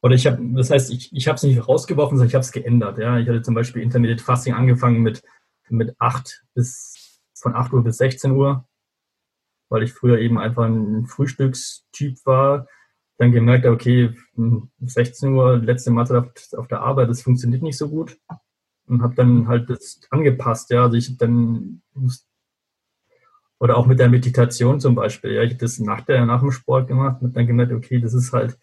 oder 0.02 0.16
ich 0.16 0.28
habe, 0.28 0.38
das 0.56 0.70
heißt, 0.70 0.92
ich, 0.92 1.14
ich 1.14 1.28
habe 1.30 1.38
es 1.38 1.44
nicht 1.44 1.66
rausgeworfen, 1.66 2.18
sondern 2.18 2.28
ich 2.28 2.36
habe 2.36 2.42
es 2.42 2.52
geändert. 2.52 2.98
Ja, 2.98 3.20
ich 3.20 3.30
hatte 3.30 3.42
zum 3.42 3.56
Beispiel 3.56 3.82
Intermittent 3.82 4.22
Fasting 4.22 4.54
angefangen 4.54 5.02
mit 5.02 5.24
mit 5.70 5.96
8 6.00 6.44
bis 6.54 7.22
von 7.36 7.56
8 7.56 7.74
Uhr 7.74 7.84
bis 7.84 7.98
16 7.98 8.32
Uhr, 8.32 8.68
weil 9.70 9.84
ich 9.84 9.94
früher 9.94 10.20
eben 10.20 10.38
einfach 10.38 10.66
ein 10.66 11.08
Frühstückstyp 11.08 12.26
war. 12.26 12.68
Dann 13.18 13.32
gemerkt, 13.32 13.66
okay, 13.66 14.16
16 14.82 15.34
Uhr 15.34 15.58
letzte 15.58 15.92
Mathe 15.92 16.32
auf 16.58 16.68
der 16.68 16.82
Arbeit, 16.82 17.10
das 17.10 17.22
funktioniert 17.22 17.62
nicht 17.62 17.78
so 17.78 17.90
gut 17.90 18.18
und 18.88 19.02
habe 19.02 19.16
dann 19.16 19.48
halt 19.48 19.70
das 19.70 20.02
angepasst. 20.10 20.70
Ja, 20.72 20.84
also 20.84 20.98
ich 20.98 21.18
dann 21.18 21.82
oder 23.60 23.78
auch 23.78 23.86
mit 23.86 24.00
der 24.00 24.10
Meditation 24.10 24.80
zum 24.80 24.96
Beispiel. 24.96 25.34
Ja, 25.34 25.44
ich 25.44 25.52
habe 25.52 25.60
das 25.60 25.80
nach 25.80 26.02
der 26.02 26.26
nach 26.26 26.42
dem 26.42 26.52
Sport 26.52 26.88
gemacht 26.88 27.22
und 27.22 27.36
dann 27.36 27.48
gemerkt, 27.48 27.72
okay, 27.72 28.00
das 28.00 28.14
ist 28.14 28.34
halt 28.34 28.58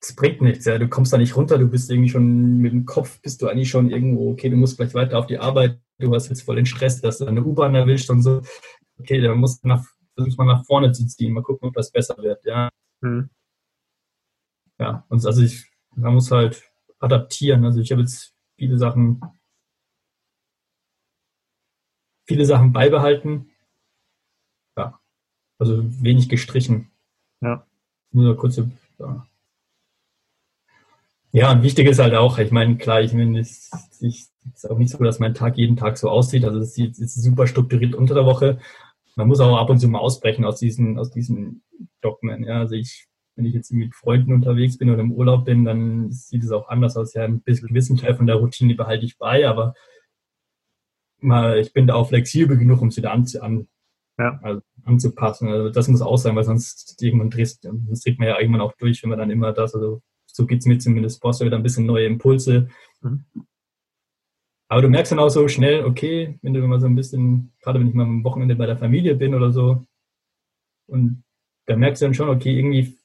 es 0.00 0.14
bringt 0.14 0.40
nichts, 0.40 0.64
ja. 0.64 0.78
Du 0.78 0.88
kommst 0.88 1.12
da 1.12 1.18
nicht 1.18 1.36
runter, 1.36 1.58
du 1.58 1.68
bist 1.68 1.90
irgendwie 1.90 2.08
schon 2.08 2.58
mit 2.58 2.72
dem 2.72 2.86
Kopf, 2.86 3.20
bist 3.22 3.42
du 3.42 3.48
eigentlich 3.48 3.70
schon 3.70 3.90
irgendwo, 3.90 4.30
okay, 4.30 4.48
du 4.50 4.56
musst 4.56 4.76
gleich 4.76 4.94
weiter 4.94 5.18
auf 5.18 5.26
die 5.26 5.38
Arbeit, 5.38 5.80
du 5.98 6.14
hast 6.14 6.28
jetzt 6.28 6.42
voll 6.42 6.56
den 6.56 6.66
Stress, 6.66 7.00
dass 7.00 7.18
du 7.18 7.26
eine 7.26 7.42
U-Bahn 7.42 7.74
erwischt 7.74 8.10
und 8.10 8.22
so. 8.22 8.42
Okay, 8.98 9.20
da 9.20 9.34
muss 9.34 9.62
nach, 9.64 9.84
versuchst 10.14 10.38
mal 10.38 10.44
nach 10.44 10.64
vorne 10.64 10.92
zu 10.92 11.06
ziehen, 11.06 11.32
mal 11.32 11.42
gucken, 11.42 11.68
ob 11.68 11.74
das 11.74 11.90
besser 11.90 12.16
wird, 12.18 12.44
ja. 12.44 12.68
Mhm. 13.00 13.30
Ja, 14.78 15.04
und 15.08 15.24
also 15.24 15.42
ich, 15.42 15.70
man 15.94 16.14
muss 16.14 16.30
halt 16.30 16.62
adaptieren. 16.98 17.64
Also 17.64 17.80
ich 17.80 17.92
habe 17.92 18.02
jetzt 18.02 18.34
viele 18.56 18.78
Sachen, 18.78 19.20
viele 22.26 22.44
Sachen 22.44 22.72
beibehalten. 22.72 23.50
Ja, 24.76 25.00
also 25.58 25.82
wenig 26.02 26.28
gestrichen. 26.28 26.90
Ja. 27.40 27.66
Nur 28.12 28.36
kurze, 28.36 28.70
ja. 28.98 29.26
Ja, 31.32 31.52
und 31.52 31.62
wichtig 31.62 31.86
ist 31.86 31.98
halt 31.98 32.14
auch, 32.14 32.38
ich 32.38 32.50
meine, 32.50 32.78
klar, 32.78 33.02
ich 33.02 33.12
meine, 33.12 33.40
es 33.40 33.70
ist 34.00 34.70
auch 34.70 34.78
nicht 34.78 34.90
so, 34.90 35.04
dass 35.04 35.18
mein 35.18 35.34
Tag 35.34 35.58
jeden 35.58 35.76
Tag 35.76 35.98
so 35.98 36.08
aussieht. 36.08 36.44
Also 36.46 36.60
es 36.60 36.78
ist, 36.78 36.98
ist 36.98 37.22
super 37.22 37.46
strukturiert 37.46 37.94
unter 37.94 38.14
der 38.14 38.24
Woche. 38.24 38.58
Man 39.16 39.28
muss 39.28 39.40
auch 39.40 39.58
ab 39.58 39.68
und 39.68 39.78
zu 39.78 39.88
mal 39.88 39.98
ausbrechen 39.98 40.46
aus 40.46 40.60
diesen, 40.60 40.98
aus 40.98 41.10
diesen 41.10 41.62
Dogmen. 42.00 42.44
Ja, 42.44 42.60
also 42.60 42.74
ich, 42.74 43.06
wenn 43.36 43.44
ich 43.44 43.54
jetzt 43.54 43.70
mit 43.72 43.94
Freunden 43.94 44.32
unterwegs 44.32 44.78
bin 44.78 44.90
oder 44.90 45.00
im 45.00 45.12
Urlaub 45.12 45.44
bin, 45.44 45.64
dann 45.64 46.10
sieht 46.10 46.42
es 46.42 46.50
auch 46.50 46.68
anders 46.68 46.96
aus. 46.96 47.14
Ja, 47.14 47.24
ein 47.24 47.42
bisschen 47.42 47.96
Teil 47.98 48.16
von 48.16 48.26
der 48.26 48.36
Routine 48.36 48.74
behalte 48.74 49.04
ich 49.04 49.18
bei, 49.18 49.46
aber 49.46 49.74
mal, 51.20 51.58
ich 51.58 51.72
bin 51.72 51.86
da 51.86 51.94
auch 51.94 52.08
flexibel 52.08 52.56
genug, 52.56 52.80
um 52.80 52.88
es 52.88 52.96
wieder 52.96 53.12
an, 53.12 53.26
an, 53.40 53.68
ja. 54.18 54.40
also 54.42 54.62
anzupassen. 54.84 55.48
Also 55.48 55.70
das 55.70 55.88
muss 55.88 56.00
auch 56.00 56.16
sein, 56.16 56.34
weil 56.34 56.44
sonst 56.44 57.00
irgendwann 57.02 57.30
dreht, 57.30 57.58
sonst 57.60 58.06
dreht 58.06 58.18
man 58.18 58.28
ja 58.28 58.40
irgendwann 58.40 58.62
auch 58.62 58.72
durch, 58.78 59.02
wenn 59.02 59.10
man 59.10 59.18
dann 59.18 59.30
immer 59.30 59.52
das, 59.52 59.74
also 59.74 60.02
so 60.26 60.46
geht 60.46 60.60
es 60.60 60.66
mir 60.66 60.78
zumindest, 60.78 61.20
brauchst 61.20 61.40
du 61.40 61.44
wieder 61.44 61.56
ein 61.56 61.62
bisschen 61.62 61.86
neue 61.86 62.06
Impulse. 62.06 62.68
Mhm. 63.02 63.24
Aber 64.68 64.82
du 64.82 64.88
merkst 64.88 65.12
dann 65.12 65.18
auch 65.18 65.28
so 65.28 65.46
schnell, 65.46 65.84
okay, 65.84 66.38
wenn 66.42 66.54
du 66.54 66.66
mal 66.66 66.80
so 66.80 66.86
ein 66.86 66.96
bisschen, 66.96 67.52
gerade 67.60 67.78
wenn 67.78 67.88
ich 67.88 67.94
mal 67.94 68.02
am 68.02 68.24
Wochenende 68.24 68.56
bei 68.56 68.66
der 68.66 68.78
Familie 68.78 69.14
bin 69.14 69.34
oder 69.34 69.52
so, 69.52 69.84
und 70.88 71.24
da 71.66 71.76
merkst 71.76 72.00
du 72.00 72.06
dann 72.06 72.14
schon, 72.14 72.28
okay, 72.28 72.56
irgendwie 72.56 72.96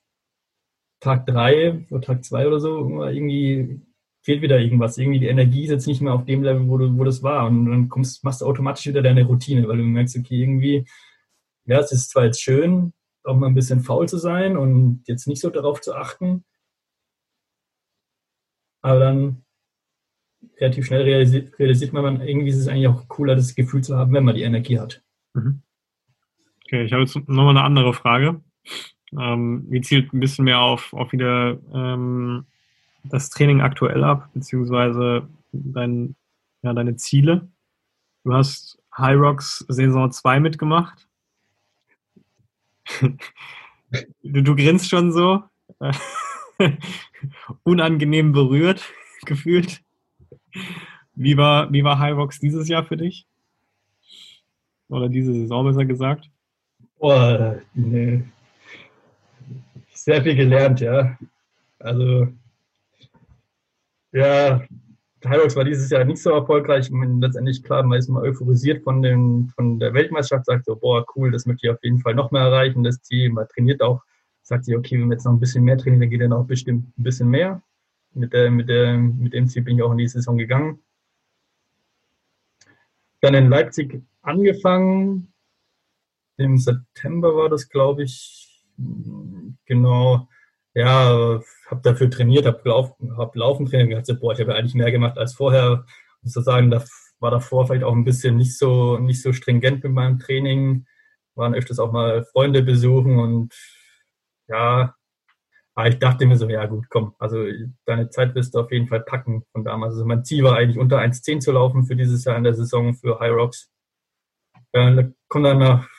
Tag 1.02 1.26
drei 1.26 1.86
oder 1.90 2.02
Tag 2.02 2.24
zwei 2.24 2.48
oder 2.48 2.60
so, 2.60 3.04
irgendwie 3.04 3.82
fehlt 4.24 4.42
wieder 4.42 4.60
irgendwas. 4.60 4.98
Irgendwie 4.98 5.20
die 5.20 5.28
Energie 5.28 5.64
ist 5.64 5.72
jetzt 5.72 5.88
nicht 5.88 6.02
mehr 6.02 6.14
auf 6.14 6.26
dem 6.26 6.44
Level, 6.44 6.68
wo, 6.68 6.78
du, 6.78 6.98
wo 6.98 7.04
das 7.04 7.24
war. 7.24 7.48
Und 7.48 7.66
dann 7.66 7.90
kommst, 7.90 8.24
machst 8.24 8.42
du 8.42 8.46
automatisch 8.46 8.86
wieder 8.86 9.02
deine 9.02 9.26
Routine, 9.26 9.68
weil 9.68 9.78
du 9.78 9.84
merkst, 9.84 10.16
okay, 10.18 10.42
irgendwie, 10.42 10.86
ja, 11.66 11.80
es 11.80 11.92
ist 11.92 12.12
zwar 12.12 12.26
jetzt 12.26 12.42
schön, 12.42 12.94
auch 13.24 13.36
mal 13.36 13.48
ein 13.48 13.56
bisschen 13.56 13.82
faul 13.82 14.08
zu 14.08 14.18
sein 14.18 14.58
und 14.58 15.04
jetzt 15.08 15.28
nicht 15.28 15.42
so 15.42 15.50
darauf 15.50 15.82
zu 15.82 15.96
achten, 15.96 16.44
aber 18.82 19.00
dann 19.00 19.46
relativ 20.60 20.88
schnell 20.88 21.04
realisiert, 21.04 21.58
realisiert 21.60 21.94
man, 21.94 22.22
irgendwie 22.22 22.50
ist 22.50 22.58
es 22.58 22.68
eigentlich 22.68 22.88
auch 22.88 23.08
cooler, 23.08 23.36
das 23.36 23.56
Gefühl 23.56 23.84
zu 23.84 23.96
haben, 23.96 24.14
wenn 24.14 24.24
man 24.24 24.36
die 24.36 24.42
Energie 24.42 24.80
hat. 24.80 25.04
Mhm. 25.34 25.62
Okay, 26.66 26.84
ich 26.84 26.94
habe 26.94 27.04
jetzt 27.04 27.16
nochmal 27.16 27.50
eine 27.50 27.64
andere 27.64 27.94
Frage. 27.94 28.42
Ähm, 29.18 29.68
die 29.70 29.82
zielt 29.82 30.14
ein 30.14 30.20
bisschen 30.20 30.46
mehr 30.46 30.60
auf, 30.60 30.94
auf 30.94 31.12
wieder 31.12 31.58
ähm, 31.74 32.46
das 33.04 33.30
Training 33.30 33.62
aktuell 33.62 34.04
ab, 34.04 34.30
beziehungsweise 34.34 35.28
dein, 35.52 36.16
ja, 36.62 36.74
deine 36.74 36.96
Ziele. 36.96 37.50
Du 38.24 38.34
hast 38.34 38.80
High 38.98 39.18
Rocks 39.18 39.66
Saison 39.68 40.12
2 40.12 40.40
mitgemacht. 40.40 41.08
du, 43.02 44.44
du 44.44 44.56
grinst 44.56 44.90
schon 44.90 45.12
so. 45.12 45.44
unangenehm 47.64 48.32
berührt 48.32 48.84
gefühlt. 49.26 49.82
Wie 51.14 51.38
war, 51.38 51.72
wie 51.72 51.84
war 51.84 52.00
Highbox 52.00 52.40
dieses 52.40 52.68
Jahr 52.68 52.86
für 52.86 52.98
dich? 52.98 53.26
Oder 54.90 55.10
diese 55.10 55.34
Saison 55.34 55.66
besser 55.66 55.86
gesagt? 55.86 56.30
Boah, 57.00 57.62
nee. 57.74 58.24
Sehr 60.04 60.24
viel 60.24 60.36
gelernt, 60.36 60.80
ja. 60.82 61.18
Also, 61.80 62.28
ja, 64.12 64.62
Highbox 65.24 65.56
war 65.56 65.64
dieses 65.64 65.90
Jahr 65.90 66.04
nicht 66.04 66.22
so 66.22 66.32
erfolgreich. 66.32 66.86
Ich 66.86 66.92
meine, 66.92 67.20
letztendlich, 67.20 67.64
klar, 67.64 67.84
man 67.84 68.00
ist 68.00 68.10
mal 68.10 68.24
euphorisiert 68.24 68.84
von, 68.84 69.02
den, 69.02 69.50
von 69.56 69.80
der 69.80 69.94
Weltmeisterschaft, 69.94 70.46
sagt 70.46 70.66
so, 70.66 70.76
boah, 70.76 71.06
cool, 71.16 71.32
das 71.32 71.46
möchte 71.46 71.68
ich 71.68 71.72
auf 71.72 71.84
jeden 71.84 72.00
Fall 72.00 72.16
noch 72.16 72.32
mehr 72.32 72.42
erreichen, 72.42 72.84
das 72.84 73.02
Team. 73.02 73.34
Man 73.34 73.48
trainiert 73.48 73.82
auch 73.82 74.02
sagt 74.52 74.66
sie, 74.66 74.76
okay, 74.76 75.00
wenn 75.00 75.08
wir 75.08 75.16
jetzt 75.16 75.26
noch 75.26 75.32
ein 75.32 75.40
bisschen 75.40 75.64
mehr 75.64 75.78
trainieren, 75.78 76.02
dann 76.02 76.10
geht 76.10 76.22
dann 76.22 76.34
auch 76.34 76.46
bestimmt 76.46 76.98
ein 76.98 77.04
bisschen 77.04 77.30
mehr. 77.30 77.62
Mit, 78.14 78.34
der, 78.34 78.52
mit, 78.52 78.68
der, 78.68 78.98
mit 78.98 79.34
dem 79.34 79.48
Ziel 79.48 79.62
bin 79.62 79.78
ich 79.78 79.84
auch 79.84 79.92
in 79.92 79.98
die 79.98 80.08
Saison 80.08 80.38
gegangen. 80.38 80.80
Dann 83.22 83.34
in 83.34 83.50
Leipzig 83.50 84.02
angefangen. 84.22 85.32
Im 86.38 86.58
September 86.58 87.36
war 87.36 87.50
das, 87.50 87.70
glaube 87.70 88.04
ich. 88.04 88.66
Genau. 89.72 90.28
Ja, 90.74 91.40
habe 91.70 91.82
dafür 91.82 92.10
trainiert, 92.10 92.46
habe 92.46 92.62
laufen, 92.68 93.18
hab 93.18 93.34
laufen 93.38 93.66
trainiert 93.66 93.88
und 93.90 94.00
gesagt, 94.02 94.20
boah, 94.20 94.34
ich 94.34 94.42
habe 94.42 94.54
eigentlich 94.54 94.74
mehr 94.76 94.92
gemacht 94.92 95.18
als 95.18 95.34
vorher. 95.34 95.86
Muss 96.22 96.34
sagen, 96.34 96.70
da 96.70 96.84
war 97.20 97.32
davor 97.32 97.68
vielleicht 97.68 97.86
auch 97.86 97.94
ein 97.94 98.04
bisschen 98.04 98.36
nicht 98.36 98.58
so, 98.58 98.98
nicht 98.98 99.22
so 99.22 99.32
stringent 99.32 99.84
mit 99.84 99.94
meinem 99.94 100.20
Training. 100.20 100.86
Waren 101.36 101.56
öfters 101.56 101.80
auch 101.80 101.94
mal 101.94 102.26
Freunde 102.26 102.64
besuchen 102.64 103.18
und 103.20 103.54
ja, 104.50 104.94
Aber 105.76 105.88
ich 105.90 106.00
dachte 106.00 106.26
mir 106.26 106.38
so, 106.38 106.50
ja 106.50 106.66
gut, 106.66 106.88
komm, 106.90 107.16
also 107.20 107.46
deine 107.86 108.10
Zeit 108.10 108.36
wirst 108.36 108.54
du 108.56 108.60
auf 108.60 108.72
jeden 108.72 108.88
Fall 108.88 109.02
packen 109.02 109.44
von 109.54 109.64
damals. 109.64 109.94
Also 109.94 110.06
mein 110.06 110.26
Ziel 110.26 110.44
war 110.44 110.58
eigentlich 110.58 110.78
unter 110.80 111.00
1,10 111.00 111.40
zu 111.40 111.52
laufen 111.54 111.86
für 111.86 111.96
dieses 111.96 112.26
Jahr 112.26 112.38
in 112.38 112.44
der 112.44 112.56
Saison 112.56 112.94
für 112.94 113.20
High 113.20 113.32
Rocks. 113.32 113.72
Ja, 114.74 115.10
komm 115.30 115.44
dann 115.44 115.60
nach, 115.60 115.90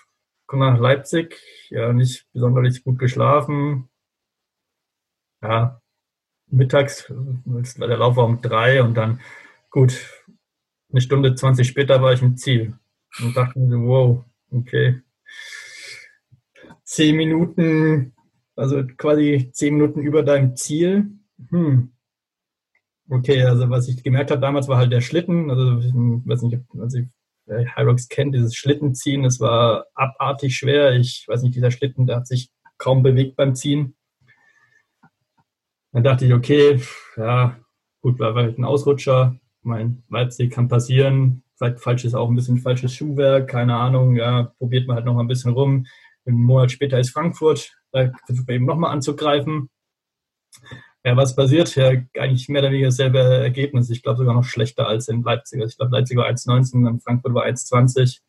komm 0.46 0.60
nach 0.60 0.78
Leipzig, 0.78 1.40
ja, 1.70 1.92
nicht 1.92 2.26
besonders 2.32 2.82
gut 2.82 2.98
geschlafen. 2.98 3.88
Ja, 5.42 5.80
mittags, 6.48 7.06
der 7.08 7.96
Lauf 7.96 8.16
war 8.16 8.26
um 8.26 8.40
drei 8.40 8.82
und 8.82 8.94
dann, 8.94 9.20
gut, 9.70 10.08
eine 10.90 11.00
Stunde 11.00 11.34
20 11.34 11.66
später 11.66 12.02
war 12.02 12.12
ich 12.12 12.22
im 12.22 12.36
Ziel. 12.36 12.78
Und 13.20 13.36
dachte 13.36 13.58
mir 13.58 13.78
wow, 13.78 14.24
okay. 14.50 15.02
Zehn 16.84 17.16
Minuten 17.16 18.14
also 18.56 18.84
quasi 18.96 19.50
zehn 19.52 19.74
Minuten 19.74 20.02
über 20.02 20.22
deinem 20.22 20.56
Ziel. 20.56 21.10
Hm. 21.50 21.92
Okay, 23.08 23.42
also 23.42 23.68
was 23.70 23.88
ich 23.88 24.02
gemerkt 24.02 24.30
habe 24.30 24.40
damals 24.40 24.68
war 24.68 24.78
halt 24.78 24.92
der 24.92 25.00
Schlitten. 25.00 25.50
Also 25.50 25.78
ich 25.78 25.92
weiß 25.94 26.42
nicht, 26.42 26.60
ob 26.70 26.92
also 27.52 27.70
Hyrox 27.76 28.08
kennt, 28.08 28.34
dieses 28.34 28.54
Schlittenziehen, 28.54 29.22
das 29.22 29.40
war 29.40 29.86
abartig 29.94 30.56
schwer. 30.56 30.92
Ich 30.92 31.26
weiß 31.28 31.42
nicht, 31.42 31.54
dieser 31.54 31.70
Schlitten, 31.70 32.06
der 32.06 32.16
hat 32.16 32.26
sich 32.26 32.50
kaum 32.78 33.02
bewegt 33.02 33.36
beim 33.36 33.54
Ziehen. 33.54 33.96
Dann 35.92 36.04
dachte 36.04 36.24
ich, 36.24 36.32
okay, 36.32 36.80
ja, 37.16 37.58
gut, 38.00 38.18
war 38.18 38.34
halt 38.34 38.58
ein 38.58 38.64
Ausrutscher. 38.64 39.36
Mein 39.62 40.02
Leipzig 40.08 40.50
kann 40.50 40.68
passieren. 40.68 41.44
Vielleicht 41.56 41.80
falsches, 41.80 42.14
auch 42.14 42.28
ein 42.28 42.34
bisschen 42.34 42.58
falsches 42.58 42.94
Schuhwerk, 42.94 43.48
keine 43.48 43.76
Ahnung. 43.76 44.16
Ja, 44.16 44.54
probiert 44.58 44.86
man 44.86 44.96
halt 44.96 45.06
noch 45.06 45.14
mal 45.14 45.20
ein 45.20 45.28
bisschen 45.28 45.52
rum. 45.52 45.86
Einen 46.24 46.40
Monat 46.40 46.72
später 46.72 46.98
ist 46.98 47.10
Frankfurt 47.10 47.72
da 47.92 48.10
versucht 48.26 48.48
man 48.48 48.56
eben 48.56 48.64
nochmal 48.64 48.92
anzugreifen. 48.92 49.70
Ja, 51.04 51.16
was 51.16 51.34
passiert? 51.34 51.74
Ja, 51.74 51.90
eigentlich 52.18 52.48
mehr 52.48 52.62
oder 52.62 52.70
weniger 52.70 52.88
dasselbe 52.88 53.18
Ergebnis. 53.18 53.90
Ich 53.90 54.02
glaube 54.02 54.18
sogar 54.18 54.34
noch 54.34 54.44
schlechter 54.44 54.86
als 54.86 55.08
in 55.08 55.22
Leipzig. 55.22 55.60
Also 55.60 55.72
ich 55.72 55.76
glaube, 55.76 55.92
Leipzig 55.92 56.16
war 56.16 56.28
1,19, 56.28 56.84
dann 56.84 57.00
Frankfurt 57.00 57.34
war 57.34 57.44
1,20. 57.44 58.20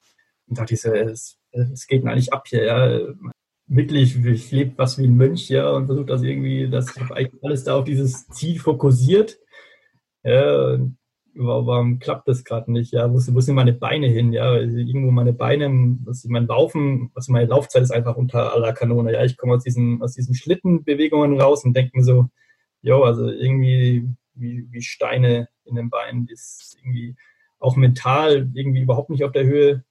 Und 0.47 0.57
da 0.57 0.63
dachte 0.63 0.73
ich 0.73 0.81
so, 0.81 0.91
es, 0.91 1.37
es 1.51 1.87
geht 1.87 2.05
eigentlich 2.05 2.33
ab 2.33 2.45
hier. 2.47 2.63
Ja. 2.63 2.99
Wirklich, 3.67 4.23
ich 4.25 4.51
lebe 4.51 4.77
was 4.77 4.97
wie 4.97 5.05
ein 5.05 5.15
Mönch, 5.15 5.49
ja, 5.49 5.69
und 5.71 5.85
versuche 5.85 6.05
das 6.05 6.21
irgendwie, 6.21 6.69
dass 6.69 6.95
ich 6.97 7.11
eigentlich 7.11 7.43
alles 7.43 7.63
da 7.63 7.77
auf 7.77 7.85
dieses 7.85 8.27
Ziel 8.27 8.59
fokussiert. 8.59 9.37
Ja, 10.23 10.79
warum 11.35 11.99
klappt 11.99 12.27
das 12.27 12.43
gerade 12.43 12.71
nicht? 12.71 12.91
Ja, 12.91 13.09
wo, 13.09 13.15
wo 13.15 13.41
sind 13.41 13.55
meine 13.55 13.73
Beine 13.73 14.07
hin? 14.07 14.33
Ja, 14.33 14.55
irgendwo 14.55 15.11
meine 15.11 15.33
Beine, 15.33 15.97
was 16.03 16.25
mein 16.25 16.47
Laufen, 16.47 17.11
was 17.13 17.29
meine 17.29 17.47
Laufzeit 17.47 17.83
ist 17.83 17.91
einfach 17.91 18.17
unter 18.17 18.53
aller 18.53 18.73
Kanone. 18.73 19.13
Ja, 19.13 19.23
ich 19.23 19.37
komme 19.37 19.55
aus 19.55 19.63
diesen, 19.63 20.01
aus 20.01 20.13
diesen 20.13 20.35
Schlittenbewegungen 20.35 21.39
raus 21.39 21.63
und 21.63 21.75
denke 21.75 21.97
mir 21.97 22.03
so, 22.03 22.27
jo, 22.83 23.03
also 23.03 23.27
irgendwie 23.29 24.07
wie, 24.35 24.67
wie 24.69 24.81
Steine 24.81 25.49
in 25.65 25.75
den 25.75 25.89
Beinen, 25.89 26.27
ist 26.27 26.77
irgendwie 26.79 27.15
auch 27.59 27.75
mental 27.75 28.49
irgendwie 28.53 28.81
überhaupt 28.81 29.09
nicht 29.09 29.23
auf 29.23 29.31
der 29.31 29.45
Höhe 29.45 29.83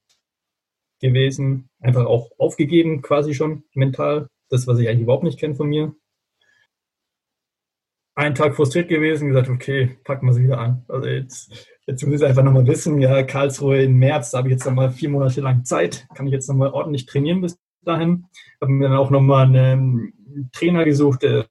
gewesen. 1.01 1.69
Einfach 1.81 2.07
auch 2.07 2.31
aufgegeben 2.39 3.03
quasi 3.03 3.35
schon 3.35 3.65
mental. 3.75 4.29
Das, 4.49 4.67
was 4.67 4.79
ich 4.79 4.89
eigentlich 4.89 5.03
überhaupt 5.03 5.25
nicht 5.25 5.41
kenne 5.41 5.57
von 5.57 5.69
mir 5.69 5.95
einen 8.15 8.35
Tag 8.35 8.55
frustriert 8.55 8.89
gewesen, 8.89 9.29
gesagt, 9.29 9.49
okay, 9.49 9.97
packen 10.05 10.27
wir 10.27 10.35
sie 10.35 10.45
wieder 10.45 10.59
an. 10.59 10.85
Also 10.89 11.09
jetzt, 11.09 11.69
jetzt 11.87 12.05
muss 12.07 12.21
ich 12.21 12.27
einfach 12.27 12.43
nochmal 12.43 12.67
wissen, 12.67 13.01
ja, 13.01 13.23
Karlsruhe 13.23 13.85
im 13.85 13.99
März, 13.99 14.31
da 14.31 14.39
habe 14.39 14.49
ich 14.49 14.53
jetzt 14.53 14.67
nochmal 14.67 14.91
vier 14.91 15.09
Monate 15.09 15.41
lang 15.41 15.65
Zeit, 15.65 16.07
kann 16.15 16.27
ich 16.27 16.33
jetzt 16.33 16.49
nochmal 16.49 16.71
ordentlich 16.71 17.07
trainieren 17.07 17.41
bis 17.41 17.59
dahin. 17.83 18.27
Habe 18.61 18.73
mir 18.73 18.89
dann 18.89 18.99
auch 18.99 19.11
nochmal 19.11 19.47
einen 19.47 20.51
Trainer 20.53 20.85
gesucht, 20.85 21.23
der, 21.23 21.47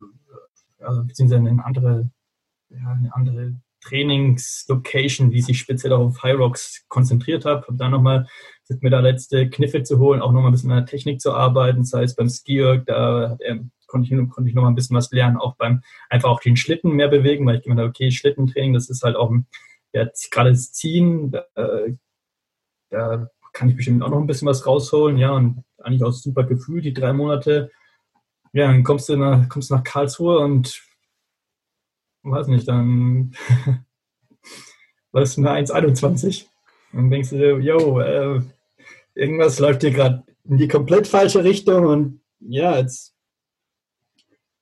also, 0.81 1.03
beziehungsweise 1.03 1.47
eine 1.47 1.65
andere, 1.65 2.09
ja, 2.69 2.91
eine 2.91 3.13
andere 3.13 3.55
Trainingslocation, 3.83 5.31
die 5.31 5.41
sich 5.41 5.57
speziell 5.57 5.93
auf 5.93 6.21
High 6.21 6.37
Rocks 6.37 6.85
konzentriert 6.87 7.45
habe. 7.45 7.65
Habe 7.67 7.77
dann 7.77 7.91
nochmal 7.91 8.27
mir 8.79 8.89
da 8.89 9.01
letzte 9.01 9.49
Kniffe 9.49 9.83
zu 9.83 9.99
holen, 9.99 10.21
auch 10.21 10.31
nochmal 10.31 10.49
ein 10.49 10.53
bisschen 10.53 10.71
an 10.71 10.77
der 10.77 10.85
Technik 10.85 11.19
zu 11.19 11.33
arbeiten, 11.33 11.83
sei 11.83 12.03
es 12.03 12.15
beim 12.15 12.29
Ski, 12.29 12.79
da 12.85 13.35
er 13.39 13.59
konnte 13.87 14.07
ich, 14.07 14.29
konnte 14.29 14.49
ich 14.49 14.55
noch 14.55 14.63
mal 14.63 14.69
ein 14.69 14.75
bisschen 14.75 14.95
was 14.95 15.11
lernen, 15.11 15.37
auch 15.37 15.55
beim 15.57 15.81
einfach 16.09 16.29
auch 16.29 16.39
den 16.39 16.55
Schlitten 16.55 16.91
mehr 16.91 17.09
bewegen, 17.09 17.45
weil 17.45 17.57
ich 17.57 17.63
gemeint 17.63 17.81
habe, 17.81 17.89
okay, 17.89 18.09
Schlittentraining, 18.09 18.73
das 18.73 18.89
ist 18.89 19.03
halt 19.03 19.17
auch 19.17 19.33
ja, 19.93 20.07
gerade 20.31 20.51
das 20.51 20.71
Ziehen, 20.71 21.33
äh, 21.55 21.93
da 22.89 23.27
kann 23.51 23.67
ich 23.67 23.75
bestimmt 23.75 24.01
auch 24.03 24.09
noch 24.09 24.19
ein 24.19 24.27
bisschen 24.27 24.47
was 24.47 24.65
rausholen, 24.65 25.17
ja, 25.17 25.31
und 25.31 25.63
eigentlich 25.79 26.03
auch 26.03 26.13
super 26.13 26.45
Gefühl, 26.45 26.81
die 26.81 26.93
drei 26.93 27.11
Monate. 27.11 27.71
Ja, 28.53 28.67
dann 28.67 28.83
kommst 28.83 29.09
du 29.09 29.15
nach, 29.15 29.47
kommst 29.49 29.71
nach 29.71 29.83
Karlsruhe 29.83 30.39
und 30.39 30.81
weiß 32.23 32.47
nicht, 32.47 32.67
dann 32.67 33.35
was 35.11 35.37
eine 35.37 35.51
1,21. 35.51 36.47
Und 36.93 37.09
denkst 37.09 37.29
du 37.29 37.37
dir, 37.37 37.59
yo, 37.59 37.99
äh, 37.99 38.41
irgendwas 39.15 39.59
läuft 39.59 39.81
hier 39.81 39.91
gerade 39.91 40.23
in 40.43 40.57
die 40.57 40.67
komplett 40.67 41.07
falsche 41.07 41.43
Richtung 41.43 41.85
und 41.85 42.21
ja, 42.39 42.77
jetzt 42.77 43.11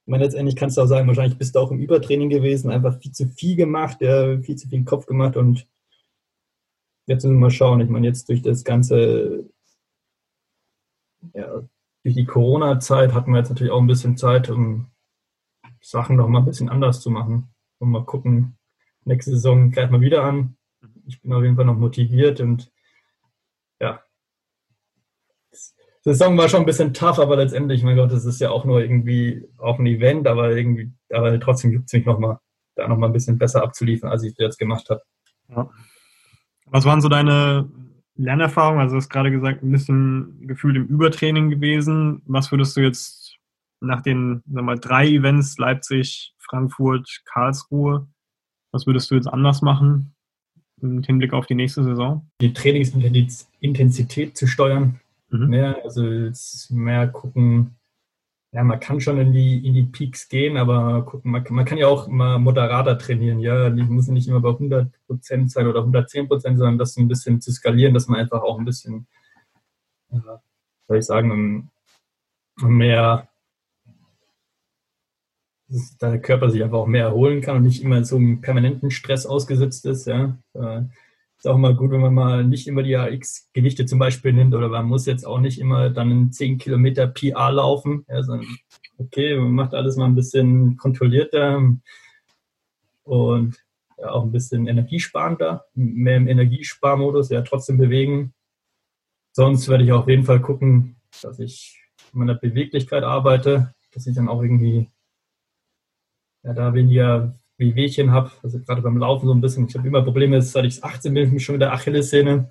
ich 0.09 0.11
meine, 0.11 0.23
letztendlich 0.23 0.55
kannst 0.55 0.75
du 0.75 0.81
auch 0.81 0.87
sagen, 0.87 1.07
wahrscheinlich 1.07 1.37
bist 1.37 1.53
du 1.53 1.59
auch 1.59 1.69
im 1.69 1.77
Übertraining 1.77 2.29
gewesen, 2.29 2.71
einfach 2.71 2.99
viel 2.99 3.11
zu 3.11 3.27
viel 3.27 3.55
gemacht, 3.55 4.01
ja, 4.01 4.39
viel 4.41 4.55
zu 4.55 4.67
viel 4.67 4.83
Kopf 4.83 5.05
gemacht 5.05 5.37
und 5.37 5.67
jetzt 7.05 7.23
müssen 7.23 7.35
wir 7.35 7.41
mal 7.41 7.51
schauen. 7.51 7.79
Ich 7.79 7.89
meine, 7.89 8.07
jetzt 8.07 8.27
durch 8.27 8.41
das 8.41 8.63
ganze, 8.63 9.47
ja, 11.35 11.61
durch 12.03 12.15
die 12.15 12.25
Corona-Zeit 12.25 13.13
hatten 13.13 13.31
wir 13.31 13.39
jetzt 13.39 13.49
natürlich 13.49 13.71
auch 13.71 13.81
ein 13.81 13.87
bisschen 13.87 14.17
Zeit, 14.17 14.49
um 14.49 14.91
Sachen 15.81 16.15
noch 16.15 16.27
mal 16.27 16.39
ein 16.39 16.45
bisschen 16.45 16.69
anders 16.69 17.01
zu 17.01 17.09
machen. 17.09 17.53
Und 17.79 17.91
mal 17.91 18.05
gucken, 18.05 18.57
nächste 19.05 19.31
Saison 19.31 19.71
greifen 19.71 19.93
wir 19.93 20.01
wieder 20.01 20.23
an. 20.23 20.57
Ich 21.05 21.21
bin 21.21 21.33
auf 21.33 21.43
jeden 21.43 21.55
Fall 21.55 21.65
noch 21.65 21.77
motiviert 21.77 22.39
und 22.39 22.71
ja, 23.81 24.01
Saison 26.01 26.37
war 26.37 26.47
schon 26.47 26.61
ein 26.61 26.65
bisschen 26.65 26.93
tough, 26.93 27.19
aber 27.19 27.35
letztendlich, 27.35 27.83
mein 27.83 27.97
Gott, 27.97 28.11
es 28.11 28.25
ist 28.25 28.39
ja 28.39 28.51
auch 28.51 28.63
nur 28.63 28.81
irgendwie 28.81 29.47
auch 29.57 29.79
ein 29.79 29.85
Event, 29.85 30.27
aber 30.27 30.55
irgendwie, 30.55 30.91
aber 31.11 31.37
trotzdem 31.39 31.71
juckt 31.71 31.87
es 31.87 31.93
mich 31.93 32.05
nochmal, 32.05 32.39
da 32.75 32.87
nochmal 32.87 33.09
ein 33.09 33.13
bisschen 33.13 33.37
besser 33.37 33.63
abzuliefern, 33.63 34.09
als 34.09 34.23
ich 34.23 34.33
das 34.33 34.43
jetzt 34.43 34.59
gemacht 34.59 34.89
habe. 34.89 35.01
Ja. 35.49 35.69
Was 36.67 36.85
waren 36.85 37.01
so 37.01 37.09
deine 37.09 37.69
Lernerfahrungen? 38.19 38.81
Also 38.81 38.95
du 38.95 38.97
hast 38.97 39.09
gerade 39.09 39.31
gesagt, 39.31 39.63
ein 39.63 39.71
bisschen 39.71 40.47
gefühlt 40.47 40.75
im 40.75 40.85
Übertraining 40.87 41.49
gewesen. 41.49 42.21
Was 42.25 42.51
würdest 42.51 42.77
du 42.77 42.81
jetzt 42.81 43.37
nach 43.81 44.01
den 44.01 44.41
wir 44.45 44.61
mal, 44.61 44.77
drei 44.77 45.07
Events, 45.07 45.57
Leipzig, 45.57 46.33
Frankfurt, 46.37 47.21
Karlsruhe, 47.25 48.07
was 48.71 48.85
würdest 48.85 49.09
du 49.09 49.15
jetzt 49.15 49.27
anders 49.27 49.61
machen 49.61 50.13
im 50.81 51.01
Hinblick 51.03 51.33
auf 51.33 51.45
die 51.45 51.55
nächste 51.55 51.83
Saison? 51.83 52.29
Die 52.41 52.53
Trainingsintensität 52.53 54.37
zu 54.37 54.47
steuern, 54.47 54.99
Mhm. 55.31 55.47
Mehr, 55.47 55.77
also 55.83 56.03
mehr 56.69 57.07
gucken, 57.07 57.75
ja, 58.51 58.63
man 58.63 58.79
kann 58.79 58.99
schon 58.99 59.19
in 59.19 59.31
die, 59.31 59.65
in 59.65 59.73
die 59.73 59.83
Peaks 59.83 60.27
gehen, 60.27 60.57
aber 60.57 61.05
gucken, 61.05 61.31
man, 61.31 61.45
man 61.49 61.65
kann 61.65 61.77
ja 61.77 61.87
auch 61.87 62.07
mal 62.07 62.39
moderater 62.39 62.97
trainieren, 62.97 63.39
ja, 63.39 63.69
die 63.69 63.83
muss 63.83 64.07
nicht 64.07 64.27
immer 64.27 64.39
bei 64.39 64.49
100 64.49 64.91
Prozent 65.05 65.51
sein 65.51 65.67
oder 65.67 65.79
110 65.81 66.27
Prozent, 66.27 66.57
sondern 66.57 66.79
das 66.79 66.97
ein 66.97 67.07
bisschen 67.07 67.41
zu 67.41 67.51
skalieren, 67.51 67.93
dass 67.93 68.07
man 68.07 68.19
einfach 68.19 68.41
auch 68.41 68.57
ein 68.57 68.65
bisschen, 68.65 69.05
ja, 70.11 70.41
soll 70.87 70.97
ich 70.97 71.05
sagen, 71.05 71.69
mehr, 72.57 73.29
dass 75.67 75.97
der 75.97 76.19
Körper 76.19 76.49
sich 76.49 76.63
einfach 76.63 76.79
auch 76.79 76.87
mehr 76.87 77.05
erholen 77.05 77.41
kann 77.41 77.57
und 77.57 77.63
nicht 77.63 77.83
immer 77.83 78.03
so 78.03 78.15
einem 78.15 78.41
permanenten 78.41 78.89
Stress 78.89 79.27
ausgesetzt 79.27 79.85
ist, 79.85 80.07
ja. 80.07 80.35
Ist 81.39 81.47
auch 81.47 81.55
immer 81.55 81.73
gut, 81.73 81.91
wenn 81.91 82.01
man 82.01 82.13
mal 82.13 82.43
nicht 82.43 82.67
immer 82.67 82.83
die 82.83 82.97
AX-Gewichte 82.97 83.85
zum 83.85 83.97
Beispiel 83.97 84.33
nimmt 84.33 84.53
oder 84.53 84.67
man 84.67 84.85
muss 84.85 85.05
jetzt 85.05 85.25
auch 85.25 85.39
nicht 85.39 85.57
immer 85.57 85.89
dann 85.89 86.11
einen 86.11 86.31
10 86.33 86.57
Kilometer 86.57 87.07
PR 87.07 87.49
laufen. 87.49 88.05
Ja, 88.09 88.21
sondern 88.23 88.57
okay, 88.97 89.37
man 89.37 89.53
macht 89.53 89.73
alles 89.73 89.95
mal 89.95 90.07
ein 90.07 90.15
bisschen 90.15 90.75
kontrollierter 90.75 91.77
und 93.03 93.57
ja, 93.97 94.11
auch 94.11 94.23
ein 94.23 94.33
bisschen 94.33 94.67
energiesparender, 94.67 95.63
mehr 95.75 96.17
im 96.17 96.27
Energiesparmodus, 96.27 97.29
ja, 97.29 97.41
trotzdem 97.41 97.77
bewegen. 97.77 98.33
Sonst 99.31 99.69
werde 99.69 99.85
ich 99.85 99.93
auf 99.93 100.09
jeden 100.09 100.25
Fall 100.25 100.41
gucken, 100.41 100.97
dass 101.21 101.39
ich 101.39 101.81
in 102.11 102.19
meiner 102.19 102.35
Beweglichkeit 102.35 103.03
arbeite, 103.03 103.73
dass 103.93 104.07
ich 104.07 104.15
dann 104.15 104.27
auch 104.27 104.41
irgendwie 104.41 104.89
ja, 106.43 106.53
da 106.53 106.73
weniger 106.73 107.33
Wehwehchen 107.59 108.11
habe, 108.11 108.31
also 108.41 108.59
gerade 108.59 108.81
beim 108.81 108.97
Laufen 108.97 109.27
so 109.27 109.33
ein 109.33 109.41
bisschen. 109.41 109.67
Ich 109.67 109.75
habe 109.75 109.87
immer 109.87 110.01
Probleme, 110.01 110.41
seit 110.41 110.65
ich 110.65 110.83
18 110.83 111.13
bin, 111.13 111.35
ich 111.35 111.45
schon 111.45 111.55
wieder 111.55 111.73
Achillessehne. 111.73 112.49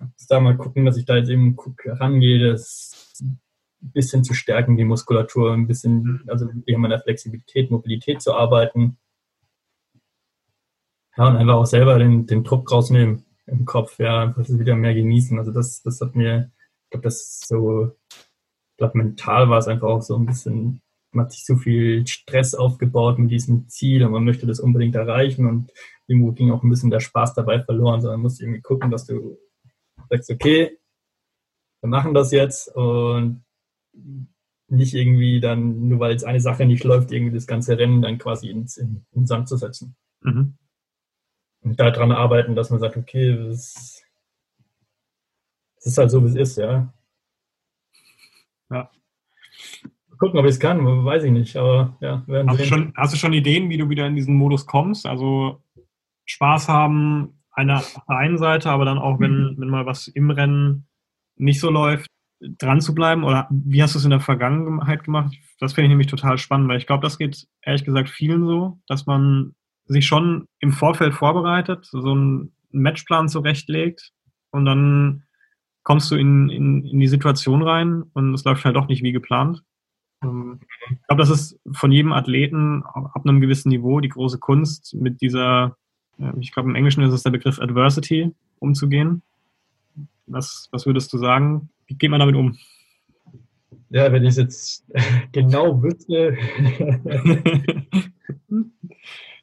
Muss 0.00 0.26
da 0.28 0.40
mal 0.40 0.56
gucken, 0.56 0.84
dass 0.84 0.96
ich 0.96 1.04
da 1.04 1.16
jetzt 1.16 1.28
eben 1.28 1.56
rangehe, 1.84 2.50
das 2.50 3.20
ein 3.20 3.92
bisschen 3.92 4.24
zu 4.24 4.34
stärken, 4.34 4.76
die 4.76 4.84
Muskulatur, 4.84 5.52
ein 5.52 5.66
bisschen, 5.66 6.24
also 6.26 6.48
eher 6.66 6.78
meiner 6.78 7.00
Flexibilität, 7.00 7.70
Mobilität 7.70 8.22
zu 8.22 8.34
arbeiten. 8.34 8.98
Ja, 11.16 11.28
und 11.28 11.36
einfach 11.36 11.54
auch 11.54 11.66
selber 11.66 11.98
den, 11.98 12.26
den 12.26 12.44
Druck 12.44 12.70
rausnehmen 12.70 13.24
im 13.46 13.64
Kopf, 13.64 13.98
ja, 13.98 14.22
einfach 14.22 14.48
wieder 14.48 14.76
mehr 14.76 14.94
genießen. 14.94 15.38
Also 15.38 15.52
das, 15.52 15.82
das 15.82 16.00
hat 16.00 16.14
mir, 16.14 16.52
ich 16.84 16.90
glaube, 16.90 17.04
das 17.04 17.20
ist 17.20 17.48
so, 17.48 17.96
ich 18.10 18.76
glaube, 18.76 18.98
mental 18.98 19.48
war 19.48 19.58
es 19.58 19.68
einfach 19.68 19.88
auch 19.88 20.02
so 20.02 20.16
ein 20.16 20.26
bisschen 20.26 20.80
man 21.12 21.24
hat 21.24 21.32
sich 21.32 21.44
zu 21.44 21.56
viel 21.56 22.06
Stress 22.06 22.54
aufgebaut 22.54 23.18
mit 23.18 23.30
diesem 23.30 23.68
Ziel 23.68 24.04
und 24.04 24.12
man 24.12 24.24
möchte 24.24 24.46
das 24.46 24.60
unbedingt 24.60 24.94
erreichen 24.94 25.46
und 25.46 25.72
irgendwo 26.06 26.32
ging 26.32 26.50
auch 26.50 26.62
ein 26.62 26.70
bisschen 26.70 26.90
der 26.90 27.00
Spaß 27.00 27.34
dabei 27.34 27.62
verloren, 27.62 28.00
sondern 28.00 28.20
musst 28.20 28.40
irgendwie 28.40 28.60
gucken, 28.60 28.90
dass 28.90 29.06
du 29.06 29.38
sagst, 30.10 30.30
okay, 30.30 30.78
wir 31.80 31.88
machen 31.88 32.14
das 32.14 32.32
jetzt 32.32 32.74
und 32.74 33.44
nicht 34.68 34.94
irgendwie 34.94 35.40
dann, 35.40 35.88
nur 35.88 36.00
weil 36.00 36.12
jetzt 36.12 36.24
eine 36.24 36.40
Sache 36.40 36.66
nicht 36.66 36.84
läuft, 36.84 37.10
irgendwie 37.10 37.34
das 37.34 37.46
ganze 37.46 37.78
Rennen 37.78 38.02
dann 38.02 38.18
quasi 38.18 38.50
ins, 38.50 38.76
in, 38.76 39.06
in 39.12 39.22
den 39.22 39.26
Sand 39.26 39.48
zu 39.48 39.56
setzen. 39.56 39.96
Mhm. 40.20 40.58
Und 41.62 41.80
daran 41.80 42.12
arbeiten, 42.12 42.54
dass 42.54 42.70
man 42.70 42.78
sagt, 42.80 42.96
okay, 42.96 43.30
es 43.30 44.02
ist 45.80 45.98
halt 45.98 46.10
so, 46.10 46.22
wie 46.22 46.28
es 46.28 46.34
ist, 46.34 46.58
ja. 46.58 46.92
Ja. 48.70 48.90
Gucken, 50.18 50.38
ob 50.38 50.44
ich 50.44 50.52
es 50.52 50.60
kann, 50.60 50.84
weiß 51.04 51.24
ich 51.24 51.30
nicht, 51.30 51.56
aber 51.56 51.96
ja, 52.00 52.22
werden 52.26 52.50
hast, 52.50 52.60
du 52.60 52.64
schon, 52.64 52.92
hast 52.96 53.14
du 53.14 53.18
schon 53.18 53.32
Ideen, 53.32 53.70
wie 53.70 53.76
du 53.76 53.88
wieder 53.88 54.06
in 54.06 54.16
diesen 54.16 54.34
Modus 54.34 54.66
kommst? 54.66 55.06
Also 55.06 55.62
Spaß 56.26 56.68
haben 56.68 57.40
einer, 57.52 57.78
auf 57.78 58.02
der 58.08 58.16
einen 58.16 58.38
Seite, 58.38 58.70
aber 58.70 58.84
dann 58.84 58.98
auch, 58.98 59.20
wenn, 59.20 59.52
mhm. 59.52 59.54
wenn 59.58 59.68
mal 59.68 59.86
was 59.86 60.08
im 60.08 60.30
Rennen 60.30 60.86
nicht 61.36 61.60
so 61.60 61.70
läuft, 61.70 62.08
dran 62.40 62.80
zu 62.80 62.94
bleiben? 62.94 63.24
Oder 63.24 63.48
wie 63.50 63.82
hast 63.82 63.94
du 63.94 63.98
es 63.98 64.04
in 64.04 64.10
der 64.10 64.20
Vergangenheit 64.20 65.04
gemacht? 65.04 65.34
Das 65.60 65.72
finde 65.72 65.86
ich 65.86 65.90
nämlich 65.90 66.06
total 66.06 66.38
spannend, 66.38 66.68
weil 66.68 66.78
ich 66.78 66.86
glaube, 66.86 67.02
das 67.02 67.18
geht 67.18 67.46
ehrlich 67.62 67.84
gesagt 67.84 68.08
vielen 68.08 68.46
so, 68.46 68.78
dass 68.86 69.06
man 69.06 69.54
sich 69.86 70.06
schon 70.06 70.46
im 70.60 70.72
Vorfeld 70.72 71.14
vorbereitet, 71.14 71.86
so 71.86 72.12
einen 72.12 72.52
Matchplan 72.70 73.28
zurechtlegt 73.28 74.12
und 74.50 74.64
dann 74.64 75.24
kommst 75.82 76.10
du 76.10 76.16
in, 76.16 76.50
in, 76.50 76.84
in 76.84 77.00
die 77.00 77.08
Situation 77.08 77.62
rein 77.62 78.02
und 78.12 78.34
es 78.34 78.44
läuft 78.44 78.64
halt 78.64 78.76
doch 78.76 78.88
nicht 78.88 79.02
wie 79.02 79.12
geplant. 79.12 79.62
Ähm, 80.22 80.60
ich 80.90 81.06
glaube, 81.06 81.20
das 81.22 81.30
ist 81.30 81.58
von 81.72 81.92
jedem 81.92 82.12
Athleten 82.12 82.82
ab 82.84 83.22
einem 83.24 83.40
gewissen 83.40 83.68
Niveau 83.68 84.00
die 84.00 84.08
große 84.08 84.38
Kunst, 84.38 84.94
mit 84.94 85.20
dieser, 85.20 85.76
ich 86.40 86.52
glaube, 86.52 86.68
im 86.68 86.74
Englischen 86.74 87.02
ist 87.02 87.12
es 87.12 87.22
der 87.22 87.30
Begriff 87.30 87.60
Adversity, 87.60 88.32
umzugehen. 88.58 89.22
Was, 90.26 90.68
was 90.72 90.86
würdest 90.86 91.12
du 91.12 91.18
sagen? 91.18 91.70
Wie 91.86 91.94
geht 91.94 92.10
man 92.10 92.20
damit 92.20 92.36
um? 92.36 92.56
Ja, 93.90 94.12
wenn 94.12 94.22
ich 94.24 94.30
es 94.30 94.36
jetzt 94.36 94.84
genau 95.32 95.82
wüsste. 95.82 96.36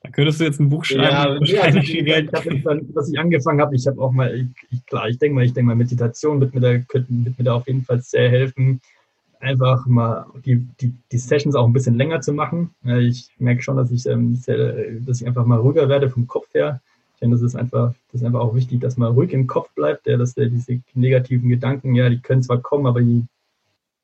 da 0.04 0.10
könntest 0.12 0.40
du 0.40 0.44
jetzt 0.44 0.60
ein 0.60 0.70
Buch 0.70 0.86
schreiben. 0.86 1.46
Ja, 1.46 1.56
ja 1.56 1.62
also 1.64 1.80
ich, 1.80 1.96
ich 1.96 2.06
was 2.06 3.10
ich 3.10 3.20
angefangen 3.20 3.62
habe, 3.62 3.76
ich 3.76 3.88
habe 3.88 4.00
auch 4.02 4.12
mal, 4.12 4.48
ich, 4.70 4.86
klar, 4.86 5.10
ich 5.10 5.18
denke 5.18 5.36
mal, 5.36 5.46
ich 5.46 5.54
denke 5.54 5.68
mal, 5.68 5.76
Meditation 5.76 6.40
wird 6.40 6.54
mir 6.54 6.62
da, 6.62 6.74
wird 6.94 7.10
mir 7.10 7.34
da 7.44 7.56
auf 7.56 7.68
jeden 7.68 7.84
Fall 7.84 8.02
sehr 8.02 8.30
helfen, 8.30 8.82
einfach 9.46 9.86
mal 9.86 10.26
die, 10.44 10.68
die, 10.82 10.94
die 11.12 11.18
Sessions 11.18 11.56
auch 11.56 11.66
ein 11.66 11.74
bisschen 11.74 11.96
länger 11.96 12.22
zu 12.22 12.34
machen. 12.34 12.72
Ich 12.84 13.30
merke 13.38 13.62
schon, 13.62 13.78
dass 13.78 13.92
ich, 13.92 14.06
ähm, 14.06 14.36
sehr, 14.36 15.00
dass 15.02 15.22
ich 15.22 15.28
einfach 15.28 15.46
mal 15.46 15.60
ruhiger 15.60 15.88
werde 15.88 16.10
vom 16.10 16.28
Kopf 16.28 16.54
her. 16.54 16.82
Ich 17.14 17.20
denke, 17.20 17.36
das 17.36 17.44
ist 17.44 17.56
einfach, 17.56 17.94
das 18.12 18.22
ist 18.22 18.28
einfach 18.28 18.42
auch 18.42 18.56
wichtig, 18.56 18.82
dass 18.82 18.98
man 18.98 19.14
ruhig 19.14 19.32
im 19.32 19.48
Kopf 19.48 19.74
bleibt, 19.74 20.06
ja, 20.08 20.18
dass 20.18 20.34
der, 20.34 20.48
diese 20.48 20.82
negativen 20.94 21.48
Gedanken, 21.48 21.96
ja, 21.96 22.10
die 22.10 22.20
können 22.20 22.44
zwar 22.44 22.62
kommen, 22.62 22.88
aber 22.88 23.02
die, 23.02 23.26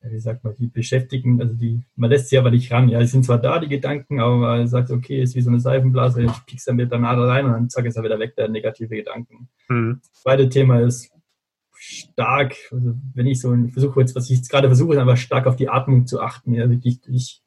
wie 0.00 0.18
sagt 0.18 0.42
man, 0.42 0.54
die 0.58 0.66
beschäftigen, 0.66 1.40
also 1.40 1.54
die, 1.54 1.82
man 1.94 2.10
lässt 2.10 2.28
sie 2.28 2.38
aber 2.38 2.50
nicht 2.50 2.72
ran. 2.72 2.88
Ja, 2.88 2.98
die 3.00 3.06
sind 3.06 3.24
zwar 3.24 3.38
da, 3.38 3.58
die 3.58 3.68
Gedanken, 3.68 4.18
aber 4.18 4.36
man 4.36 4.66
sagt, 4.66 4.90
okay, 4.90 5.22
ist 5.22 5.36
wie 5.36 5.42
so 5.42 5.50
eine 5.50 5.60
Seifenblase, 5.60 6.22
ich 6.22 6.46
piek's 6.46 6.64
dann 6.64 6.76
mit 6.76 6.90
der 6.90 6.98
Nadel 6.98 7.24
rein 7.26 7.44
und 7.44 7.52
dann 7.52 7.70
zack, 7.70 7.84
ist 7.84 7.96
er 7.96 8.02
wieder 8.02 8.18
weg, 8.18 8.34
der 8.34 8.48
negative 8.48 8.96
Gedanken. 8.96 9.48
Mhm. 9.68 10.00
Das 10.00 10.22
zweite 10.22 10.48
Thema 10.48 10.80
ist 10.80 11.11
stark, 11.84 12.54
also 12.70 12.94
wenn 13.14 13.26
ich 13.26 13.40
so, 13.40 13.56
versuche 13.72 14.00
jetzt, 14.00 14.14
was 14.14 14.30
ich 14.30 14.36
jetzt 14.36 14.48
gerade 14.48 14.68
versuche, 14.68 14.92
ist 14.92 15.00
einfach 15.00 15.16
stark 15.16 15.48
auf 15.48 15.56
die 15.56 15.68
Atmung 15.68 16.06
zu 16.06 16.20
achten, 16.20 16.54
ja, 16.54 16.70
wirklich 16.70 17.00
durch, 17.00 17.42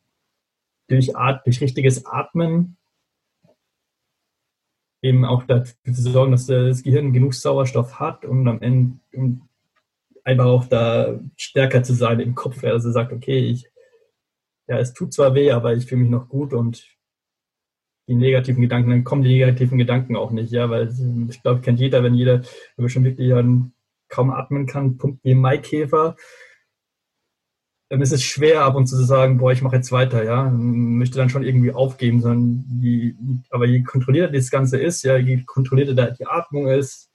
durch, 0.88 1.16
At 1.16 1.46
durch 1.46 1.62
richtiges 1.62 2.06
Atmen. 2.06 2.76
Eben 5.02 5.24
auch 5.24 5.44
dafür 5.44 5.94
zu 5.94 6.02
sorgen, 6.02 6.34
dass 6.34 6.48
das 6.48 6.84
Gehirn 6.84 7.14
genug 7.14 7.34
Sauerstoff 7.34 8.00
hat, 8.00 8.26
um 8.26 8.46
am 8.48 8.62
Ende 8.62 9.00
um 9.14 9.48
einfach 10.26 10.46
auch 10.46 10.66
da 10.66 11.18
stärker 11.38 11.84
zu 11.84 11.94
sein 11.94 12.20
im 12.20 12.36
Kopf, 12.36 12.62
also 12.64 12.92
sagt, 12.92 13.14
okay, 13.14 13.40
ich, 13.40 13.70
ja, 14.68 14.80
es 14.80 14.94
tut 14.94 15.14
zwar 15.14 15.34
weh, 15.34 15.52
aber 15.52 15.76
ich 15.76 15.86
fühle 15.86 16.02
mich 16.02 16.10
noch 16.10 16.28
gut 16.28 16.54
und 16.54 16.86
die 18.08 18.16
negativen 18.16 18.62
Gedanken, 18.62 18.90
dann 18.90 19.04
kommen 19.04 19.24
die 19.24 19.30
negativen 19.30 19.78
Gedanken 19.78 20.18
auch 20.18 20.32
nicht, 20.32 20.52
ja, 20.52 20.70
weil 20.70 20.94
ich 21.30 21.42
glaube, 21.42 21.62
kennt 21.62 21.80
jeder, 21.80 22.04
wenn 22.04 22.16
jeder, 22.16 22.42
wenn 22.42 22.84
man 22.84 22.90
schon 22.90 23.04
wirklich 23.04 23.34
kaum 24.10 24.32
atmen 24.32 24.66
kann, 24.66 24.98
pumpt 24.98 25.24
wie 25.24 25.36
Maikäfer, 25.36 26.16
dann 27.90 28.02
ist 28.02 28.14
es 28.14 28.24
schwer 28.24 28.64
ab 28.64 28.76
und 28.76 28.88
zu 28.88 28.98
zu 28.98 29.04
sagen, 29.04 29.38
boah, 29.38 29.52
ich 29.52 29.62
mache 29.62 29.76
jetzt 29.76 29.92
weiter, 29.92 30.24
ja, 30.24 30.50
möchte 30.50 31.18
dann 31.18 31.30
schon 31.30 31.44
irgendwie 31.44 31.72
aufgeben, 31.72 32.22
sondern 32.22 32.66
die, 32.68 33.16
aber 33.52 33.68
je 33.68 33.84
kontrollierter 33.84 34.34
das 34.34 34.50
Ganze 34.50 34.78
ist, 34.78 35.04
ja, 35.04 35.18
je 35.18 35.44
kontrollierter 35.44 36.12
die 36.12 36.26
Atmung 36.26 36.68
ist, 36.68 37.10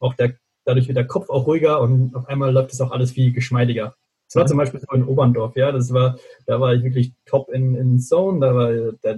auch 0.00 0.14
der, 0.14 0.34
dadurch 0.64 0.88
wird 0.88 0.96
der 0.96 1.06
Kopf 1.06 1.30
auch 1.30 1.46
ruhiger 1.46 1.80
und 1.80 2.14
auf 2.16 2.26
einmal 2.26 2.52
läuft 2.52 2.72
es 2.72 2.80
auch 2.80 2.90
alles 2.90 3.12
viel 3.12 3.32
geschmeidiger. 3.32 3.94
Das 4.26 4.36
war 4.36 4.46
zum 4.46 4.58
Beispiel 4.58 4.80
so 4.80 4.94
in 4.94 5.04
Oberndorf, 5.04 5.56
ja, 5.56 5.72
das 5.72 5.92
war, 5.92 6.18
da 6.46 6.60
war 6.60 6.74
ich 6.74 6.82
wirklich 6.82 7.12
top 7.24 7.48
in, 7.50 7.76
in 7.76 8.00
Zone, 8.00 8.40
da 8.40 8.54
war, 8.54 8.72
da, 9.00 9.16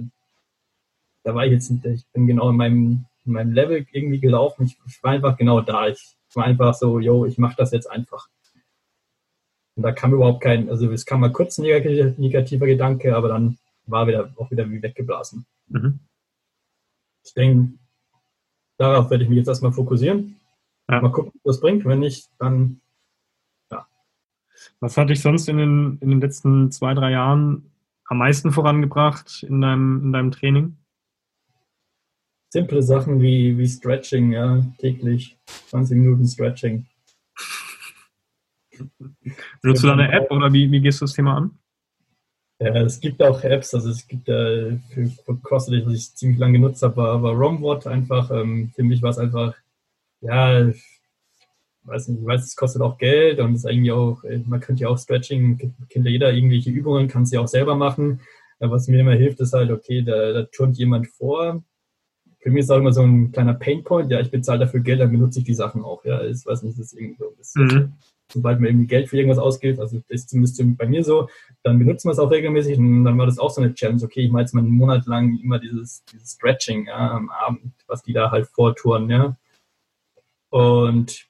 da 1.23 1.35
war 1.35 1.45
ich 1.45 1.51
jetzt, 1.51 1.71
ich 1.83 2.05
bin 2.13 2.27
genau 2.27 2.51
in 2.51 2.57
meinem, 2.57 3.05
in 3.25 3.33
meinem 3.33 3.53
Level 3.53 3.85
irgendwie 3.91 4.19
gelaufen, 4.19 4.65
ich, 4.65 4.77
ich 4.87 5.03
war 5.03 5.11
einfach 5.11 5.35
genau 5.35 5.61
da, 5.61 5.87
ich 5.87 6.15
war 6.35 6.45
einfach 6.45 6.73
so, 6.73 6.99
yo, 6.99 7.25
ich 7.25 7.37
mache 7.37 7.55
das 7.57 7.71
jetzt 7.71 7.89
einfach. 7.89 8.29
Und 9.75 9.83
da 9.83 9.91
kam 9.91 10.13
überhaupt 10.13 10.41
kein, 10.41 10.69
also 10.69 10.91
es 10.91 11.05
kam 11.05 11.21
mal 11.21 11.31
kurz 11.31 11.57
ein 11.57 11.63
negativer 11.63 12.65
Gedanke, 12.65 13.15
aber 13.15 13.29
dann 13.29 13.57
war 13.85 14.07
wieder 14.07 14.31
auch 14.37 14.51
wieder 14.51 14.69
wie 14.69 14.81
weggeblasen. 14.81 15.45
Mhm. 15.67 15.99
Ich 17.23 17.33
denke, 17.33 17.73
darauf 18.77 19.09
werde 19.09 19.23
ich 19.23 19.29
mich 19.29 19.37
jetzt 19.37 19.47
erstmal 19.47 19.71
fokussieren. 19.71 20.39
Ja. 20.89 21.01
Mal 21.01 21.11
gucken, 21.11 21.31
was 21.43 21.55
das 21.55 21.61
bringt. 21.61 21.85
Wenn 21.85 21.99
nicht, 21.99 22.29
dann 22.37 22.81
ja. 23.71 23.87
Was 24.79 24.97
hat 24.97 25.09
dich 25.09 25.21
sonst 25.21 25.47
in 25.47 25.57
den, 25.57 25.97
in 26.01 26.09
den 26.09 26.21
letzten 26.21 26.71
zwei, 26.71 26.93
drei 26.93 27.11
Jahren 27.11 27.71
am 28.05 28.17
meisten 28.17 28.51
vorangebracht 28.51 29.43
in 29.43 29.61
deinem, 29.61 30.03
in 30.05 30.13
deinem 30.13 30.31
Training? 30.31 30.77
Simple 32.53 32.83
Sachen 32.83 33.21
wie, 33.21 33.57
wie 33.57 33.67
Stretching, 33.67 34.33
ja, 34.33 34.61
täglich 34.77 35.37
20 35.69 35.97
Minuten 35.97 36.27
Stretching. 36.27 36.85
Nutzt 39.63 39.83
du 39.83 39.87
da 39.87 39.93
eine 39.93 40.11
App 40.11 40.29
oder 40.31 40.51
wie, 40.51 40.69
wie 40.69 40.81
gehst 40.81 40.99
du 40.99 41.05
das 41.05 41.13
Thema 41.13 41.37
an? 41.37 41.51
Ja, 42.59 42.75
es 42.81 42.99
gibt 42.99 43.23
auch 43.23 43.41
Apps, 43.41 43.73
also 43.73 43.89
es 43.89 44.05
gibt 44.05 44.27
äh, 44.27 44.77
für, 44.93 45.05
für 45.25 45.37
CrossFit, 45.37 45.85
was 45.85 45.93
ich 45.93 46.13
ziemlich 46.13 46.39
lange 46.39 46.59
genutzt 46.59 46.83
habe, 46.83 46.97
war, 46.97 47.23
war 47.23 47.33
Romwot 47.33 47.87
einfach. 47.87 48.29
Ähm, 48.31 48.71
für 48.75 48.83
mich 48.83 49.01
war 49.01 49.11
es 49.11 49.17
einfach, 49.17 49.55
ja, 50.19 50.67
ich 50.67 50.83
weiß 51.83 52.09
nicht, 52.09 52.19
ich 52.19 52.25
weiß, 52.25 52.43
es 52.43 52.55
kostet 52.57 52.81
auch 52.81 52.97
Geld 52.97 53.39
und 53.39 53.53
es 53.53 53.59
ist 53.59 53.65
eigentlich 53.65 53.93
auch, 53.93 54.25
äh, 54.25 54.39
man 54.45 54.59
könnte 54.59 54.83
ja 54.83 54.89
auch 54.89 54.97
Stretching, 54.97 55.57
kennt 55.89 56.05
ja 56.05 56.11
jeder 56.11 56.33
irgendwelche 56.33 56.69
Übungen, 56.69 57.07
kann 57.07 57.23
es 57.23 57.31
ja 57.31 57.39
auch 57.39 57.47
selber 57.47 57.75
machen. 57.75 58.19
Was 58.59 58.89
mir 58.89 58.99
immer 58.99 59.15
hilft, 59.15 59.39
ist 59.39 59.53
halt, 59.53 59.71
okay, 59.71 60.03
da, 60.03 60.33
da 60.33 60.43
turnt 60.43 60.77
jemand 60.77 61.07
vor. 61.07 61.63
Für 62.41 62.49
mich 62.49 62.61
ist 62.63 62.71
auch 62.71 62.77
immer 62.77 62.91
so 62.91 63.01
ein 63.01 63.31
kleiner 63.31 63.53
Painpoint, 63.53 64.11
ja, 64.11 64.19
ich 64.19 64.31
bezahle 64.31 64.61
dafür 64.61 64.79
Geld, 64.79 64.99
dann 64.99 65.11
benutze 65.11 65.39
ich 65.39 65.45
die 65.45 65.53
Sachen 65.53 65.83
auch. 65.83 66.03
Ja, 66.05 66.23
ich 66.23 66.45
weiß 66.45 66.63
nicht, 66.63 66.79
das 66.79 66.87
ist 66.87 66.99
irgendwie 66.99 67.17
so. 67.41 67.61
Mhm 67.61 67.93
sobald 68.31 68.59
man 68.59 68.69
irgendwie 68.69 68.87
Geld 68.87 69.09
für 69.09 69.17
irgendwas 69.17 69.39
ausgibt, 69.39 69.79
also 69.79 69.97
das 69.97 70.21
ist 70.21 70.29
zumindest 70.29 70.61
bei 70.77 70.87
mir 70.87 71.03
so, 71.03 71.29
dann 71.63 71.79
benutzt 71.79 72.05
man 72.05 72.13
es 72.13 72.19
auch 72.19 72.31
regelmäßig 72.31 72.77
und 72.77 73.03
dann 73.03 73.17
war 73.17 73.25
das 73.25 73.39
auch 73.39 73.49
so 73.49 73.61
eine 73.61 73.73
Challenge, 73.73 74.03
okay, 74.03 74.21
ich 74.21 74.31
mache 74.31 74.43
jetzt 74.43 74.53
mal 74.53 74.61
einen 74.61 74.71
Monat 74.71 75.05
lang 75.05 75.37
immer 75.39 75.59
dieses, 75.59 76.03
dieses 76.05 76.31
Stretching 76.33 76.87
ja, 76.87 77.11
am 77.11 77.29
Abend, 77.29 77.73
was 77.87 78.03
die 78.03 78.13
da 78.13 78.31
halt 78.31 78.47
vortouren, 78.47 79.09
ja. 79.09 79.35
Und 80.49 81.27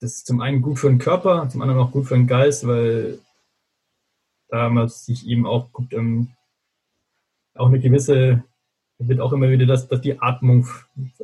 das 0.00 0.14
ist 0.14 0.26
zum 0.26 0.40
einen 0.40 0.62
gut 0.62 0.78
für 0.78 0.88
den 0.88 0.98
Körper, 0.98 1.48
zum 1.48 1.62
anderen 1.62 1.80
auch 1.80 1.92
gut 1.92 2.06
für 2.06 2.14
den 2.14 2.26
Geist, 2.26 2.66
weil 2.66 3.18
da 4.48 4.68
man 4.68 4.88
sich 4.88 5.26
eben 5.26 5.46
auch 5.46 5.70
guckt, 5.72 5.92
ähm, 5.92 6.30
auch 7.54 7.68
eine 7.68 7.80
gewisse, 7.80 8.42
wird 9.08 9.20
auch 9.20 9.32
immer 9.32 9.48
wieder 9.48 9.66
das, 9.66 9.88
dass 9.88 10.00
die 10.00 10.20
Atmung 10.20 10.66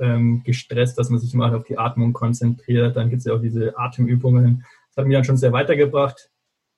ähm, 0.00 0.42
gestresst, 0.44 0.98
dass 0.98 1.10
man 1.10 1.20
sich 1.20 1.34
immer 1.34 1.54
auf 1.54 1.64
die 1.64 1.78
Atmung 1.78 2.12
konzentriert. 2.12 2.96
Dann 2.96 3.10
gibt 3.10 3.20
es 3.20 3.26
ja 3.26 3.34
auch 3.34 3.40
diese 3.40 3.78
Atemübungen, 3.78 4.64
das 4.88 5.02
hat 5.02 5.06
mich 5.06 5.16
dann 5.16 5.24
schon 5.24 5.36
sehr 5.36 5.52
weitergebracht. 5.52 6.30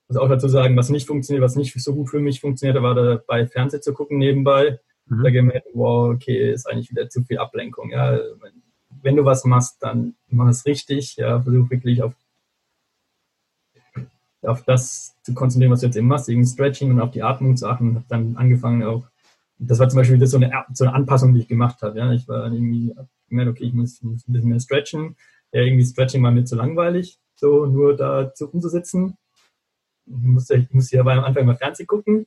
Also 0.09 0.20
auch 0.20 0.28
dazu 0.28 0.49
sagen, 0.49 0.76
was 0.76 0.88
nicht 0.88 1.07
funktioniert, 1.07 1.44
was 1.44 1.55
nicht 1.55 1.78
so 1.80 1.94
gut 1.94 2.09
für 2.09 2.18
mich 2.18 2.40
funktionierte, 2.40 2.82
war 2.82 2.94
dabei 2.94 3.46
Fernsehen 3.46 3.82
zu 3.82 3.92
gucken 3.92 4.18
nebenbei. 4.18 4.80
Mhm. 5.07 5.22
Da 5.22 5.30
gemerkt, 5.30 5.68
wow, 5.74 6.12
okay, 6.14 6.53
ist 6.53 6.66
eigentlich 6.68 6.90
wieder 6.90 7.09
zu 7.09 7.22
viel 7.22 7.38
Ablenkung. 7.38 7.90
Ja, 7.90 8.18
wenn 9.03 9.16
du 9.16 9.24
was 9.24 9.44
machst, 9.44 9.76
dann 9.80 10.14
mach 10.28 10.49
es 10.49 10.66
richtig. 10.66 11.16
Ja, 11.16 11.40
versuch 11.40 11.70
wirklich 11.70 12.03
auf, 12.03 12.14
auf 14.42 14.62
das 14.64 15.14
zu 15.22 15.34
konzentrieren, 15.34 15.72
was 15.72 15.80
du 15.80 15.86
jetzt 15.86 15.96
eben 15.96 16.09
machst, 16.09 16.28
eben 16.28 16.44
Stretching 16.44 16.90
und 16.90 17.01
auf 17.01 17.11
die 17.11 17.22
Atmung 17.22 17.57
zu 17.57 17.68
achten. 17.68 17.94
Habe 17.94 18.05
dann 18.09 18.36
angefangen 18.36 18.82
auch, 18.82 19.07
das 19.59 19.79
war 19.79 19.89
zum 19.89 19.99
Beispiel 19.99 20.19
das 20.19 20.31
so 20.31 20.37
eine, 20.37 20.53
so 20.73 20.85
eine 20.85 20.95
Anpassung, 20.95 21.35
die 21.35 21.41
ich 21.41 21.49
gemacht 21.49 21.83
habe. 21.83 21.99
Ja, 21.99 22.13
ich 22.13 22.29
war 22.29 22.53
irgendwie 22.53 22.95
gemerkt, 23.29 23.51
okay, 23.51 23.65
ich 23.65 23.75
muss, 23.75 24.03
muss 24.03 24.27
ein 24.29 24.33
bisschen 24.33 24.51
mehr 24.51 24.61
stretchen. 24.61 25.17
Ja, 25.53 25.63
irgendwie 25.63 25.85
Stretching 25.85 26.23
war 26.23 26.31
mir 26.31 26.45
zu 26.45 26.57
langweilig 26.57 27.19
so 27.39 27.67
nur 27.67 27.97
da 27.97 28.35
zu 28.35 28.49
umzusetzen. 28.51 29.17
Ich 30.07 30.15
musste, 30.15 30.57
ich 30.57 30.73
musste 30.73 30.97
ja 30.97 31.03
am 31.03 31.25
Anfang 31.25 31.47
mal 31.47 31.57
Fernsehen 31.57 31.87
gucken. 31.87 32.27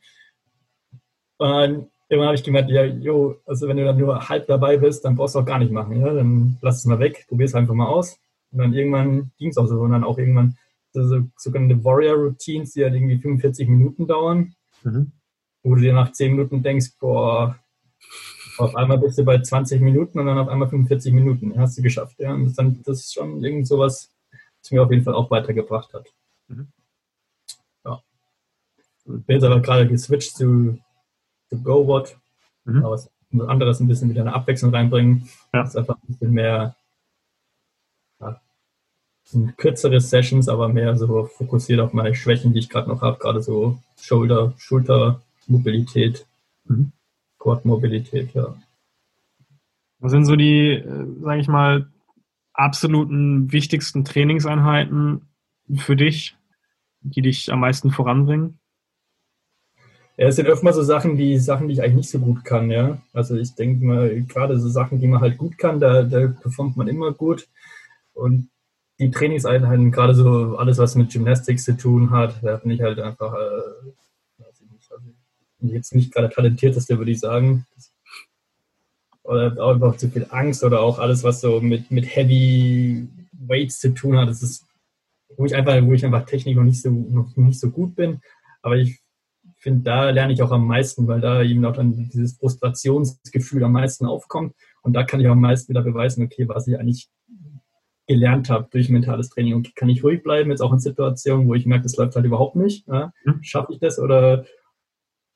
Und 1.37 1.89
irgendwann 2.07 2.27
habe 2.27 2.35
ich 2.35 2.43
gemerkt, 2.43 2.69
ja, 2.69 2.85
jo, 2.85 3.37
also 3.45 3.67
wenn 3.67 3.77
du 3.77 3.83
dann 3.83 3.97
nur 3.97 4.29
halb 4.29 4.47
dabei 4.47 4.77
bist, 4.77 5.03
dann 5.03 5.15
brauchst 5.15 5.35
du 5.35 5.39
auch 5.39 5.45
gar 5.45 5.59
nicht 5.59 5.71
machen. 5.71 5.99
Ja? 5.99 6.13
Dann 6.13 6.57
lass 6.61 6.77
es 6.77 6.85
mal 6.85 6.99
weg, 6.99 7.25
probier 7.27 7.45
es 7.45 7.55
einfach 7.55 7.73
mal 7.73 7.87
aus. 7.87 8.19
Und 8.51 8.59
dann 8.59 8.73
irgendwann 8.73 9.31
ging 9.37 9.49
es 9.49 9.57
auch 9.57 9.67
so. 9.67 9.79
Und 9.79 9.91
dann 9.91 10.03
auch 10.03 10.17
irgendwann 10.17 10.55
so 10.93 11.23
sogenannte 11.37 11.83
Warrior-Routines, 11.83 12.73
die 12.73 12.83
halt 12.83 12.93
irgendwie 12.93 13.17
45 13.17 13.67
Minuten 13.67 14.07
dauern, 14.07 14.53
mhm. 14.83 15.11
Wo 15.63 15.75
du 15.75 15.81
dir 15.81 15.93
nach 15.93 16.11
10 16.11 16.31
Minuten 16.31 16.63
denkst, 16.63 16.97
boah, 16.99 17.57
auf 18.57 18.75
einmal 18.75 18.97
bist 18.97 19.17
du 19.17 19.23
bei 19.23 19.39
20 19.39 19.81
Minuten 19.81 20.19
und 20.19 20.25
dann 20.25 20.37
auf 20.37 20.47
einmal 20.47 20.69
45 20.69 21.13
Minuten. 21.13 21.57
Hast 21.57 21.77
du 21.77 21.81
geschafft. 21.81 22.19
Ja? 22.19 22.33
Und 22.33 22.45
das, 22.45 22.55
dann, 22.55 22.81
das 22.83 22.99
ist 22.99 23.13
schon 23.13 23.43
irgend 23.43 23.67
sowas, 23.67 24.11
was 24.61 24.71
mir 24.71 24.83
auf 24.83 24.91
jeden 24.91 25.03
Fall 25.03 25.15
auch 25.15 25.31
weitergebracht 25.31 25.93
hat. 25.93 26.07
Mhm. 26.47 26.67
Ja. 27.85 28.01
Ich 29.05 29.25
bin 29.25 29.35
jetzt 29.35 29.43
aber 29.43 29.61
gerade 29.61 29.87
geswitcht 29.87 30.35
zu, 30.35 30.77
zu 31.49 31.61
GoWatt. 31.61 32.17
Mhm. 32.65 32.85
Aber 32.85 32.91
was 32.91 33.09
anderes 33.47 33.79
ein 33.79 33.87
bisschen 33.87 34.09
wieder 34.09 34.21
eine 34.21 34.33
Abwechslung 34.33 34.73
reinbringen. 34.73 35.29
Ja. 35.53 35.61
Das 35.61 35.69
ist 35.69 35.77
einfach 35.77 35.95
ein 35.95 36.07
bisschen 36.07 36.31
mehr 36.31 36.75
ja, 38.19 38.41
sind 39.23 39.57
kürzere 39.57 39.99
Sessions, 40.01 40.49
aber 40.49 40.67
mehr 40.67 40.95
so 40.97 41.25
fokussiert 41.25 41.79
auf 41.79 41.93
meine 41.93 42.13
Schwächen, 42.13 42.53
die 42.53 42.59
ich 42.59 42.69
gerade 42.69 42.89
noch 42.89 43.01
habe, 43.01 43.17
gerade 43.17 43.41
so 43.41 43.79
Schulter, 43.99 44.53
Schultermobilität. 45.45 46.25
Mhm. 46.65 46.91
Quad-Mobilität, 47.39 48.33
ja. 48.33 48.55
Was 49.99 50.11
sind 50.11 50.25
so 50.25 50.35
die, 50.35 50.71
äh, 50.71 51.05
sage 51.21 51.41
ich 51.41 51.47
mal, 51.47 51.87
absoluten 52.53 53.51
wichtigsten 53.51 54.05
Trainingseinheiten 54.05 55.27
für 55.75 55.95
dich, 55.95 56.35
die 57.01 57.21
dich 57.21 57.51
am 57.51 57.61
meisten 57.61 57.91
voranbringen? 57.91 58.59
Ja, 60.17 60.27
es 60.27 60.35
sind 60.35 60.47
öfter 60.47 60.73
so 60.73 60.83
Sachen, 60.83 61.17
die 61.17 61.37
Sachen, 61.39 61.67
die 61.67 61.73
ich 61.73 61.81
eigentlich 61.81 61.95
nicht 61.95 62.09
so 62.09 62.19
gut 62.19 62.43
kann, 62.43 62.69
ja. 62.69 63.01
Also 63.13 63.35
ich 63.37 63.55
denke 63.55 63.85
mal, 63.85 64.21
gerade 64.23 64.59
so 64.59 64.69
Sachen, 64.69 64.99
die 64.99 65.07
man 65.07 65.21
halt 65.21 65.37
gut 65.37 65.57
kann, 65.57 65.79
da, 65.79 66.03
da 66.03 66.27
performt 66.27 66.77
man 66.77 66.87
immer 66.87 67.11
gut. 67.11 67.47
Und 68.13 68.49
die 68.99 69.09
Trainingseinheiten, 69.09 69.91
gerade 69.91 70.13
so 70.13 70.57
alles, 70.57 70.77
was 70.77 70.95
mit 70.95 71.11
Gymnastics 71.11 71.63
zu 71.63 71.75
tun 71.75 72.11
hat, 72.11 72.43
da 72.43 72.57
bin 72.57 72.71
ich 72.71 72.81
halt 72.81 72.99
einfach 72.99 73.33
äh, 73.33 73.91
jetzt 75.61 75.95
nicht 75.95 76.13
gerade 76.13 76.29
talentierteste, 76.29 76.97
würde 76.97 77.11
ich 77.11 77.19
sagen. 77.19 77.65
Oder 79.23 79.55
auch 79.63 79.73
einfach 79.73 79.97
zu 79.97 80.09
viel 80.09 80.25
Angst 80.29 80.63
oder 80.63 80.81
auch 80.81 80.99
alles, 80.99 81.23
was 81.23 81.41
so 81.41 81.61
mit, 81.61 81.91
mit 81.91 82.05
Heavy 82.15 83.07
Weights 83.31 83.79
zu 83.79 83.93
tun 83.93 84.17
hat. 84.17 84.29
Das 84.29 84.41
ist, 84.41 84.65
wo 85.37 85.45
ich 85.45 85.55
einfach, 85.55 85.81
wo 85.83 85.93
ich 85.93 86.05
einfach 86.05 86.25
Technik 86.25 86.57
noch 86.57 86.63
nicht 86.63 86.81
so, 86.81 86.89
noch 86.89 87.35
nicht 87.35 87.59
so 87.59 87.69
gut 87.69 87.95
bin. 87.95 88.21
Aber 88.61 88.77
ich 88.77 88.99
finde, 89.57 89.83
da 89.83 90.09
lerne 90.09 90.33
ich 90.33 90.41
auch 90.41 90.51
am 90.51 90.65
meisten, 90.65 91.07
weil 91.07 91.21
da 91.21 91.43
eben 91.43 91.63
auch 91.65 91.73
dann 91.73 92.09
dieses 92.09 92.37
Frustrationsgefühl 92.37 93.63
am 93.63 93.73
meisten 93.73 94.05
aufkommt. 94.05 94.55
Und 94.81 94.93
da 94.93 95.03
kann 95.03 95.19
ich 95.19 95.27
auch 95.27 95.33
am 95.33 95.41
meisten 95.41 95.69
wieder 95.69 95.83
beweisen, 95.83 96.23
okay, 96.25 96.47
was 96.47 96.67
ich 96.67 96.79
eigentlich 96.79 97.09
gelernt 98.07 98.49
habe 98.49 98.67
durch 98.71 98.89
mentales 98.89 99.29
Training. 99.29 99.53
Und 99.53 99.75
kann 99.75 99.89
ich 99.89 100.03
ruhig 100.03 100.23
bleiben, 100.23 100.49
jetzt 100.49 100.61
auch 100.61 100.73
in 100.73 100.79
Situationen, 100.79 101.47
wo 101.47 101.53
ich 101.53 101.65
merke, 101.65 101.83
das 101.83 101.95
läuft 101.95 102.15
halt 102.15 102.25
überhaupt 102.25 102.55
nicht. 102.55 102.87
Ja? 102.87 103.13
Mhm. 103.23 103.43
Schaffe 103.43 103.73
ich 103.73 103.79
das 103.79 103.99
oder 103.99 104.45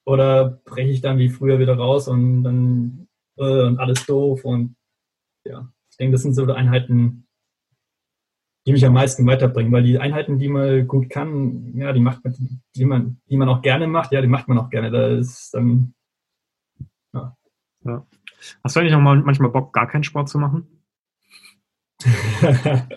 oder 0.06 0.62
breche 0.66 0.90
ich 0.90 1.02
dann 1.02 1.18
wie 1.18 1.30
früher 1.30 1.60
wieder 1.60 1.76
raus 1.78 2.08
und 2.08 2.44
dann 2.44 3.08
äh, 3.38 3.64
und 3.66 3.80
alles 3.80 4.06
doof 4.06 4.46
und 4.46 4.76
ja, 5.46 5.70
ich 5.92 5.98
denke, 5.98 6.14
das 6.14 6.22
sind 6.22 6.34
so 6.34 6.46
die 6.46 6.54
Einheiten, 6.54 7.28
die 8.66 8.72
mich 8.72 8.86
am 8.86 8.94
meisten 8.94 9.26
weiterbringen, 9.28 9.72
weil 9.72 9.84
die 9.84 10.00
Einheiten, 10.00 10.40
die 10.40 10.48
man 10.48 10.88
gut 10.88 11.10
kann, 11.10 11.78
ja, 11.78 11.94
die 11.94 12.00
macht 12.00 12.24
man, 12.24 12.36
die 12.76 12.86
man, 12.86 13.22
die 13.30 13.38
man 13.38 13.50
auch 13.50 13.62
gerne 13.62 13.88
macht, 13.88 14.12
ja, 14.12 14.22
die 14.22 14.28
macht 14.28 14.48
man 14.48 14.58
auch 14.58 14.72
gerne. 14.72 14.90
Da 14.90 15.08
ist 15.08 15.54
dann, 15.54 15.94
ja. 17.14 17.38
ja. 17.84 18.08
Hast 18.64 18.76
du 18.76 18.80
eigentlich 18.80 18.96
auch 18.96 19.00
mal 19.00 19.22
manchmal 19.22 19.52
Bock, 19.52 19.72
gar 19.72 19.88
keinen 19.88 20.04
Sport 20.04 20.30
zu 20.30 20.40
machen? 20.40 20.68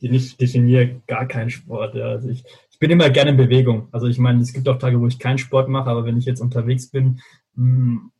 ich 0.00 0.36
definiere 0.36 1.00
gar 1.06 1.26
keinen 1.26 1.50
Sport. 1.50 1.94
Ja. 1.94 2.08
Also 2.08 2.28
ich, 2.28 2.44
ich 2.74 2.80
bin 2.80 2.90
immer 2.90 3.08
gerne 3.08 3.30
in 3.30 3.36
Bewegung. 3.36 3.88
Also 3.92 4.08
ich 4.08 4.18
meine, 4.18 4.40
es 4.40 4.52
gibt 4.52 4.68
auch 4.68 4.78
Tage, 4.78 5.00
wo 5.00 5.06
ich 5.06 5.20
keinen 5.20 5.38
Sport 5.38 5.68
mache, 5.68 5.88
aber 5.88 6.04
wenn 6.04 6.18
ich 6.18 6.24
jetzt 6.24 6.40
unterwegs 6.40 6.90
bin, 6.90 7.20
hm, 7.54 8.10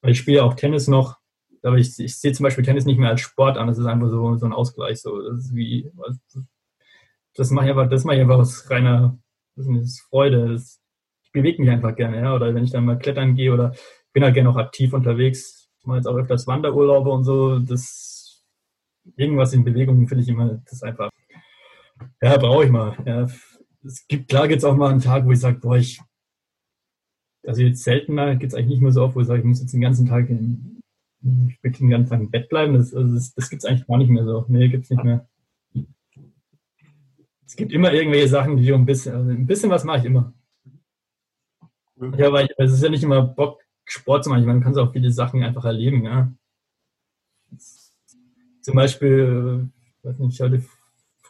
weil 0.00 0.12
ich 0.12 0.18
spiele 0.18 0.42
auch 0.42 0.54
Tennis 0.54 0.88
noch, 0.88 1.18
aber 1.62 1.76
ich, 1.76 1.98
ich 1.98 2.16
sehe 2.16 2.32
zum 2.32 2.44
Beispiel 2.44 2.64
Tennis 2.64 2.86
nicht 2.86 2.98
mehr 2.98 3.10
als 3.10 3.20
Sport 3.20 3.58
an, 3.58 3.66
das 3.66 3.76
ist 3.76 3.84
einfach 3.84 4.08
so, 4.08 4.36
so 4.36 4.46
ein 4.46 4.54
Ausgleich. 4.54 5.02
So. 5.02 5.20
Das 5.20 5.44
ist 5.44 5.54
wie, 5.54 5.92
das 7.34 7.50
mache 7.50 7.66
ich 7.66 7.70
einfach, 7.70 7.90
das 7.90 8.04
mache 8.04 8.16
ich 8.16 8.22
einfach 8.22 8.38
aus 8.38 8.70
reiner 8.70 9.18
das 9.56 9.66
ist 9.66 10.00
Freude. 10.08 10.52
Das, 10.52 10.80
ich 11.24 11.32
bewege 11.32 11.60
mich 11.60 11.70
einfach 11.70 11.94
gerne, 11.94 12.18
ja. 12.20 12.34
Oder 12.34 12.54
wenn 12.54 12.64
ich 12.64 12.70
dann 12.70 12.86
mal 12.86 12.98
klettern 12.98 13.34
gehe 13.34 13.52
oder 13.52 13.74
bin 14.14 14.24
halt 14.24 14.34
gerne 14.34 14.48
auch 14.48 14.56
aktiv 14.56 14.94
unterwegs, 14.94 15.68
ich 15.78 15.86
mache 15.86 15.98
jetzt 15.98 16.06
auch 16.06 16.16
öfters 16.16 16.46
Wanderurlaube 16.46 17.10
und 17.10 17.24
so, 17.24 17.58
das 17.58 18.42
irgendwas 19.16 19.52
in 19.52 19.64
Bewegung 19.64 20.08
finde 20.08 20.22
ich 20.22 20.28
immer, 20.30 20.60
das 20.64 20.72
ist 20.72 20.82
einfach, 20.82 21.10
ja, 22.22 22.36
brauche 22.38 22.64
ich 22.64 22.70
mal. 22.70 22.96
Ja, 23.04 23.26
es 23.84 24.06
gibt, 24.08 24.28
klar 24.28 24.48
gibt 24.48 24.58
es 24.58 24.64
auch 24.64 24.76
mal 24.76 24.90
einen 24.90 25.00
Tag, 25.00 25.24
wo 25.24 25.32
ich 25.32 25.40
sage, 25.40 25.58
boah, 25.58 25.76
ich, 25.76 26.00
also 27.46 27.62
jetzt 27.62 27.82
seltener, 27.82 28.36
gibt 28.36 28.52
es 28.52 28.58
eigentlich 28.58 28.70
nicht 28.70 28.82
mehr 28.82 28.92
so 28.92 29.02
oft, 29.02 29.14
wo 29.14 29.20
ich 29.20 29.26
sage, 29.26 29.40
ich 29.40 29.46
muss 29.46 29.60
jetzt 29.60 29.72
den 29.72 29.80
ganzen 29.80 30.06
Tag 30.06 30.28
in, 30.28 30.80
ich 31.48 31.62
will 31.62 31.72
den 31.72 31.90
ganzen 31.90 32.10
Tag 32.10 32.20
im 32.20 32.30
Bett 32.30 32.48
bleiben. 32.48 32.74
Das, 32.74 32.94
also 32.94 33.14
das, 33.14 33.34
das 33.34 33.50
gibt 33.50 33.62
es 33.62 33.68
eigentlich 33.68 33.86
gar 33.86 33.98
nicht 33.98 34.10
mehr 34.10 34.24
so. 34.24 34.44
Nee, 34.48 34.68
gibt 34.68 34.84
es 34.84 34.90
nicht 34.90 35.04
mehr. 35.04 35.28
Es 37.46 37.56
gibt 37.56 37.72
immer 37.72 37.92
irgendwelche 37.92 38.28
Sachen, 38.28 38.56
die 38.56 38.72
ein 38.72 38.84
bisschen, 38.84 39.14
also 39.14 39.30
ein 39.30 39.46
bisschen 39.46 39.70
was 39.70 39.84
mache 39.84 39.98
ich 39.98 40.04
immer. 40.04 40.34
Ja, 42.16 42.32
weil 42.32 42.48
es 42.58 42.72
ist 42.72 42.82
ja 42.82 42.90
nicht 42.90 43.02
immer 43.02 43.22
Bock, 43.22 43.60
Sport 43.84 44.24
zu 44.24 44.30
machen. 44.30 44.44
Man 44.44 44.60
kann 44.60 44.74
so 44.74 44.82
auch 44.82 44.92
viele 44.92 45.10
Sachen 45.10 45.42
einfach 45.42 45.64
erleben, 45.64 46.04
ja. 46.04 46.32
Zum 48.60 48.74
Beispiel, 48.74 49.70
weiß 50.02 50.18
nicht, 50.18 50.34
ich 50.34 50.40
hatte 50.40 50.62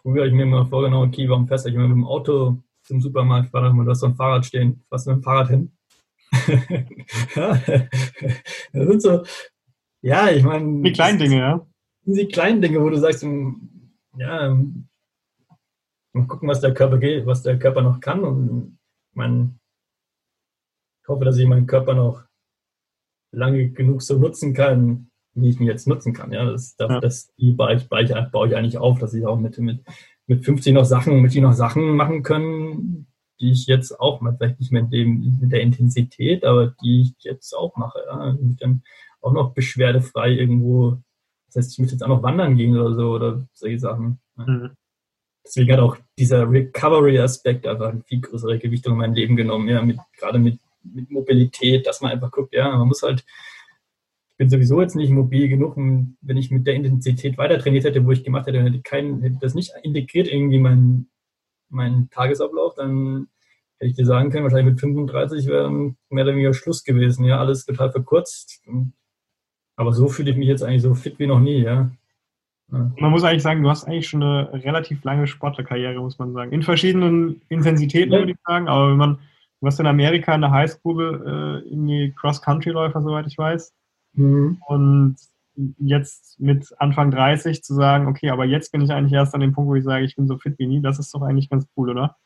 früher 0.08 0.26
ich 0.26 0.32
mir 0.32 0.44
immer 0.44 0.66
vorgenommen, 0.66 1.08
okay, 1.08 1.28
warum 1.28 1.46
fährst 1.46 1.66
du 1.66 1.70
mit 1.70 1.90
dem 1.90 2.06
Auto 2.06 2.62
zum 2.82 3.00
Supermarkt? 3.00 3.52
War 3.52 3.72
mal, 3.72 3.84
du 3.84 3.90
hast 3.90 4.00
so 4.00 4.06
ein 4.06 4.14
Fahrrad 4.14 4.46
stehen, 4.46 4.82
fährst 4.88 5.06
du 5.06 5.10
mit 5.10 5.20
dem 5.20 5.22
Fahrrad 5.22 5.48
hin? 5.48 5.72
ja, 7.34 7.60
das 8.72 8.88
sind 8.88 9.02
so, 9.02 9.22
ja, 10.00 10.30
ich 10.30 10.42
meine. 10.42 10.82
Die 10.82 10.92
kleinen 10.92 11.18
Dinge, 11.18 11.38
ja. 11.38 11.66
Die 12.04 12.26
kleinen 12.26 12.62
Dinge, 12.62 12.80
wo 12.80 12.88
du 12.88 12.98
sagst, 12.98 13.22
ja, 13.22 14.56
mal 16.12 16.26
gucken, 16.26 16.48
was 16.48 16.60
der 16.60 16.72
Körper 16.72 16.98
geht, 16.98 17.26
was 17.26 17.42
der 17.42 17.58
Körper 17.58 17.82
noch 17.82 18.00
kann. 18.00 18.24
Und 18.24 18.78
mein, 19.14 19.58
ich 21.02 21.08
hoffe, 21.08 21.24
dass 21.24 21.36
ich 21.36 21.46
meinen 21.46 21.66
Körper 21.66 21.94
noch 21.94 22.24
lange 23.34 23.70
genug 23.70 24.02
so 24.02 24.18
nutzen 24.18 24.54
kann, 24.54 25.07
wie 25.40 25.50
ich 25.50 25.60
ihn 25.60 25.66
jetzt 25.66 25.86
nutzen 25.86 26.12
kann. 26.12 26.32
Ja, 26.32 26.44
das, 26.44 26.76
das, 26.76 26.90
ja. 26.90 27.00
das 27.00 27.34
die 27.36 27.52
baue 27.52 27.74
ich, 27.74 27.88
baue, 27.88 28.02
ich, 28.02 28.12
baue 28.32 28.48
ich 28.48 28.56
eigentlich 28.56 28.78
auf, 28.78 28.98
dass 28.98 29.14
ich 29.14 29.26
auch 29.26 29.38
mit, 29.38 29.58
mit, 29.58 29.84
mit 30.26 30.44
50 30.44 30.74
noch 30.74 30.84
Sachen, 30.84 31.20
mit 31.20 31.34
die 31.34 31.40
noch 31.40 31.52
Sachen 31.52 31.96
machen 31.96 32.22
können, 32.22 33.06
die 33.40 33.52
ich 33.52 33.66
jetzt 33.66 33.98
auch, 33.98 34.20
vielleicht 34.20 34.60
nicht 34.60 34.72
mit, 34.72 34.92
dem, 34.92 35.38
mit 35.40 35.52
der 35.52 35.60
Intensität, 35.60 36.44
aber 36.44 36.74
die 36.82 37.02
ich 37.02 37.24
jetzt 37.24 37.54
auch 37.54 37.76
mache. 37.76 38.00
Ja. 38.06 38.30
Und 38.30 38.56
dann 38.60 38.82
auch 39.20 39.32
noch 39.32 39.54
beschwerdefrei 39.54 40.30
irgendwo, 40.30 40.98
das 41.46 41.56
heißt, 41.56 41.72
ich 41.72 41.78
muss 41.78 41.92
jetzt 41.92 42.02
auch 42.02 42.08
noch 42.08 42.22
wandern 42.22 42.56
gehen 42.56 42.76
oder 42.76 42.94
so 42.94 43.12
oder 43.12 43.46
solche 43.52 43.78
Sachen. 43.78 44.20
Mhm. 44.36 44.70
Deswegen 45.44 45.72
hat 45.72 45.80
auch 45.80 45.96
dieser 46.18 46.50
Recovery-Aspekt 46.50 47.66
einfach 47.66 47.88
eine 47.88 48.02
viel 48.02 48.20
größere 48.20 48.58
Gewichtung 48.58 48.94
in 48.94 48.98
mein 48.98 49.14
Leben 49.14 49.34
genommen, 49.34 49.68
ja, 49.68 49.80
mit, 49.80 49.98
gerade 50.18 50.38
mit, 50.38 50.58
mit 50.82 51.10
Mobilität, 51.10 51.86
dass 51.86 52.00
man 52.00 52.12
einfach 52.12 52.30
guckt, 52.30 52.54
ja, 52.54 52.76
man 52.76 52.88
muss 52.88 53.02
halt 53.02 53.24
bin 54.38 54.48
sowieso 54.48 54.80
jetzt 54.80 54.96
nicht 54.96 55.10
mobil 55.10 55.48
genug, 55.48 55.76
und 55.76 56.16
wenn 56.22 56.36
ich 56.36 56.50
mit 56.50 56.66
der 56.66 56.74
Intensität 56.74 57.36
weiter 57.36 57.58
trainiert 57.58 57.84
hätte, 57.84 58.04
wo 58.06 58.12
ich 58.12 58.24
gemacht 58.24 58.46
hätte, 58.46 58.62
hätte, 58.62 58.80
kein, 58.82 59.20
hätte 59.20 59.38
das 59.40 59.54
nicht 59.54 59.72
integriert 59.82 60.28
irgendwie 60.28 60.58
meinen 60.58 61.10
mein 61.70 62.08
Tagesablauf, 62.10 62.74
dann 62.76 63.28
hätte 63.78 63.90
ich 63.90 63.96
dir 63.96 64.06
sagen 64.06 64.30
können, 64.30 64.44
wahrscheinlich 64.44 64.72
mit 64.72 64.80
35 64.80 65.46
wäre 65.46 65.70
mehr 65.70 66.24
oder 66.24 66.32
weniger 66.32 66.54
Schluss 66.54 66.84
gewesen, 66.84 67.24
ja, 67.24 67.38
alles 67.38 67.64
total 67.64 67.90
verkürzt. 67.90 68.62
Aber 69.76 69.92
so 69.92 70.08
fühle 70.08 70.30
ich 70.30 70.36
mich 70.36 70.48
jetzt 70.48 70.62
eigentlich 70.62 70.82
so 70.82 70.94
fit 70.94 71.18
wie 71.18 71.26
noch 71.26 71.40
nie, 71.40 71.62
ja. 71.62 71.90
ja. 72.72 72.92
Man 72.98 73.10
muss 73.10 73.22
eigentlich 73.22 73.42
sagen, 73.42 73.62
du 73.62 73.70
hast 73.70 73.84
eigentlich 73.84 74.08
schon 74.08 74.22
eine 74.22 74.52
relativ 74.64 75.04
lange 75.04 75.26
Sportlerkarriere, 75.26 76.00
muss 76.00 76.18
man 76.18 76.32
sagen. 76.32 76.52
In 76.52 76.62
verschiedenen 76.62 77.42
Intensitäten, 77.48 78.12
ja. 78.12 78.18
würde 78.18 78.32
ich 78.32 78.38
sagen, 78.44 78.68
aber 78.68 78.90
wenn 78.90 78.96
man, 78.96 79.14
du 79.16 79.20
warst 79.64 79.78
in 79.78 79.86
Amerika 79.86 80.34
in 80.34 80.40
der 80.40 80.50
Highschool 80.50 81.62
äh, 81.64 81.68
irgendwie 81.68 82.12
Cross-Country-Läufer, 82.18 83.02
soweit 83.02 83.26
ich 83.26 83.38
weiß. 83.38 83.72
Mhm. 84.18 84.58
Und 84.66 85.16
jetzt 85.78 86.38
mit 86.38 86.72
Anfang 86.78 87.10
30 87.10 87.62
zu 87.62 87.74
sagen, 87.74 88.06
okay, 88.06 88.30
aber 88.30 88.44
jetzt 88.44 88.70
bin 88.70 88.80
ich 88.80 88.90
eigentlich 88.90 89.12
erst 89.12 89.34
an 89.34 89.40
dem 89.40 89.52
Punkt, 89.52 89.68
wo 89.68 89.74
ich 89.74 89.84
sage, 89.84 90.04
ich 90.04 90.16
bin 90.16 90.28
so 90.28 90.38
fit 90.38 90.58
wie 90.58 90.66
nie, 90.66 90.80
das 90.80 90.98
ist 90.98 91.14
doch 91.14 91.22
eigentlich 91.22 91.50
ganz 91.50 91.66
cool, 91.76 91.90
oder? 91.90 92.16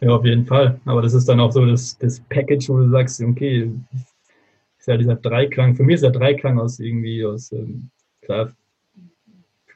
Ja, 0.00 0.10
auf 0.10 0.24
jeden 0.24 0.46
Fall. 0.46 0.80
Aber 0.84 1.02
das 1.02 1.14
ist 1.14 1.28
dann 1.28 1.40
auch 1.40 1.52
so 1.52 1.64
das, 1.64 1.96
das 1.98 2.20
Package, 2.20 2.68
wo 2.68 2.78
du 2.78 2.88
sagst, 2.90 3.20
okay, 3.22 3.70
ist 4.78 4.86
ja 4.86 4.96
dieser 4.96 5.16
Dreiklang, 5.16 5.74
für 5.74 5.82
mich 5.82 5.96
ist 5.96 6.04
der 6.04 6.10
Dreiklang 6.10 6.58
aus 6.58 6.78
irgendwie 6.78 7.24
aus, 7.24 7.52
ähm, 7.52 7.90
klar, 8.22 8.52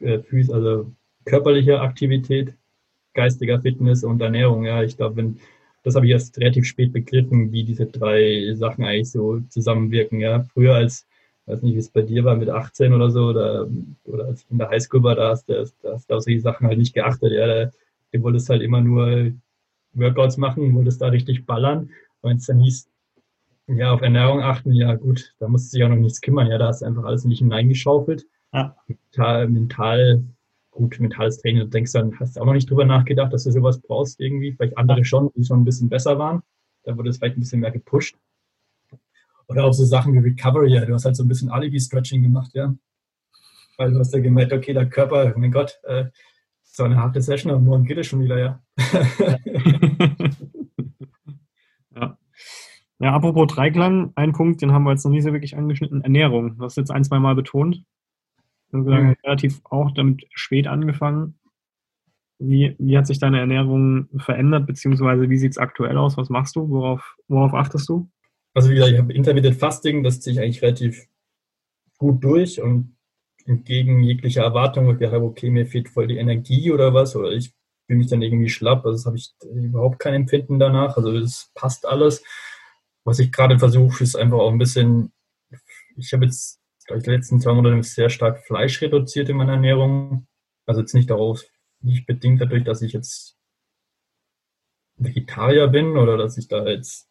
äh, 0.00 0.20
Füß, 0.20 0.50
also 0.50 0.90
körperlicher 1.24 1.80
Aktivität, 1.82 2.54
geistiger 3.14 3.60
Fitness 3.60 4.04
und 4.04 4.20
Ernährung. 4.20 4.64
Ja, 4.64 4.82
ich 4.82 4.96
glaube, 4.96 5.16
wenn 5.16 5.40
das 5.82 5.94
habe 5.94 6.06
ich 6.06 6.12
erst 6.12 6.38
relativ 6.38 6.66
spät 6.66 6.92
begriffen, 6.92 7.52
wie 7.52 7.64
diese 7.64 7.86
drei 7.86 8.52
Sachen 8.54 8.84
eigentlich 8.84 9.10
so 9.10 9.40
zusammenwirken. 9.48 10.20
Ja, 10.20 10.42
früher 10.42 10.74
als, 10.74 11.06
weiß 11.46 11.62
nicht, 11.62 11.74
wie 11.74 11.78
es 11.78 11.88
bei 11.88 12.02
dir 12.02 12.24
war, 12.24 12.36
mit 12.36 12.50
18 12.50 12.92
oder 12.92 13.10
so, 13.10 13.28
oder, 13.28 13.66
oder 14.04 14.26
als 14.26 14.42
ich 14.42 14.50
in 14.50 14.58
der 14.58 14.68
Highschool 14.68 15.02
war, 15.02 15.14
da 15.14 15.30
hast 15.30 15.48
du, 15.48 15.64
da 15.82 15.92
hast 15.92 16.10
du 16.10 16.14
auf 16.14 16.22
solche 16.22 16.40
Sachen 16.40 16.66
halt 16.66 16.78
nicht 16.78 16.94
geachtet. 16.94 17.32
Ja, 17.32 17.46
da, 17.46 17.70
du 18.12 18.22
wolltest 18.22 18.50
halt 18.50 18.62
immer 18.62 18.80
nur 18.80 19.32
Workouts 19.94 20.36
machen, 20.36 20.74
wolltest 20.74 21.00
da 21.00 21.08
richtig 21.08 21.46
ballern. 21.46 21.90
Und 22.20 22.30
wenn 22.30 22.36
es 22.36 22.46
dann 22.46 22.60
hieß, 22.60 22.88
ja, 23.68 23.92
auf 23.92 24.02
Ernährung 24.02 24.42
achten, 24.42 24.72
ja 24.72 24.94
gut, 24.94 25.34
da 25.38 25.48
musst 25.48 25.72
du 25.72 25.76
dich 25.76 25.84
auch 25.84 25.90
noch 25.90 25.96
nichts 25.96 26.20
kümmern. 26.20 26.48
Ja, 26.48 26.58
da 26.58 26.68
hast 26.68 26.82
du 26.82 26.86
einfach 26.86 27.04
alles 27.04 27.24
nicht 27.24 27.38
hineingeschaufelt. 27.38 28.26
Ja. 28.52 28.76
Mental, 28.88 29.48
mental 29.48 30.24
gut, 30.80 30.98
mentales 30.98 31.38
Training. 31.38 31.64
Du 31.64 31.68
denkst 31.68 31.92
dann, 31.92 32.18
hast 32.18 32.36
du 32.36 32.40
auch 32.40 32.46
noch 32.46 32.54
nicht 32.54 32.70
drüber 32.70 32.84
nachgedacht, 32.84 33.32
dass 33.32 33.44
du 33.44 33.50
sowas 33.50 33.80
brauchst 33.80 34.18
irgendwie. 34.18 34.52
Vielleicht 34.52 34.78
andere 34.78 35.04
schon, 35.04 35.30
die 35.36 35.44
schon 35.44 35.60
ein 35.60 35.64
bisschen 35.64 35.88
besser 35.88 36.18
waren. 36.18 36.42
Da 36.84 36.96
wurde 36.96 37.10
es 37.10 37.18
vielleicht 37.18 37.36
ein 37.36 37.40
bisschen 37.40 37.60
mehr 37.60 37.70
gepusht. 37.70 38.16
Oder 39.46 39.64
auch 39.64 39.72
so 39.72 39.84
Sachen 39.84 40.14
wie 40.14 40.18
Recovery. 40.18 40.72
Ja, 40.72 40.84
du 40.84 40.94
hast 40.94 41.04
halt 41.04 41.16
so 41.16 41.24
ein 41.24 41.28
bisschen 41.28 41.50
Alibi-Stretching 41.50 42.22
gemacht, 42.22 42.52
ja. 42.54 42.74
Weil 43.76 43.92
du 43.92 43.98
hast 43.98 44.14
ja 44.14 44.20
gemerkt, 44.20 44.52
okay, 44.52 44.72
der 44.72 44.88
Körper, 44.88 45.34
mein 45.36 45.52
Gott, 45.52 45.78
äh, 45.84 46.06
so 46.62 46.84
eine 46.84 46.96
harte 46.96 47.20
Session, 47.20 47.52
aber 47.52 47.60
morgen 47.60 47.84
geht 47.84 47.98
es 47.98 48.06
schon 48.06 48.22
wieder, 48.22 48.38
ja. 48.38 48.62
ja. 51.94 52.16
Ja, 53.00 53.12
apropos 53.14 53.48
Dreiklang, 53.48 54.12
ein 54.14 54.32
Punkt, 54.32 54.62
den 54.62 54.72
haben 54.72 54.84
wir 54.84 54.92
jetzt 54.92 55.04
noch 55.04 55.10
nie 55.10 55.20
so 55.20 55.32
wirklich 55.32 55.56
angeschnitten, 55.56 56.02
Ernährung. 56.02 56.56
Du 56.56 56.64
hast 56.64 56.76
jetzt 56.76 56.90
ein, 56.90 57.04
zwei 57.04 57.18
Mal 57.18 57.34
betont. 57.34 57.82
Sozusagen 58.72 59.08
mhm. 59.08 59.16
relativ 59.24 59.60
auch 59.64 59.90
damit 59.92 60.26
spät 60.32 60.66
angefangen. 60.66 61.34
Wie, 62.38 62.74
wie 62.78 62.96
hat 62.96 63.06
sich 63.06 63.18
deine 63.18 63.40
Ernährung 63.40 64.08
verändert, 64.16 64.66
beziehungsweise 64.66 65.28
wie 65.28 65.36
sieht 65.36 65.52
es 65.52 65.58
aktuell 65.58 65.98
aus? 65.98 66.16
Was 66.16 66.30
machst 66.30 66.56
du? 66.56 66.70
Worauf, 66.70 67.16
worauf 67.28 67.52
achtest 67.52 67.88
du? 67.88 68.08
Also 68.54 68.70
wie 68.70 68.74
gesagt, 68.74 68.92
ich 68.92 68.98
habe 68.98 69.12
Intermittent 69.12 69.56
Fasting, 69.56 70.02
das 70.02 70.20
ziehe 70.20 70.34
ich 70.34 70.40
eigentlich 70.40 70.62
relativ 70.62 71.06
gut 71.98 72.24
durch 72.24 72.60
und 72.60 72.96
entgegen 73.44 74.02
jeglicher 74.02 74.42
Erwartung, 74.42 74.86
wo 74.86 74.92
ich 74.92 75.12
habe, 75.12 75.24
okay, 75.24 75.50
mir 75.50 75.66
fehlt 75.66 75.88
voll 75.88 76.06
die 76.06 76.16
Energie 76.16 76.70
oder 76.70 76.94
was, 76.94 77.14
oder 77.14 77.30
ich 77.30 77.52
fühle 77.86 77.98
mich 77.98 78.08
dann 78.08 78.22
irgendwie 78.22 78.48
schlapp, 78.48 78.84
also 78.86 78.96
das 78.96 79.06
habe 79.06 79.16
ich 79.16 79.34
überhaupt 79.52 79.98
kein 79.98 80.14
Empfinden 80.14 80.58
danach, 80.58 80.96
also 80.96 81.10
es 81.16 81.50
passt 81.54 81.86
alles. 81.86 82.24
Was 83.04 83.18
ich 83.18 83.32
gerade 83.32 83.58
versuche, 83.58 84.04
ist 84.04 84.16
einfach 84.16 84.38
auch 84.38 84.52
ein 84.52 84.58
bisschen, 84.58 85.12
ich 85.96 86.12
habe 86.12 86.26
jetzt 86.26 86.59
ich, 86.98 87.04
die 87.04 87.10
letzten 87.10 87.40
zwei 87.40 87.54
Monate 87.54 87.82
sehr 87.82 88.10
stark 88.10 88.44
Fleisch 88.44 88.80
reduziert 88.82 89.28
in 89.28 89.36
meiner 89.36 89.54
Ernährung. 89.54 90.26
Also 90.66 90.80
jetzt 90.80 90.94
nicht 90.94 91.10
darauf, 91.10 91.42
nicht 91.80 92.06
bedingt 92.06 92.40
dadurch, 92.40 92.64
dass 92.64 92.82
ich 92.82 92.92
jetzt 92.92 93.36
Vegetarier 94.96 95.68
bin 95.68 95.96
oder 95.96 96.16
dass 96.16 96.36
ich 96.36 96.48
da 96.48 96.66
jetzt, 96.66 97.08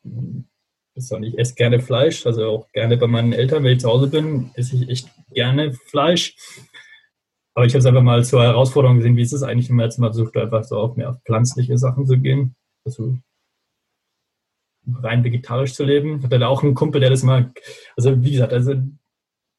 ich 0.95 1.37
esse 1.37 1.55
gerne 1.55 1.79
Fleisch, 1.79 2.25
also 2.25 2.45
auch 2.45 2.71
gerne 2.71 2.97
bei 2.97 3.07
meinen 3.07 3.33
Eltern, 3.33 3.63
wenn 3.63 3.73
ich 3.73 3.79
zu 3.79 3.89
Hause 3.89 4.07
bin, 4.07 4.51
esse 4.53 4.75
ich 4.75 4.89
echt 4.89 5.09
gerne 5.31 5.73
Fleisch. 5.73 6.35
Aber 7.55 7.65
ich 7.65 7.73
habe 7.73 7.79
es 7.79 7.85
einfach 7.85 8.03
mal 8.03 8.23
zur 8.23 8.43
Herausforderung 8.43 8.97
gesehen, 8.97 9.17
wie 9.17 9.21
ist 9.21 9.33
es 9.33 9.43
eigentlich, 9.43 9.69
wenn 9.69 9.77
man 9.77 9.85
jetzt 9.85 9.97
mal 9.97 10.13
versucht, 10.13 10.37
einfach 10.37 10.63
so 10.63 10.77
auf 10.77 10.95
mehr 10.95 11.09
auf 11.09 11.21
pflanzliche 11.25 11.77
Sachen 11.77 12.05
zu 12.05 12.17
gehen. 12.17 12.55
Also 12.85 13.17
rein 15.01 15.23
vegetarisch 15.23 15.73
zu 15.73 15.83
leben. 15.83 16.19
Ich 16.19 16.23
hatte 16.23 16.39
da 16.39 16.47
auch 16.47 16.63
einen 16.63 16.75
Kumpel, 16.75 17.01
der 17.01 17.09
das 17.09 17.23
mal, 17.23 17.51
also 17.97 18.23
wie 18.23 18.31
gesagt, 18.31 18.53
also 18.53 18.75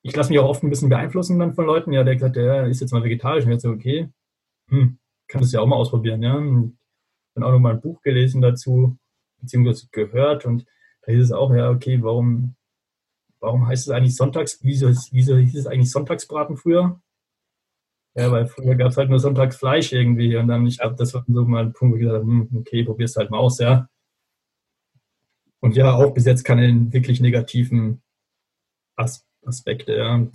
ich 0.03 0.17
lasse 0.17 0.31
mich 0.31 0.39
auch 0.39 0.49
oft 0.49 0.63
ein 0.63 0.71
bisschen 0.71 0.89
beeinflussen 0.89 1.39
dann 1.39 1.55
von 1.55 1.67
Leuten, 1.67 1.93
ja, 1.93 2.05
der 2.05 2.15
gesagt, 2.15 2.37
der 2.37 2.67
ist 2.67 2.81
jetzt 2.81 2.93
mal 2.93 3.05
vegetarisch 3.05 3.45
und 3.45 3.53
jetzt 3.53 3.63
so, 3.63 3.71
okay, 3.71 4.09
hm, 4.69 4.99
kann 5.29 5.41
das 5.41 5.53
ja 5.53 5.61
auch 5.61 5.67
mal 5.67 5.77
ausprobieren, 5.77 6.23
ja. 6.23 6.35
Dann 6.35 7.45
auch 7.45 7.53
noch 7.53 7.61
mal 7.61 7.75
ein 7.75 7.81
Buch 7.81 8.01
gelesen 8.03 8.41
dazu, 8.41 8.99
beziehungsweise 9.41 9.89
gehört 9.93 10.47
und 10.47 10.67
da 11.03 11.13
hieß 11.13 11.25
es 11.25 11.33
auch, 11.33 11.55
ja, 11.55 11.71
okay, 11.71 12.03
warum, 12.03 12.57
warum 13.41 13.67
heißt 13.67 13.89
es 13.89 13.91
eigentlich 13.93 14.17
Sonntags, 14.17 14.61
wieso, 14.63 14.89
wieso 15.13 15.37
hieß 15.37 15.57
es 15.57 15.67
eigentlich 15.67 15.91
Sonntagsbraten 15.91 16.57
früher? 16.57 17.01
Ja, 18.15 18.33
weil 18.33 18.47
früher 18.47 18.75
gab 18.75 18.89
es 18.89 18.97
halt 18.97 19.09
nur 19.09 19.21
Sonntagsfleisch 19.21 19.93
irgendwie 19.93 20.37
und 20.37 20.49
dann, 20.49 20.67
ich 20.67 20.79
glaube, 20.79 20.97
das 20.97 21.15
war 21.15 21.25
so 21.29 21.45
mal 21.45 21.67
ein 21.67 21.73
Punkt, 21.73 21.93
wo 21.93 21.97
ich 21.97 22.03
gesagt 22.03 22.23
habe, 22.23 22.31
hm, 22.31 22.49
okay, 22.59 22.85
probier's 22.85 23.17
halt 23.17 23.31
mal 23.31 23.39
aus, 23.39 23.59
ja. 23.59 23.89
Und 25.61 25.77
ja, 25.77 25.93
auch 25.93 26.15
bis 26.15 26.25
jetzt 26.25 26.43
keine 26.45 26.91
wirklich 26.93 27.21
negativen 27.21 28.03
Aspekte 28.97 29.30
Aspekte. 29.45 29.97
Ja. 29.97 30.27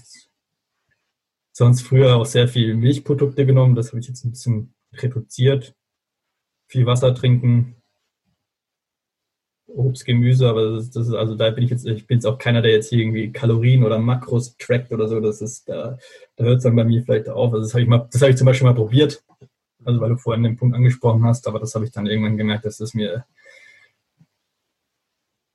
Sonst 1.51 1.82
früher 1.84 2.16
auch 2.16 2.26
sehr 2.26 2.47
viel 2.47 2.76
Milchprodukte 2.76 3.45
genommen, 3.45 3.76
das 3.76 3.89
habe 3.89 3.99
ich 3.99 4.08
jetzt 4.08 4.26
ein 4.26 4.32
bisschen 4.32 4.74
reduziert. 4.93 5.74
Viel 6.68 6.86
Wasser 6.86 7.14
trinken, 7.14 7.76
Obst, 9.68 10.06
Gemüse, 10.06 10.49
aber 10.49 10.72
das, 10.76 10.89
das, 10.89 11.08
ist, 11.08 11.14
also 11.14 11.36
da 11.36 11.49
bin 11.51 11.64
ich 11.64 11.70
jetzt, 11.70 11.86
ich 11.86 12.08
bin 12.08 12.18
jetzt 12.18 12.26
auch 12.26 12.38
keiner, 12.38 12.62
der 12.62 12.72
jetzt 12.72 12.89
hier 12.89 12.99
irgendwie 12.99 13.32
Kalorien 13.32 13.84
oder 13.84 13.99
Makros 13.99 14.58
trackt 14.58 14.91
oder 14.91 15.08
so. 15.08 15.20
Das 15.20 15.41
ist, 15.41 15.68
da, 15.70 15.97
da 16.36 16.43
hört 16.43 16.58
es 16.58 16.64
dann 16.64 16.76
bei 16.76 16.84
mir 16.84 17.03
vielleicht 17.03 17.30
auf. 17.30 17.53
Also 17.53 17.64
das 17.64 17.74
habe 17.74 17.84
ich 17.84 17.88
mal, 17.88 18.08
das 18.12 18.22
habe 18.22 18.32
ich 18.32 18.38
zum 18.38 18.45
Beispiel 18.45 18.68
mal 18.68 18.76
probiert. 18.76 19.24
Also 19.84 20.01
weil 20.01 20.10
du 20.10 20.18
vorhin 20.18 20.43
den 20.43 20.58
Punkt 20.58 20.76
angesprochen 20.76 21.24
hast, 21.26 21.47
aber 21.47 21.60
das 21.60 21.76
habe 21.76 21.86
ich 21.86 21.91
dann 21.91 22.08
irgendwann 22.08 22.38
gemerkt, 22.38 22.66
dass 22.66 22.78
das 22.78 22.93
mir 22.93 23.26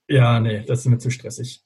ja, 0.08 0.40
nee, 0.40 0.64
das 0.66 0.80
ist 0.80 0.86
mir 0.86 0.98
zu 0.98 1.10
stressig 1.10 1.62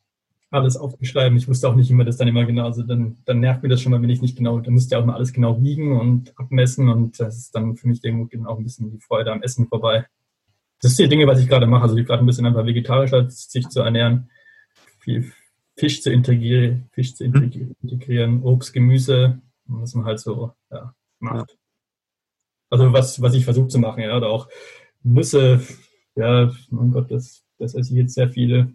alles 0.54 0.76
aufgeschrieben. 0.76 1.36
Ich 1.36 1.48
wusste 1.48 1.68
auch 1.68 1.74
nicht 1.74 1.90
immer 1.90 2.04
das 2.04 2.16
dann 2.16 2.28
immer 2.28 2.44
genau. 2.44 2.64
Also 2.64 2.82
dann, 2.82 3.18
dann 3.24 3.40
nervt 3.40 3.62
mir 3.62 3.68
das 3.68 3.82
schon 3.82 3.92
mal, 3.92 4.00
wenn 4.00 4.10
ich 4.10 4.22
nicht 4.22 4.36
genau, 4.36 4.60
dann 4.60 4.74
musst 4.74 4.90
du 4.90 4.96
ja 4.96 5.02
auch 5.02 5.06
mal 5.06 5.16
alles 5.16 5.32
genau 5.32 5.60
wiegen 5.62 5.98
und 5.98 6.32
abmessen 6.38 6.88
und 6.88 7.18
das 7.20 7.36
ist 7.36 7.54
dann 7.54 7.76
für 7.76 7.88
mich 7.88 8.02
irgendwo 8.02 8.48
auch 8.48 8.58
ein 8.58 8.64
bisschen 8.64 8.90
die 8.90 9.00
Freude 9.00 9.32
am 9.32 9.42
Essen 9.42 9.66
vorbei. 9.66 10.06
Das 10.80 10.96
sind 10.96 11.06
die 11.06 11.16
Dinge, 11.16 11.26
was 11.26 11.40
ich 11.40 11.48
gerade 11.48 11.66
mache. 11.66 11.82
Also 11.82 11.96
ich 11.96 12.06
gerade 12.06 12.22
ein 12.22 12.26
bisschen 12.26 12.46
einfach 12.46 12.66
vegetarischer 12.66 13.28
sich 13.30 13.68
zu 13.68 13.80
ernähren, 13.80 14.30
viel 14.98 15.32
Fisch 15.76 16.02
zu 16.02 16.12
integrieren, 16.12 16.88
Fisch 16.92 17.14
zu 17.14 17.26
mhm. 17.26 17.74
integrieren, 17.82 18.42
Obst, 18.42 18.72
Gemüse, 18.72 19.40
was 19.66 19.94
man 19.94 20.04
halt 20.04 20.20
so 20.20 20.52
ja, 20.70 20.94
macht. 21.18 21.56
Also 22.70 22.92
was, 22.92 23.20
was 23.20 23.34
ich 23.34 23.44
versuche 23.44 23.68
zu 23.68 23.78
machen, 23.78 24.02
ja, 24.02 24.16
oder 24.16 24.28
auch 24.28 24.48
Nüsse, 25.02 25.60
ja, 26.16 26.50
mein 26.70 26.92
Gott, 26.92 27.10
das, 27.10 27.44
das 27.58 27.74
esse 27.74 27.92
ich 27.92 27.98
jetzt 27.98 28.14
sehr 28.14 28.28
viele. 28.30 28.72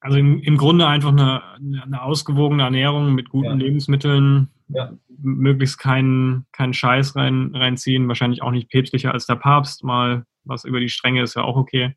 Also 0.00 0.16
im, 0.16 0.40
im 0.40 0.56
Grunde 0.56 0.86
einfach 0.86 1.10
eine, 1.10 1.42
eine 1.56 2.02
ausgewogene 2.02 2.62
Ernährung 2.62 3.14
mit 3.14 3.28
guten 3.28 3.46
ja. 3.48 3.54
Lebensmitteln, 3.54 4.48
ja. 4.68 4.92
möglichst 5.18 5.78
keinen 5.78 6.46
keinen 6.52 6.72
Scheiß 6.72 7.16
rein, 7.16 7.50
reinziehen, 7.54 8.08
wahrscheinlich 8.08 8.42
auch 8.42 8.50
nicht 8.50 8.70
päpstlicher 8.70 9.12
als 9.12 9.26
der 9.26 9.36
Papst, 9.36 9.84
mal 9.84 10.24
was 10.44 10.64
über 10.64 10.80
die 10.80 10.88
Stränge 10.88 11.22
ist 11.22 11.36
ja 11.36 11.42
auch 11.42 11.56
okay. 11.56 11.94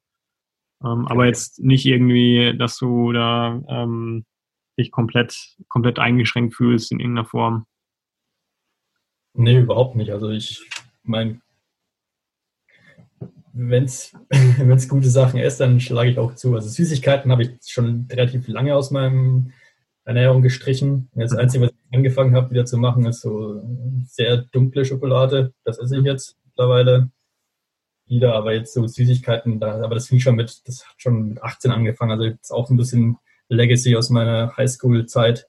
Ähm, 0.83 1.07
aber 1.07 1.25
jetzt 1.25 1.59
nicht 1.59 1.85
irgendwie, 1.85 2.55
dass 2.57 2.77
du 2.77 3.13
da 3.13 3.61
ähm, 3.69 4.25
dich 4.77 4.91
komplett, 4.91 5.55
komplett 5.69 5.97
eingeschränkt 5.97 6.55
fühlst 6.55 6.91
in 6.91 6.99
irgendeiner 6.99 7.27
Form. 7.27 7.65
Nee, 9.33 9.59
überhaupt 9.59 9.95
nicht. 9.95 10.11
Also 10.11 10.29
ich 10.29 10.61
meine, 11.03 11.39
wenn 13.53 13.83
es 13.85 14.11
gute 14.89 15.09
Sachen 15.09 15.39
ist, 15.39 15.59
dann 15.59 15.79
schlage 15.79 16.09
ich 16.09 16.17
auch 16.17 16.35
zu. 16.35 16.55
Also 16.55 16.69
Süßigkeiten 16.69 17.31
habe 17.31 17.43
ich 17.43 17.51
schon 17.65 18.07
relativ 18.11 18.47
lange 18.47 18.75
aus 18.75 18.91
meinem 18.91 19.51
Ernährung 20.05 20.41
gestrichen. 20.41 21.09
Das 21.15 21.33
Einzige, 21.33 21.65
was 21.65 21.71
ich 21.71 21.95
angefangen 21.95 22.35
habe, 22.35 22.51
wieder 22.51 22.65
zu 22.65 22.77
machen, 22.77 23.05
ist 23.05 23.21
so 23.21 23.61
sehr 24.05 24.37
dunkle 24.37 24.83
Schokolade. 24.85 25.53
Das 25.63 25.77
esse 25.77 25.97
ich 25.97 26.03
jetzt 26.03 26.37
mittlerweile 26.45 27.09
wieder, 28.07 28.33
aber 28.35 28.53
jetzt 28.53 28.73
so 28.73 28.85
Süßigkeiten, 28.85 29.59
da, 29.59 29.81
aber 29.81 29.95
das 29.95 30.07
fing 30.07 30.19
schon 30.19 30.35
mit, 30.35 30.67
das 30.67 30.85
hat 30.85 30.95
schon 30.97 31.29
mit 31.29 31.41
18 31.41 31.71
angefangen. 31.71 32.11
Also 32.11 32.25
jetzt 32.25 32.51
auch 32.51 32.69
ein 32.69 32.77
bisschen 32.77 33.17
Legacy 33.49 33.95
aus 33.95 34.09
meiner 34.09 34.57
Highschool-Zeit 34.57 35.47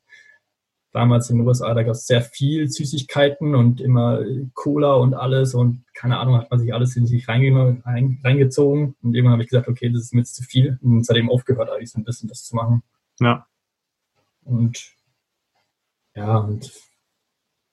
damals 0.94 1.28
in 1.28 1.38
den 1.38 1.46
USA, 1.46 1.74
da 1.74 1.82
gab 1.82 1.92
es 1.92 2.06
sehr 2.06 2.22
viel 2.22 2.70
Süßigkeiten 2.70 3.56
und 3.56 3.80
immer 3.80 4.20
Cola 4.54 4.94
und 4.94 5.12
alles 5.12 5.52
und 5.52 5.84
keine 5.92 6.18
Ahnung, 6.18 6.36
hat 6.36 6.50
man 6.50 6.60
sich 6.60 6.72
alles 6.72 6.96
in 6.96 7.06
sich 7.06 7.28
reingezogen. 7.28 8.94
Und 9.02 9.14
irgendwann 9.14 9.32
habe 9.32 9.42
ich 9.42 9.48
gesagt, 9.48 9.68
okay, 9.68 9.90
das 9.90 10.02
ist 10.02 10.14
mir 10.14 10.20
jetzt 10.20 10.36
zu 10.36 10.44
viel. 10.44 10.78
Und 10.82 11.04
seitdem 11.04 11.30
aufgehört, 11.30 11.68
eigentlich 11.68 11.90
so 11.90 11.98
ein 11.98 12.04
bisschen 12.04 12.28
das 12.28 12.44
zu 12.44 12.54
machen. 12.54 12.82
Ja. 13.18 13.46
Und 14.44 14.92
ja, 16.14 16.36
und 16.38 16.72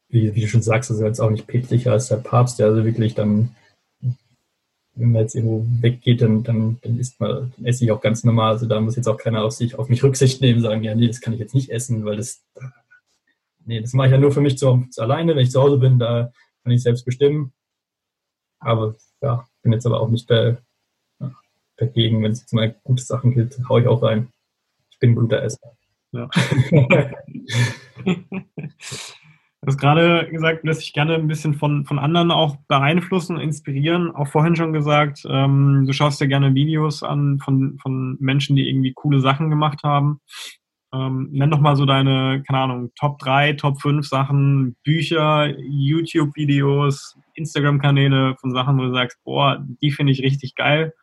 wie, 0.09 0.33
wie 0.33 0.41
du 0.41 0.47
schon 0.47 0.63
sagst, 0.63 0.89
das 0.89 0.97
ist 0.97 1.03
jetzt 1.03 1.21
auch 1.21 1.29
nicht 1.29 1.45
päpstlicher 1.45 1.91
als 1.91 2.07
der 2.07 2.17
Papst, 2.17 2.57
der 2.57 2.67
also 2.67 2.83
wirklich 2.83 3.13
dann, 3.13 3.55
wenn 4.95 5.11
man 5.11 5.21
jetzt 5.21 5.35
irgendwo 5.35 5.63
weggeht, 5.79 6.23
dann, 6.23 6.41
dann, 6.41 6.79
dann 6.81 6.97
isst 6.97 7.19
man, 7.19 7.53
dann 7.55 7.65
esse 7.65 7.83
ich 7.83 7.91
auch 7.91 8.01
ganz 8.01 8.23
normal. 8.23 8.53
Also 8.53 8.65
da 8.65 8.81
muss 8.81 8.95
jetzt 8.95 9.07
auch 9.07 9.17
keiner 9.17 9.43
auf 9.43 9.53
sich, 9.53 9.77
auf 9.77 9.89
mich 9.89 10.03
Rücksicht 10.03 10.41
nehmen, 10.41 10.61
sagen, 10.61 10.83
ja, 10.83 10.95
nee, 10.95 11.07
das 11.07 11.21
kann 11.21 11.33
ich 11.33 11.39
jetzt 11.39 11.53
nicht 11.53 11.69
essen, 11.69 12.03
weil 12.03 12.17
das 12.17 12.41
nee, 13.65 13.81
das 13.81 13.93
mache 13.93 14.07
ich 14.07 14.13
ja 14.13 14.19
nur 14.19 14.31
für 14.31 14.41
mich 14.41 14.57
zu, 14.57 14.85
zu 14.89 15.01
alleine. 15.01 15.35
Wenn 15.35 15.43
ich 15.43 15.51
zu 15.51 15.61
Hause 15.61 15.77
bin, 15.77 15.99
da 15.99 16.31
kann 16.63 16.73
ich 16.73 16.83
selbst 16.83 17.05
bestimmen. 17.05 17.53
Aber 18.59 18.95
ja, 19.21 19.45
bin 19.63 19.73
jetzt 19.73 19.85
aber 19.85 19.99
auch 19.99 20.09
nicht 20.09 20.29
der, 20.29 20.61
ja, 21.19 21.31
dagegen, 21.77 22.23
wenn 22.23 22.31
es 22.31 22.41
jetzt 22.41 22.53
mal 22.53 22.75
gute 22.83 23.03
Sachen 23.03 23.33
gibt, 23.33 23.57
haue 23.69 23.81
ich 23.81 23.87
auch 23.87 24.03
rein. 24.03 24.31
Ich 24.91 24.99
bin 24.99 25.11
ein 25.11 25.15
guter 25.15 25.43
Esser. 25.43 25.75
Ja. 26.11 26.29
Du 29.63 29.67
hast 29.67 29.77
gerade 29.77 30.27
gesagt, 30.31 30.67
dass 30.67 30.79
ich 30.79 30.91
gerne 30.91 31.13
ein 31.13 31.27
bisschen 31.27 31.53
von, 31.53 31.85
von 31.85 31.99
anderen 31.99 32.31
auch 32.31 32.55
beeinflussen, 32.67 33.39
inspirieren. 33.39 34.09
Auch 34.09 34.27
vorhin 34.27 34.55
schon 34.55 34.73
gesagt, 34.73 35.23
ähm, 35.29 35.83
du 35.85 35.93
schaust 35.93 36.19
dir 36.19 36.27
gerne 36.27 36.55
Videos 36.55 37.03
an 37.03 37.37
von, 37.37 37.77
von 37.77 38.17
Menschen, 38.19 38.55
die 38.55 38.67
irgendwie 38.67 38.93
coole 38.93 39.19
Sachen 39.19 39.51
gemacht 39.51 39.83
haben. 39.83 40.19
Ähm, 40.93 41.29
nenn 41.31 41.51
doch 41.51 41.61
mal 41.61 41.75
so 41.77 41.85
deine, 41.85 42.43
keine 42.45 42.59
Ahnung, 42.59 42.91
Top 42.95 43.17
3, 43.19 43.53
Top 43.53 43.81
5 43.81 44.05
Sachen, 44.05 44.75
Bücher, 44.83 45.47
YouTube-Videos, 45.57 47.17
Instagram-Kanäle 47.35 48.35
von 48.39 48.51
Sachen, 48.51 48.77
wo 48.77 48.83
du 48.83 48.93
sagst, 48.93 49.17
boah, 49.23 49.65
die 49.81 49.91
finde 49.91 50.11
ich 50.11 50.21
richtig 50.21 50.55
geil. 50.55 50.93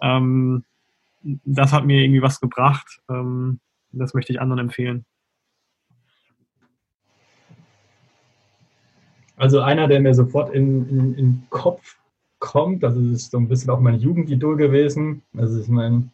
Ähm, 0.00 0.64
das 1.22 1.72
hat 1.72 1.84
mir 1.84 2.02
irgendwie 2.02 2.22
was 2.22 2.40
gebracht. 2.40 3.00
Ähm, 3.08 3.60
das 3.92 4.14
möchte 4.14 4.32
ich 4.32 4.40
anderen 4.40 4.60
empfehlen. 4.60 5.04
Also 9.36 9.60
einer, 9.60 9.86
der 9.86 10.00
mir 10.00 10.14
sofort 10.14 10.52
in, 10.52 11.14
den 11.14 11.46
Kopf 11.48 11.96
kommt, 12.40 12.82
also 12.84 13.00
das 13.00 13.22
ist 13.22 13.30
so 13.30 13.38
ein 13.38 13.48
bisschen 13.48 13.70
auch 13.70 13.78
mein 13.78 14.00
Jugendidol 14.00 14.56
gewesen. 14.56 15.22
Also 15.36 15.60
ist 15.60 15.68
mein, 15.68 16.10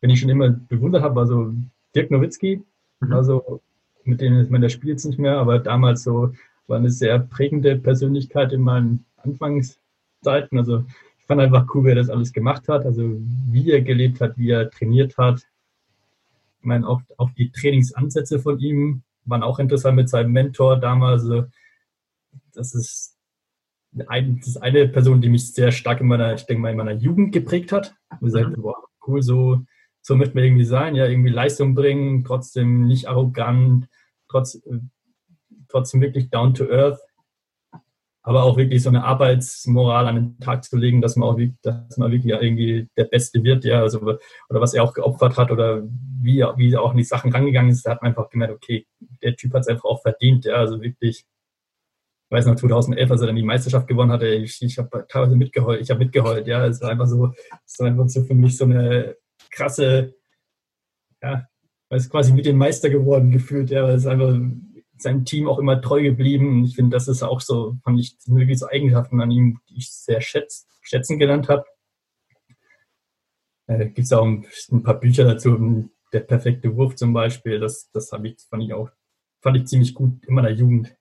wenn 0.00 0.10
ich 0.10 0.18
schon 0.18 0.28
immer 0.28 0.50
bewundert 0.50 1.02
habe, 1.04 1.14
war 1.14 1.26
so 1.26 1.54
Dirk 1.98 2.12
Nowitzki. 2.12 2.62
Mhm. 3.00 3.12
Also 3.12 3.60
mit 4.04 4.20
dem 4.20 4.40
ich 4.40 4.50
meine, 4.50 4.62
der 4.62 4.68
spielt 4.68 4.92
jetzt 4.92 5.04
nicht 5.04 5.18
mehr, 5.18 5.36
aber 5.38 5.58
damals 5.58 6.04
so 6.04 6.32
war 6.68 6.78
eine 6.78 6.90
sehr 6.90 7.18
prägende 7.18 7.76
Persönlichkeit 7.76 8.52
in 8.52 8.60
meinen 8.60 9.04
Anfangszeiten. 9.16 10.58
Also 10.58 10.84
ich 11.18 11.26
fand 11.26 11.40
einfach 11.40 11.66
cool, 11.74 11.84
wie 11.84 11.88
er 11.90 11.96
das 11.96 12.08
alles 12.08 12.32
gemacht 12.32 12.68
hat, 12.68 12.86
also 12.86 13.16
wie 13.50 13.72
er 13.72 13.82
gelebt 13.82 14.20
hat, 14.20 14.38
wie 14.38 14.50
er 14.50 14.70
trainiert 14.70 15.18
hat. 15.18 15.46
Ich 16.60 16.66
meine, 16.66 16.86
auch, 16.86 17.02
auch 17.16 17.30
die 17.32 17.50
Trainingsansätze 17.50 18.38
von 18.38 18.58
ihm 18.60 19.02
waren 19.24 19.42
auch 19.42 19.58
interessant 19.58 19.96
mit 19.96 20.08
seinem 20.08 20.32
Mentor 20.32 20.78
damals. 20.78 21.22
Also 21.22 21.46
das 22.54 22.74
ist, 22.74 23.16
ein, 24.06 24.38
das 24.38 24.48
ist 24.48 24.56
eine 24.58 24.88
Person, 24.88 25.20
die 25.20 25.28
mich 25.28 25.52
sehr 25.52 25.72
stark 25.72 26.00
in 26.00 26.06
meiner, 26.06 26.34
ich 26.34 26.46
denke 26.46 26.62
mal, 26.62 26.70
in 26.70 26.76
meiner 26.76 26.92
Jugend 26.92 27.32
geprägt 27.32 27.72
hat. 27.72 27.94
Und 28.10 28.26
gesagt, 28.26 28.56
mhm. 28.56 28.62
boah, 28.62 28.76
cool, 29.06 29.22
so, 29.22 29.64
so 30.08 30.16
möchte 30.16 30.34
man 30.36 30.44
irgendwie 30.44 30.64
sein, 30.64 30.94
ja, 30.94 31.06
irgendwie 31.06 31.28
Leistung 31.28 31.74
bringen, 31.74 32.24
trotzdem 32.24 32.86
nicht 32.86 33.10
arrogant, 33.10 33.88
trotz, 34.26 34.58
trotzdem 35.68 36.00
wirklich 36.00 36.30
down 36.30 36.54
to 36.54 36.64
earth, 36.64 36.98
aber 38.22 38.44
auch 38.44 38.56
wirklich 38.56 38.82
so 38.82 38.88
eine 38.88 39.04
Arbeitsmoral 39.04 40.08
an 40.08 40.14
den 40.14 40.40
Tag 40.40 40.64
zu 40.64 40.78
legen, 40.78 41.02
dass 41.02 41.16
man 41.16 41.28
auch 41.28 41.38
dass 41.60 41.98
man 41.98 42.10
wirklich 42.10 42.32
irgendwie 42.32 42.88
der 42.96 43.04
Beste 43.04 43.44
wird, 43.44 43.66
ja, 43.66 43.82
also, 43.82 44.00
oder 44.00 44.18
was 44.48 44.72
er 44.72 44.82
auch 44.82 44.94
geopfert 44.94 45.36
hat 45.36 45.50
oder 45.50 45.82
wie, 45.82 46.42
wie 46.56 46.72
er 46.72 46.80
auch 46.80 46.92
in 46.92 46.96
die 46.98 47.04
Sachen 47.04 47.30
rangegangen 47.30 47.70
ist, 47.70 47.84
da 47.84 47.90
hat 47.90 48.00
man 48.00 48.12
einfach 48.12 48.30
gemerkt, 48.30 48.54
okay, 48.54 48.86
der 49.22 49.36
Typ 49.36 49.52
hat 49.52 49.60
es 49.60 49.68
einfach 49.68 49.84
auch 49.84 50.00
verdient, 50.00 50.46
ja, 50.46 50.54
also 50.54 50.80
wirklich. 50.80 51.26
Ich 52.30 52.36
weiß 52.36 52.46
noch, 52.46 52.56
2011, 52.56 53.10
als 53.10 53.20
er 53.22 53.26
dann 53.26 53.36
die 53.36 53.42
Meisterschaft 53.42 53.88
gewonnen 53.88 54.12
hatte, 54.12 54.28
ich, 54.28 54.60
ich 54.60 54.78
habe 54.78 55.06
teilweise 55.08 55.36
mitgeheult, 55.36 55.80
ich 55.80 55.90
habe 55.90 56.00
mitgeheult, 56.00 56.46
ja, 56.46 56.66
es 56.66 56.80
war 56.82 56.90
einfach 56.90 57.06
so, 57.06 57.32
es 57.66 57.78
war 57.78 57.86
einfach 57.86 58.08
so 58.08 58.22
für 58.22 58.34
mich 58.34 58.56
so 58.56 58.64
eine 58.64 59.16
krasse, 59.50 60.14
ja, 61.22 61.46
er 61.90 61.96
ist 61.96 62.10
quasi 62.10 62.32
mit 62.32 62.46
dem 62.46 62.58
Meister 62.58 62.90
geworden 62.90 63.30
gefühlt, 63.30 63.70
er 63.70 63.94
ist 63.94 64.06
einfach 64.06 64.38
seinem 65.00 65.24
Team 65.24 65.48
auch 65.48 65.58
immer 65.58 65.80
treu 65.80 66.02
geblieben. 66.02 66.64
Ich 66.64 66.74
finde, 66.74 66.96
das 66.96 67.08
ist 67.08 67.22
auch 67.22 67.40
so, 67.40 67.78
fand 67.84 68.00
ich, 68.00 68.16
wirklich 68.26 68.58
so 68.58 68.68
Eigenschaften 68.68 69.20
an 69.20 69.30
ihm, 69.30 69.60
die 69.68 69.78
ich 69.78 69.92
sehr 69.92 70.20
schätz, 70.20 70.66
schätzen 70.82 71.18
gelernt 71.18 71.48
habe. 71.48 71.64
Äh, 73.66 73.86
Gibt 73.86 73.98
es 73.98 74.12
auch 74.12 74.24
ein, 74.24 74.46
ein, 74.70 74.82
paar 74.82 74.98
Bücher 74.98 75.24
dazu, 75.24 75.90
der 76.12 76.20
perfekte 76.20 76.74
Wurf 76.76 76.96
zum 76.96 77.12
Beispiel, 77.12 77.60
das, 77.60 77.90
das 77.92 78.12
habe 78.12 78.28
ich, 78.28 78.40
fand 78.48 78.62
ich 78.62 78.72
auch, 78.72 78.90
fand 79.42 79.56
ich 79.56 79.66
ziemlich 79.66 79.94
gut 79.94 80.24
in 80.26 80.34
meiner 80.34 80.50
Jugend. 80.50 80.96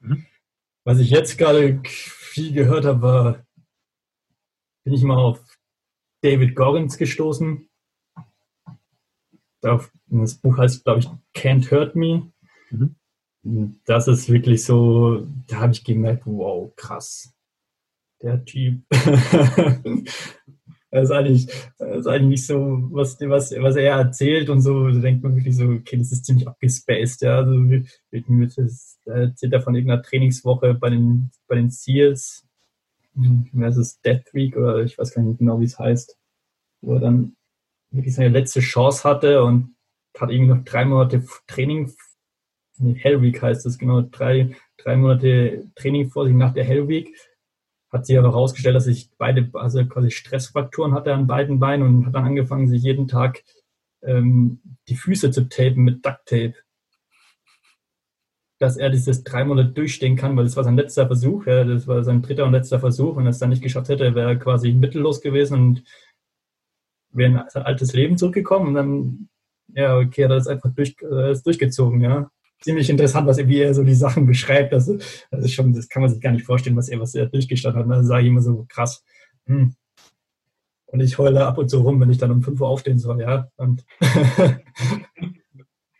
Mhm. 0.00 0.26
Was 0.84 0.98
ich 0.98 1.10
jetzt 1.10 1.38
gerade 1.38 1.80
viel 1.84 2.52
gehört 2.52 2.84
habe, 2.84 3.02
war, 3.02 3.46
bin 4.84 4.94
ich 4.94 5.02
mal 5.02 5.18
auf 5.18 5.40
David 6.22 6.56
Gorens 6.56 6.98
gestoßen. 6.98 7.67
Das 9.60 10.34
Buch 10.36 10.58
heißt, 10.58 10.84
glaube 10.84 11.00
ich, 11.00 11.08
Can't 11.34 11.70
Hurt 11.70 11.96
Me. 11.96 12.30
Mhm. 13.42 13.80
Das 13.84 14.08
ist 14.08 14.30
wirklich 14.30 14.64
so, 14.64 15.26
da 15.46 15.60
habe 15.60 15.72
ich 15.72 15.84
gemerkt, 15.84 16.22
wow, 16.26 16.72
krass. 16.76 17.32
Der 18.20 18.44
Typ. 18.44 18.82
das 18.90 19.04
ist 20.90 21.10
eigentlich, 21.10 21.46
das 21.78 21.98
ist 22.00 22.06
eigentlich 22.06 22.28
nicht 22.28 22.46
so, 22.46 22.88
was, 22.90 23.18
was, 23.20 23.52
was 23.52 23.76
er 23.76 23.96
erzählt 23.96 24.50
und 24.50 24.60
so, 24.60 24.88
da 24.88 24.98
denkt 24.98 25.22
man 25.22 25.36
wirklich 25.36 25.56
so, 25.56 25.64
okay, 25.64 25.96
das 25.96 26.12
ist 26.12 26.24
ziemlich 26.24 26.48
abgespaced, 26.48 27.22
ja. 27.22 27.38
Also, 27.38 27.54
das, 28.56 28.98
da 29.04 29.14
erzählt 29.14 29.52
er 29.52 29.62
von 29.62 29.74
irgendeiner 29.74 30.02
Trainingswoche 30.02 30.74
bei 30.74 30.90
den, 30.90 31.30
bei 31.46 31.54
den 31.56 31.70
Seals, 31.70 32.44
das 33.52 33.76
ist 33.76 34.04
Death 34.04 34.32
Week 34.32 34.56
oder 34.56 34.82
ich 34.82 34.98
weiß 34.98 35.14
gar 35.14 35.22
nicht 35.22 35.38
genau, 35.38 35.60
wie 35.60 35.64
es 35.64 35.78
heißt, 35.78 36.16
wo 36.82 36.94
er 36.94 37.00
dann 37.00 37.36
wirklich 37.90 38.14
seine 38.14 38.30
letzte 38.30 38.60
Chance 38.60 39.04
hatte 39.08 39.42
und 39.42 39.74
hat 40.18 40.30
irgendwie 40.30 40.54
noch 40.54 40.64
drei 40.64 40.84
Monate 40.84 41.24
Training, 41.46 41.92
nee, 42.78 42.94
Hell 42.94 43.22
Week 43.22 43.40
heißt 43.40 43.64
das, 43.66 43.78
genau, 43.78 44.02
drei, 44.02 44.56
drei 44.76 44.96
Monate 44.96 45.70
Training 45.74 46.10
vor 46.10 46.26
sich 46.26 46.34
nach 46.34 46.52
der 46.52 46.64
Hell 46.64 46.88
Week 46.88 47.14
hat 47.90 48.06
sich 48.06 48.18
aber 48.18 48.28
herausgestellt, 48.28 48.76
dass 48.76 48.86
ich 48.86 49.10
beide, 49.16 49.48
also 49.54 49.84
quasi 49.86 50.10
Stressfrakturen 50.10 50.92
hatte 50.92 51.14
an 51.14 51.26
beiden 51.26 51.58
Beinen 51.58 51.86
und 51.86 52.06
hat 52.06 52.14
dann 52.14 52.26
angefangen, 52.26 52.68
sich 52.68 52.82
jeden 52.82 53.08
Tag 53.08 53.42
ähm, 54.02 54.60
die 54.88 54.96
Füße 54.96 55.30
zu 55.30 55.48
tapen 55.48 55.84
mit 55.84 56.04
Ducktape. 56.04 56.54
Dass 58.58 58.76
er 58.76 58.90
dieses 58.90 59.22
drei 59.24 59.44
Monate 59.44 59.70
durchstehen 59.70 60.16
kann, 60.16 60.36
weil 60.36 60.44
das 60.44 60.56
war 60.56 60.64
sein 60.64 60.76
letzter 60.76 61.06
Versuch, 61.06 61.46
ja, 61.46 61.64
das 61.64 61.86
war 61.86 62.02
sein 62.04 62.22
dritter 62.22 62.44
und 62.44 62.52
letzter 62.52 62.80
Versuch 62.80 63.16
und 63.16 63.24
er 63.24 63.30
es 63.30 63.38
dann 63.38 63.50
nicht 63.50 63.62
geschafft 63.62 63.88
hätte, 63.88 64.14
wäre 64.14 64.30
er 64.30 64.36
quasi 64.36 64.72
mittellos 64.72 65.20
gewesen 65.20 65.58
und 65.58 65.84
wäre 67.10 67.30
in 67.30 67.40
sein 67.48 67.62
altes 67.62 67.92
Leben 67.92 68.18
zurückgekommen 68.18 68.68
und 68.68 68.74
dann, 68.74 69.28
ja, 69.74 69.96
okay, 69.96 70.22
er 70.22 70.28
hat 70.28 70.36
das 70.36 70.46
einfach 70.46 70.72
durch, 70.74 70.96
äh, 71.02 71.32
ist 71.32 71.46
durchgezogen, 71.46 72.00
ja 72.00 72.30
ziemlich 72.60 72.90
interessant, 72.90 73.26
was 73.26 73.38
er, 73.38 73.48
wie 73.48 73.60
er 73.60 73.74
so 73.74 73.84
die 73.84 73.94
Sachen 73.94 74.26
beschreibt. 74.26 74.72
Das, 74.72 74.86
das 74.86 75.44
ist 75.44 75.52
schon, 75.52 75.72
das 75.72 75.88
kann 75.88 76.02
man 76.02 76.10
sich 76.10 76.20
gar 76.20 76.32
nicht 76.32 76.44
vorstellen, 76.44 76.76
was 76.76 76.88
er, 76.88 77.00
was 77.00 77.14
er 77.14 77.26
durchgestanden 77.26 77.82
hat. 77.82 77.90
Dann 77.90 78.04
sage 78.06 78.22
ich 78.22 78.28
immer 78.28 78.42
so 78.42 78.66
krass. 78.68 79.04
Hm. 79.46 79.74
Und 80.86 81.00
ich 81.00 81.18
heule 81.18 81.46
ab 81.46 81.58
und 81.58 81.68
zu 81.68 81.80
rum, 81.80 82.00
wenn 82.00 82.10
ich 82.10 82.18
dann 82.18 82.30
um 82.30 82.42
5 82.42 82.60
Uhr 82.60 82.68
aufstehen 82.68 82.98
soll, 82.98 83.20
ja. 83.20 83.50
Und 83.56 83.84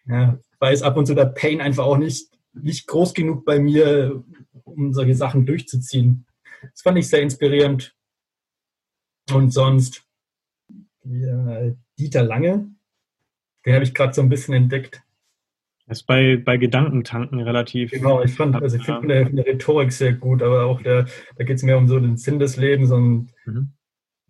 ja, 0.07 0.39
weil 0.59 0.75
es 0.75 0.83
ab 0.83 0.97
und 0.97 1.07
zu 1.07 1.15
der 1.15 1.27
Pain 1.27 1.61
einfach 1.61 1.85
auch 1.85 1.99
nicht, 1.99 2.31
nicht 2.55 2.87
groß 2.87 3.13
genug 3.15 3.45
bei 3.45 3.61
mir, 3.61 4.25
um 4.65 4.93
solche 4.95 5.15
Sachen 5.15 5.47
durchzuziehen. 5.47 6.27
Das 6.63 6.83
fand 6.83 6.99
ich 6.99 7.09
sehr 7.09 7.23
inspirierend. 7.23 7.95
Und 9.31 9.53
sonst, 9.53 10.05
ja, 11.11 11.73
Dieter 11.99 12.23
Lange, 12.23 12.71
den 13.65 13.75
habe 13.75 13.85
ich 13.85 13.95
gerade 13.95 14.13
so 14.13 14.23
ein 14.23 14.29
bisschen 14.29 14.55
entdeckt. 14.55 15.03
Das 15.87 16.01
ist 16.01 16.07
bei, 16.07 16.37
bei 16.37 16.59
Gedankentanken 16.59 17.41
relativ. 17.41 17.91
Genau, 17.93 18.23
ich 18.23 18.33
fand, 18.35 18.55
also 18.57 18.77
ich 18.77 18.85
finde 18.85 19.27
eine, 19.27 19.47
Rhetorik 19.47 19.91
sehr 19.91 20.13
gut, 20.13 20.43
aber 20.43 20.67
auch 20.67 20.83
der, 20.83 21.07
da 21.37 21.45
geht 21.45 21.57
es 21.57 21.63
mehr 21.63 21.79
um 21.79 21.89
so 21.89 21.99
den 21.99 22.19
Sinn 22.19 22.39
des 22.39 22.59
Lebens 22.59 22.91
und 22.91 23.33
mhm. 23.47 23.73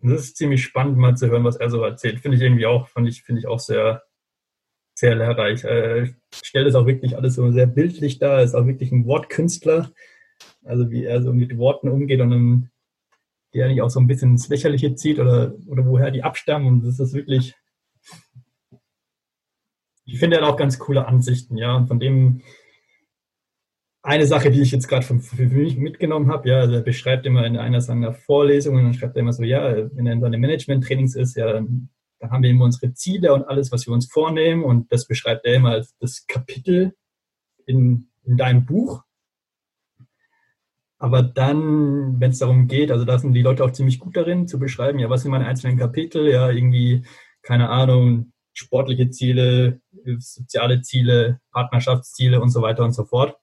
das 0.01 0.21
ist 0.21 0.37
ziemlich 0.37 0.63
spannend 0.63 0.97
mal 0.97 1.17
zu 1.17 1.27
hören, 1.27 1.43
was 1.43 1.57
er 1.57 1.69
so 1.69 1.83
erzählt. 1.83 2.21
Finde 2.21 2.37
ich 2.37 2.43
irgendwie 2.43 2.65
auch, 2.65 2.87
fand 2.87 3.09
ich, 3.09 3.23
finde 3.23 3.39
ich 3.39 3.47
auch 3.47 3.59
sehr, 3.59 4.03
sehr 4.93 5.15
lehrreich. 5.15 5.65
Äh, 5.65 6.13
stellt 6.33 6.67
es 6.67 6.75
auch 6.75 6.85
wirklich 6.85 7.17
alles 7.17 7.35
so 7.35 7.51
sehr 7.51 7.67
bildlich 7.67 8.19
dar, 8.19 8.41
ist 8.41 8.55
auch 8.55 8.65
wirklich 8.65 8.93
ein 8.93 9.05
Wortkünstler. 9.05 9.91
Also 10.63 10.91
wie 10.91 11.03
er 11.03 11.21
so 11.21 11.33
mit 11.33 11.57
Worten 11.57 11.89
umgeht 11.89 12.21
und 12.21 12.31
dann 12.31 12.69
die 13.53 13.63
eigentlich 13.63 13.81
auch 13.81 13.89
so 13.89 13.99
ein 13.99 14.07
bisschen 14.07 14.31
ins 14.31 14.47
Lächerliche 14.49 14.95
zieht 14.95 15.19
oder, 15.19 15.53
oder 15.67 15.85
woher 15.85 16.11
die 16.11 16.23
abstammen. 16.23 16.67
Und 16.67 16.85
das 16.85 16.99
ist 16.99 17.13
wirklich, 17.13 17.55
ich 20.05 20.19
finde, 20.19 20.37
hat 20.37 20.43
auch 20.43 20.57
ganz 20.57 20.79
coole 20.79 21.07
Ansichten, 21.07 21.57
ja. 21.57 21.75
Und 21.75 21.87
von 21.87 21.99
dem 21.99 22.41
eine 24.01 24.25
Sache, 24.25 24.49
die 24.49 24.61
ich 24.61 24.71
jetzt 24.71 24.87
gerade 24.87 25.05
für 25.05 25.43
mich 25.43 25.77
mitgenommen 25.77 26.31
habe, 26.31 26.49
ja, 26.49 26.59
also 26.59 26.73
er 26.73 26.81
beschreibt 26.81 27.25
immer 27.25 27.45
in 27.45 27.57
einer 27.57 27.81
seiner 27.81 28.13
Vorlesungen, 28.13 28.85
dann 28.85 28.93
schreibt 28.93 29.15
er 29.15 29.21
immer 29.21 29.33
so, 29.33 29.43
ja, 29.43 29.75
wenn 29.93 30.07
er 30.07 30.13
in 30.13 30.21
seinen 30.21 30.39
Management-Trainings 30.39 31.15
ist, 31.15 31.35
ja, 31.35 31.51
dann, 31.51 31.89
dann 32.19 32.31
haben 32.31 32.43
wir 32.43 32.49
immer 32.49 32.65
unsere 32.65 32.93
Ziele 32.93 33.33
und 33.33 33.43
alles, 33.43 33.71
was 33.71 33.85
wir 33.87 33.93
uns 33.93 34.07
vornehmen. 34.07 34.63
Und 34.63 34.91
das 34.91 35.05
beschreibt 35.05 35.45
er 35.45 35.55
immer 35.55 35.71
als 35.71 35.95
das 35.99 36.25
Kapitel 36.27 36.95
in, 37.65 38.07
in 38.23 38.37
deinem 38.37 38.65
Buch. 38.65 39.03
Aber 40.99 41.23
dann, 41.23 42.19
wenn 42.19 42.31
es 42.31 42.39
darum 42.39 42.67
geht, 42.67 42.91
also 42.91 43.05
da 43.05 43.17
sind 43.17 43.31
die 43.33 43.41
Leute 43.41 43.63
auch 43.63 43.71
ziemlich 43.71 43.99
gut 43.99 44.17
darin 44.17 44.47
zu 44.47 44.59
beschreiben, 44.59 44.99
ja, 44.99 45.09
was 45.09 45.21
sind 45.21 45.31
meine 45.31 45.47
einzelnen 45.47 45.77
Kapitel, 45.77 46.29
ja, 46.29 46.49
irgendwie, 46.49 47.05
keine 47.41 47.69
Ahnung, 47.69 48.33
sportliche 48.53 49.09
Ziele, 49.09 49.81
soziale 50.17 50.81
Ziele, 50.81 51.39
Partnerschaftsziele 51.51 52.41
und 52.41 52.49
so 52.49 52.61
weiter 52.61 52.83
und 52.83 52.91
so 52.91 53.05
fort. 53.05 53.37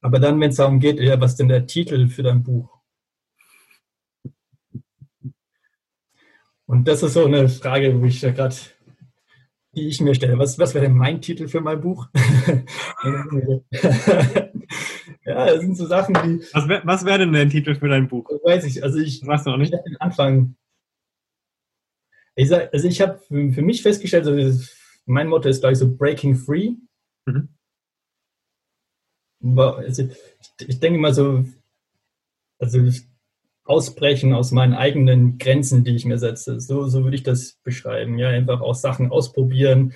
Aber 0.00 0.18
dann, 0.18 0.40
wenn 0.40 0.50
es 0.50 0.56
darum 0.56 0.80
geht, 0.80 0.98
ja, 1.00 1.20
was 1.20 1.32
ist 1.32 1.40
denn 1.40 1.48
der 1.48 1.66
Titel 1.66 2.08
für 2.08 2.24
dein 2.24 2.42
Buch? 2.42 2.76
Und 6.66 6.88
das 6.88 7.04
ist 7.04 7.14
so 7.14 7.24
eine 7.24 7.48
Frage, 7.48 8.00
wo 8.00 8.06
ich 8.06 8.22
ja 8.22 8.32
gerade 8.32 8.56
die 9.76 9.88
ich 9.88 10.00
mir 10.00 10.14
stelle. 10.14 10.38
Was, 10.38 10.58
was 10.58 10.74
wäre 10.74 10.86
denn 10.86 10.96
mein 10.96 11.20
Titel 11.20 11.48
für 11.48 11.60
mein 11.60 11.80
Buch? 11.80 12.08
ja, 15.24 15.46
das 15.46 15.60
sind 15.60 15.76
so 15.76 15.86
Sachen, 15.86 16.14
die. 16.14 16.46
Was 16.52 16.66
wäre 16.68 16.82
was 16.84 17.04
wär 17.04 17.18
denn 17.18 17.32
der 17.32 17.48
Titel 17.48 17.74
für 17.74 17.88
dein 17.88 18.08
Buch? 18.08 18.28
Weiß 18.44 18.64
ich. 18.64 18.82
Also 18.82 18.98
ich. 18.98 19.20
Das 19.20 19.28
weißt 19.28 19.46
du 19.46 19.50
noch 19.50 19.58
nicht? 19.58 19.72
Den 19.72 20.00
Anfang. 20.00 20.56
Ich 22.34 22.48
sag, 22.48 22.72
also 22.72 22.88
ich 22.88 23.00
habe 23.00 23.18
für, 23.18 23.52
für, 23.52 23.62
mich 23.62 23.82
festgestellt, 23.82 24.26
also 24.26 24.64
mein 25.04 25.28
Motto 25.28 25.48
ist 25.48 25.60
gleich 25.60 25.78
so 25.78 25.94
Breaking 25.94 26.34
Free. 26.34 26.72
Mhm. 27.26 27.48
Also 29.56 30.02
ich, 30.02 30.68
ich 30.68 30.80
denke 30.80 30.98
mal 30.98 31.14
so, 31.14 31.44
also 32.58 32.90
ausbrechen 33.66 34.32
aus 34.32 34.52
meinen 34.52 34.74
eigenen 34.74 35.38
Grenzen, 35.38 35.84
die 35.84 35.96
ich 35.96 36.04
mir 36.04 36.18
setze. 36.18 36.60
So, 36.60 36.86
so 36.86 37.04
würde 37.04 37.16
ich 37.16 37.22
das 37.22 37.58
beschreiben. 37.62 38.18
Ja, 38.18 38.28
einfach 38.28 38.60
auch 38.60 38.74
Sachen 38.74 39.10
ausprobieren. 39.10 39.94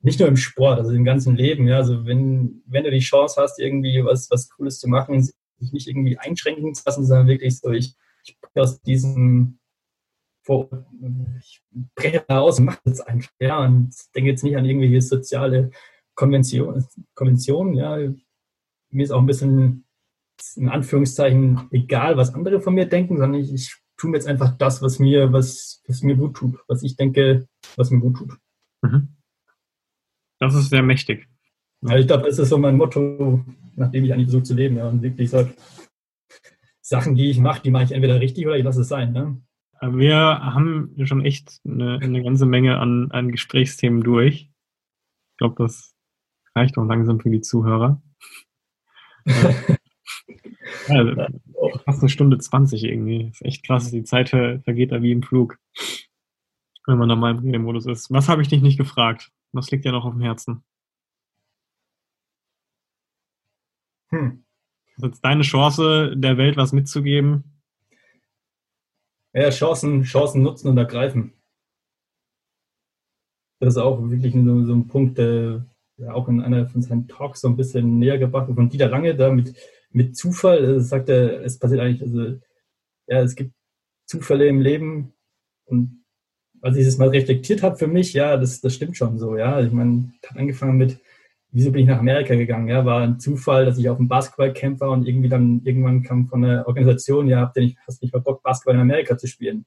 Nicht 0.00 0.18
nur 0.18 0.28
im 0.28 0.36
Sport, 0.36 0.78
also 0.78 0.90
im 0.92 1.04
ganzen 1.04 1.36
Leben. 1.36 1.68
Ja, 1.68 1.76
also 1.76 2.06
wenn, 2.06 2.62
wenn 2.66 2.84
du 2.84 2.90
die 2.90 2.98
Chance 2.98 3.40
hast, 3.40 3.60
irgendwie 3.60 4.04
was, 4.04 4.30
was 4.30 4.48
Cooles 4.48 4.80
zu 4.80 4.88
machen, 4.88 5.22
sich 5.22 5.72
nicht 5.72 5.88
irgendwie 5.88 6.18
einschränken 6.18 6.74
zu 6.74 6.82
lassen, 6.86 7.06
sondern 7.06 7.28
wirklich 7.28 7.58
so, 7.58 7.70
ich, 7.70 7.94
ich 8.24 8.36
aus 8.54 8.80
diesem 8.80 9.58
vor, 10.44 10.68
ich 11.38 11.62
breche 11.94 12.28
aus 12.28 12.58
und 12.58 12.64
mache 12.64 12.80
das 12.84 13.00
einfach, 13.00 13.30
ja, 13.38 13.64
und 13.64 13.94
denke 14.14 14.30
jetzt 14.30 14.42
nicht 14.42 14.56
an 14.56 14.64
irgendwelche 14.64 15.00
soziale 15.00 15.70
Konventionen, 16.14 16.84
Konventionen, 17.14 17.74
ja. 17.74 17.98
Mir 18.90 19.04
ist 19.04 19.12
auch 19.12 19.20
ein 19.20 19.26
bisschen 19.26 19.84
in 20.56 20.68
Anführungszeichen 20.68 21.68
egal, 21.70 22.16
was 22.16 22.34
andere 22.34 22.60
von 22.60 22.74
mir 22.74 22.86
denken, 22.86 23.18
sondern 23.18 23.40
ich, 23.40 23.52
ich 23.52 23.76
tue 23.96 24.10
mir 24.10 24.16
jetzt 24.16 24.26
einfach 24.26 24.56
das, 24.56 24.82
was 24.82 24.98
mir, 24.98 25.32
was, 25.32 25.82
was 25.86 26.02
mir 26.02 26.16
gut 26.16 26.34
tut, 26.34 26.58
was 26.68 26.82
ich 26.82 26.96
denke, 26.96 27.46
was 27.76 27.90
mir 27.90 28.00
gut 28.00 28.16
tut. 28.16 28.36
Mhm. 28.82 29.16
Das 30.38 30.54
ist 30.54 30.70
sehr 30.70 30.82
mächtig. 30.82 31.28
Ja, 31.82 31.96
ich 31.96 32.06
glaube, 32.06 32.24
das 32.24 32.38
ist 32.38 32.48
so 32.48 32.58
mein 32.58 32.76
Motto, 32.76 33.44
nachdem 33.76 34.04
ich 34.04 34.12
eigentlich 34.12 34.26
versuche 34.26 34.42
zu 34.42 34.54
leben. 34.54 34.76
Ja, 34.76 34.88
und 34.88 35.02
wirklich 35.02 35.30
sage, 35.30 35.54
Sachen, 36.80 37.14
die 37.14 37.30
ich 37.30 37.38
mache, 37.38 37.62
die 37.62 37.70
mache 37.70 37.84
ich 37.84 37.92
entweder 37.92 38.20
richtig 38.20 38.46
oder 38.46 38.56
ich 38.56 38.64
lasse 38.64 38.82
es 38.82 38.88
sein. 38.88 39.12
Ne? 39.12 39.40
Wir 39.80 40.16
haben 40.16 40.94
schon 41.04 41.24
echt 41.24 41.60
eine, 41.64 41.98
eine 41.98 42.22
ganze 42.22 42.46
Menge 42.46 42.78
an, 42.78 43.10
an 43.10 43.30
Gesprächsthemen 43.30 44.02
durch. 44.02 44.50
Ich 45.30 45.36
glaube, 45.38 45.56
das 45.62 45.94
reicht 46.54 46.78
auch 46.78 46.84
langsam 46.84 47.18
für 47.20 47.30
die 47.30 47.40
Zuhörer. 47.40 48.02
Ja, 50.88 51.28
fast 51.84 52.00
eine 52.00 52.08
Stunde 52.08 52.38
20 52.38 52.84
irgendwie. 52.84 53.26
Das 53.26 53.40
ist 53.40 53.46
echt 53.46 53.66
krass. 53.66 53.90
Die 53.90 54.04
Zeit 54.04 54.30
vergeht 54.30 54.92
da 54.92 55.02
wie 55.02 55.12
im 55.12 55.22
Flug. 55.22 55.58
Wenn 56.86 56.98
man 56.98 57.08
normal 57.08 57.32
im 57.32 57.38
Redemodus 57.38 57.86
ist. 57.86 58.10
Was 58.10 58.28
habe 58.28 58.42
ich 58.42 58.48
dich 58.48 58.62
nicht 58.62 58.78
gefragt? 58.78 59.30
Was 59.52 59.70
liegt 59.70 59.84
dir 59.84 59.92
noch 59.92 60.04
auf 60.04 60.14
dem 60.14 60.22
Herzen? 60.22 60.64
Hm. 64.10 64.44
Das 64.96 65.04
ist 65.04 65.04
jetzt 65.04 65.24
deine 65.24 65.42
Chance, 65.42 66.14
der 66.16 66.36
Welt 66.36 66.56
was 66.56 66.72
mitzugeben. 66.72 67.44
Ja, 69.32 69.48
Chancen, 69.50 70.02
Chancen 70.02 70.42
nutzen 70.42 70.68
und 70.68 70.76
ergreifen. 70.76 71.32
Das 73.60 73.74
ist 73.74 73.78
auch 73.78 74.02
wirklich 74.10 74.34
so, 74.34 74.64
so 74.66 74.74
ein 74.74 74.88
Punkt, 74.88 75.18
der 75.18 75.64
auch 76.08 76.28
in 76.28 76.40
einer 76.42 76.66
von 76.66 76.82
seinen 76.82 77.06
Talks 77.06 77.40
so 77.40 77.48
ein 77.48 77.56
bisschen 77.56 77.98
näher 77.98 78.18
gebracht 78.18 78.48
wird. 78.48 78.56
Von 78.56 78.68
Dieter 78.68 78.88
Lange 78.88 79.14
da 79.14 79.30
mit 79.30 79.54
mit 79.92 80.16
Zufall, 80.16 80.64
äh, 80.64 80.80
sagt 80.80 81.08
er, 81.08 81.44
es 81.44 81.58
passiert 81.58 81.80
eigentlich, 81.80 82.02
also 82.02 82.38
ja, 83.06 83.22
es 83.22 83.34
gibt 83.34 83.52
Zufälle 84.06 84.46
im 84.46 84.60
Leben 84.60 85.12
und 85.64 86.02
als 86.60 86.76
ich 86.76 86.84
das 86.84 86.98
mal 86.98 87.08
reflektiert 87.08 87.62
habe 87.62 87.76
für 87.76 87.88
mich, 87.88 88.12
ja, 88.12 88.36
das, 88.36 88.60
das 88.60 88.74
stimmt 88.74 88.96
schon 88.96 89.18
so, 89.18 89.36
ja. 89.36 89.60
Ich 89.60 89.72
meine, 89.72 90.12
habe 90.28 90.40
angefangen 90.40 90.78
mit, 90.78 90.98
wieso 91.50 91.72
bin 91.72 91.82
ich 91.82 91.88
nach 91.88 91.98
Amerika 91.98 92.34
gegangen? 92.34 92.68
Ja, 92.68 92.84
war 92.84 93.02
ein 93.02 93.18
Zufall, 93.18 93.66
dass 93.66 93.78
ich 93.78 93.88
auf 93.88 93.96
dem 93.96 94.08
Basketballcamp 94.08 94.80
war 94.80 94.90
und 94.90 95.06
irgendwie 95.06 95.28
dann 95.28 95.62
irgendwann 95.64 96.02
kam 96.02 96.28
von 96.28 96.42
der 96.42 96.66
Organisation, 96.68 97.28
ja, 97.28 97.40
habt 97.40 97.56
ihr 97.56 97.64
nicht, 97.64 97.78
hast 97.86 98.02
nicht 98.02 98.14
mal 98.14 98.20
Bock, 98.20 98.42
Basketball 98.42 98.76
in 98.76 98.80
Amerika 98.80 99.18
zu 99.18 99.26
spielen? 99.26 99.66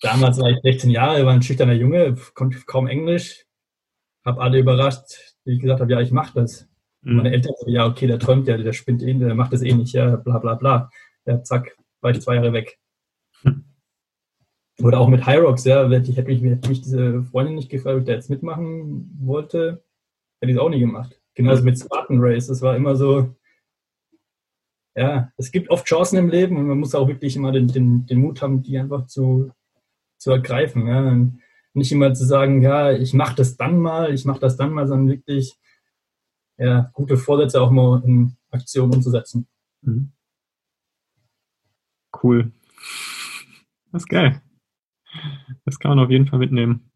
Damals 0.00 0.38
war 0.38 0.50
ich 0.50 0.60
16 0.62 0.90
Jahre, 0.90 1.26
war 1.26 1.34
ein 1.34 1.42
schüchterner 1.42 1.72
Junge, 1.72 2.14
konnte 2.34 2.58
kaum 2.66 2.86
Englisch, 2.86 3.44
habe 4.24 4.40
alle 4.40 4.58
überrascht, 4.58 5.36
ich 5.44 5.60
gesagt 5.60 5.80
habe, 5.80 5.90
ja, 5.92 6.00
ich 6.00 6.12
mache 6.12 6.34
das. 6.34 6.67
Mhm. 7.02 7.16
Meine 7.16 7.32
Eltern 7.32 7.54
so, 7.58 7.68
ja, 7.68 7.86
okay, 7.86 8.06
der 8.06 8.18
träumt 8.18 8.48
ja, 8.48 8.56
der 8.56 8.72
spinnt 8.72 9.02
eh, 9.02 9.14
der 9.14 9.34
macht 9.34 9.52
das 9.52 9.62
eh 9.62 9.72
nicht, 9.72 9.92
ja, 9.94 10.16
bla 10.16 10.38
bla 10.38 10.54
bla. 10.54 10.90
Ja, 11.26 11.42
zack, 11.42 11.76
war 12.00 12.10
ich 12.10 12.20
zwei 12.20 12.36
Jahre 12.36 12.52
weg. 12.52 12.78
Mhm. 13.42 13.64
Oder 14.82 15.00
auch 15.00 15.08
mit 15.08 15.26
Hyrox, 15.26 15.64
ja, 15.64 15.88
hätte 15.88 16.10
ich, 16.10 16.16
hätte 16.16 16.28
mich, 16.28 16.42
hätte 16.42 16.68
mich 16.68 16.82
diese 16.82 17.22
Freundin 17.24 17.56
nicht 17.56 17.70
gefragt, 17.70 17.96
ob 17.96 18.00
ich 18.00 18.06
da 18.06 18.12
jetzt 18.12 18.30
mitmachen 18.30 19.10
wollte, 19.20 19.82
hätte 20.40 20.52
ich 20.52 20.56
es 20.56 20.62
auch 20.62 20.70
nie 20.70 20.80
gemacht. 20.80 21.20
Genauso 21.34 21.64
mit 21.64 21.78
Spartan 21.78 22.18
Race, 22.20 22.46
das 22.46 22.62
war 22.62 22.76
immer 22.76 22.96
so, 22.96 23.34
ja, 24.96 25.30
es 25.36 25.52
gibt 25.52 25.70
oft 25.70 25.86
Chancen 25.86 26.18
im 26.18 26.28
Leben 26.28 26.56
und 26.56 26.66
man 26.66 26.78
muss 26.78 26.94
auch 26.94 27.06
wirklich 27.06 27.36
immer 27.36 27.52
den, 27.52 27.68
den, 27.68 28.06
den 28.06 28.18
Mut 28.18 28.42
haben, 28.42 28.62
die 28.62 28.78
einfach 28.78 29.06
zu, 29.06 29.52
zu 30.18 30.32
ergreifen. 30.32 30.88
Ja. 30.88 30.98
Und 31.08 31.40
nicht 31.74 31.92
immer 31.92 32.12
zu 32.14 32.26
sagen, 32.26 32.62
ja, 32.62 32.90
ich 32.90 33.14
mache 33.14 33.36
das 33.36 33.56
dann 33.56 33.78
mal, 33.78 34.12
ich 34.12 34.24
mache 34.24 34.40
das 34.40 34.56
dann 34.56 34.72
mal, 34.72 34.88
sondern 34.88 35.08
wirklich 35.08 35.56
ja, 36.58 36.90
gute 36.92 37.16
Vorsätze 37.16 37.60
auch 37.60 37.70
mal 37.70 38.02
in 38.04 38.36
Aktion 38.50 38.92
umzusetzen. 38.92 39.46
Mhm. 39.82 40.12
Cool. 42.22 42.52
Das 43.92 44.02
ist 44.02 44.08
geil. 44.08 44.42
Das 45.64 45.78
kann 45.78 45.90
man 45.90 46.04
auf 46.04 46.10
jeden 46.10 46.26
Fall 46.26 46.38
mitnehmen. 46.38 46.90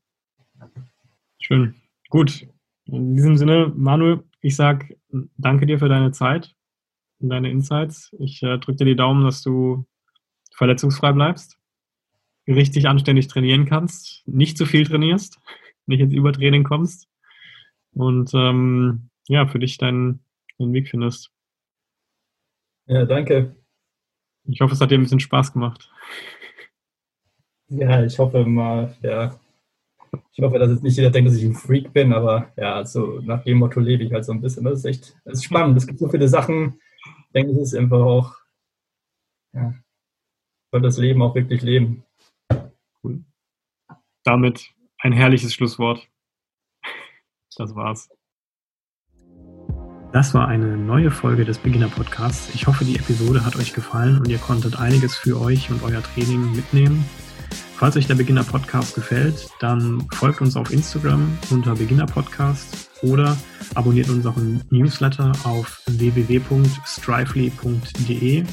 Schön. 1.38 1.74
Gut. 2.08 2.46
In 2.84 3.16
diesem 3.16 3.36
Sinne, 3.36 3.72
Manuel, 3.74 4.24
ich 4.40 4.56
sag 4.56 4.92
danke 5.36 5.66
dir 5.66 5.78
für 5.78 5.88
deine 5.88 6.12
Zeit 6.12 6.54
und 7.20 7.30
deine 7.30 7.50
Insights. 7.50 8.14
Ich 8.18 8.42
äh, 8.42 8.58
drücke 8.58 8.78
dir 8.78 8.84
die 8.86 8.96
Daumen, 8.96 9.24
dass 9.24 9.42
du 9.42 9.86
verletzungsfrei 10.54 11.12
bleibst, 11.12 11.58
richtig 12.46 12.88
anständig 12.88 13.28
trainieren 13.28 13.66
kannst, 13.66 14.26
nicht 14.26 14.58
zu 14.58 14.66
viel 14.66 14.84
trainierst, 14.86 15.38
nicht 15.86 16.00
ins 16.00 16.14
Übertraining 16.14 16.64
kommst 16.64 17.08
und 17.92 18.32
ähm, 18.34 19.10
ja, 19.28 19.46
für 19.46 19.58
dich 19.58 19.78
deinen, 19.78 20.24
deinen 20.58 20.72
Weg 20.72 20.88
findest. 20.88 21.30
Ja, 22.86 23.04
danke. 23.04 23.56
Ich 24.44 24.60
hoffe, 24.60 24.74
es 24.74 24.80
hat 24.80 24.90
dir 24.90 24.98
ein 24.98 25.02
bisschen 25.02 25.20
Spaß 25.20 25.52
gemacht. 25.52 25.90
Ja, 27.68 28.04
ich 28.04 28.18
hoffe 28.18 28.44
mal, 28.44 28.96
ja. 29.02 29.38
Ich 30.32 30.42
hoffe, 30.42 30.58
dass 30.58 30.70
jetzt 30.70 30.82
nicht 30.82 30.96
jeder 30.96 31.10
denkt, 31.10 31.30
dass 31.30 31.38
ich 31.38 31.44
ein 31.44 31.54
Freak 31.54 31.92
bin, 31.92 32.12
aber 32.12 32.52
ja, 32.56 32.84
so 32.84 33.20
nach 33.20 33.44
dem 33.44 33.58
Motto 33.58 33.80
lebe 33.80 34.02
ich 34.02 34.12
halt 34.12 34.24
so 34.24 34.32
ein 34.32 34.42
bisschen. 34.42 34.64
Das 34.64 34.80
ist 34.80 34.84
echt, 34.84 35.16
das 35.24 35.38
ist 35.38 35.44
spannend. 35.44 35.76
Es 35.78 35.86
gibt 35.86 35.98
so 35.98 36.08
viele 36.08 36.28
Sachen. 36.28 36.80
Ich 37.26 37.32
denke, 37.32 37.52
es 37.52 37.72
ist 37.72 37.74
einfach 37.74 38.00
auch, 38.00 38.36
ja, 39.54 39.74
soll 40.70 40.82
das 40.82 40.98
Leben 40.98 41.22
auch 41.22 41.34
wirklich 41.34 41.62
leben. 41.62 42.04
Cool. 43.02 43.24
Damit 44.24 44.74
ein 44.98 45.12
herrliches 45.12 45.54
Schlusswort. 45.54 46.06
Das 47.56 47.74
war's. 47.74 48.10
Das 50.12 50.34
war 50.34 50.46
eine 50.46 50.76
neue 50.76 51.10
Folge 51.10 51.46
des 51.46 51.56
Beginner 51.56 51.88
Podcasts. 51.88 52.54
Ich 52.54 52.66
hoffe, 52.66 52.84
die 52.84 52.96
Episode 52.96 53.46
hat 53.46 53.56
euch 53.56 53.72
gefallen 53.72 54.18
und 54.18 54.28
ihr 54.28 54.36
konntet 54.36 54.78
einiges 54.78 55.16
für 55.16 55.40
euch 55.40 55.70
und 55.70 55.82
euer 55.82 56.02
Training 56.02 56.54
mitnehmen. 56.54 57.02
Falls 57.76 57.96
euch 57.96 58.08
der 58.08 58.16
Beginner 58.16 58.44
Podcast 58.44 58.94
gefällt, 58.94 59.48
dann 59.58 60.06
folgt 60.12 60.42
uns 60.42 60.54
auf 60.54 60.70
Instagram 60.70 61.38
unter 61.50 61.74
Beginner 61.74 62.04
Podcast 62.04 62.90
oder 63.02 63.38
abonniert 63.74 64.10
unseren 64.10 64.62
Newsletter 64.68 65.32
auf 65.44 65.80
www.strively.de. 65.86 68.44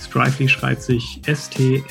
Strively 0.00 0.48
schreibt 0.48 0.82
sich 0.82 1.20
S-T-R-I-V-E-L-Y, 1.26 1.84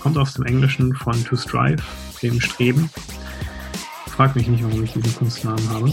kommt 0.00 0.16
aus 0.16 0.34
dem 0.34 0.46
Englischen 0.46 0.94
von 0.94 1.24
to 1.24 1.34
strive, 1.34 1.82
dem 2.22 2.40
Streben. 2.40 2.88
Fragt 4.06 4.36
mich 4.36 4.46
nicht, 4.46 4.62
warum 4.62 4.84
ich 4.84 4.92
diesen 4.92 5.12
Kunstnamen 5.16 5.68
habe. 5.70 5.92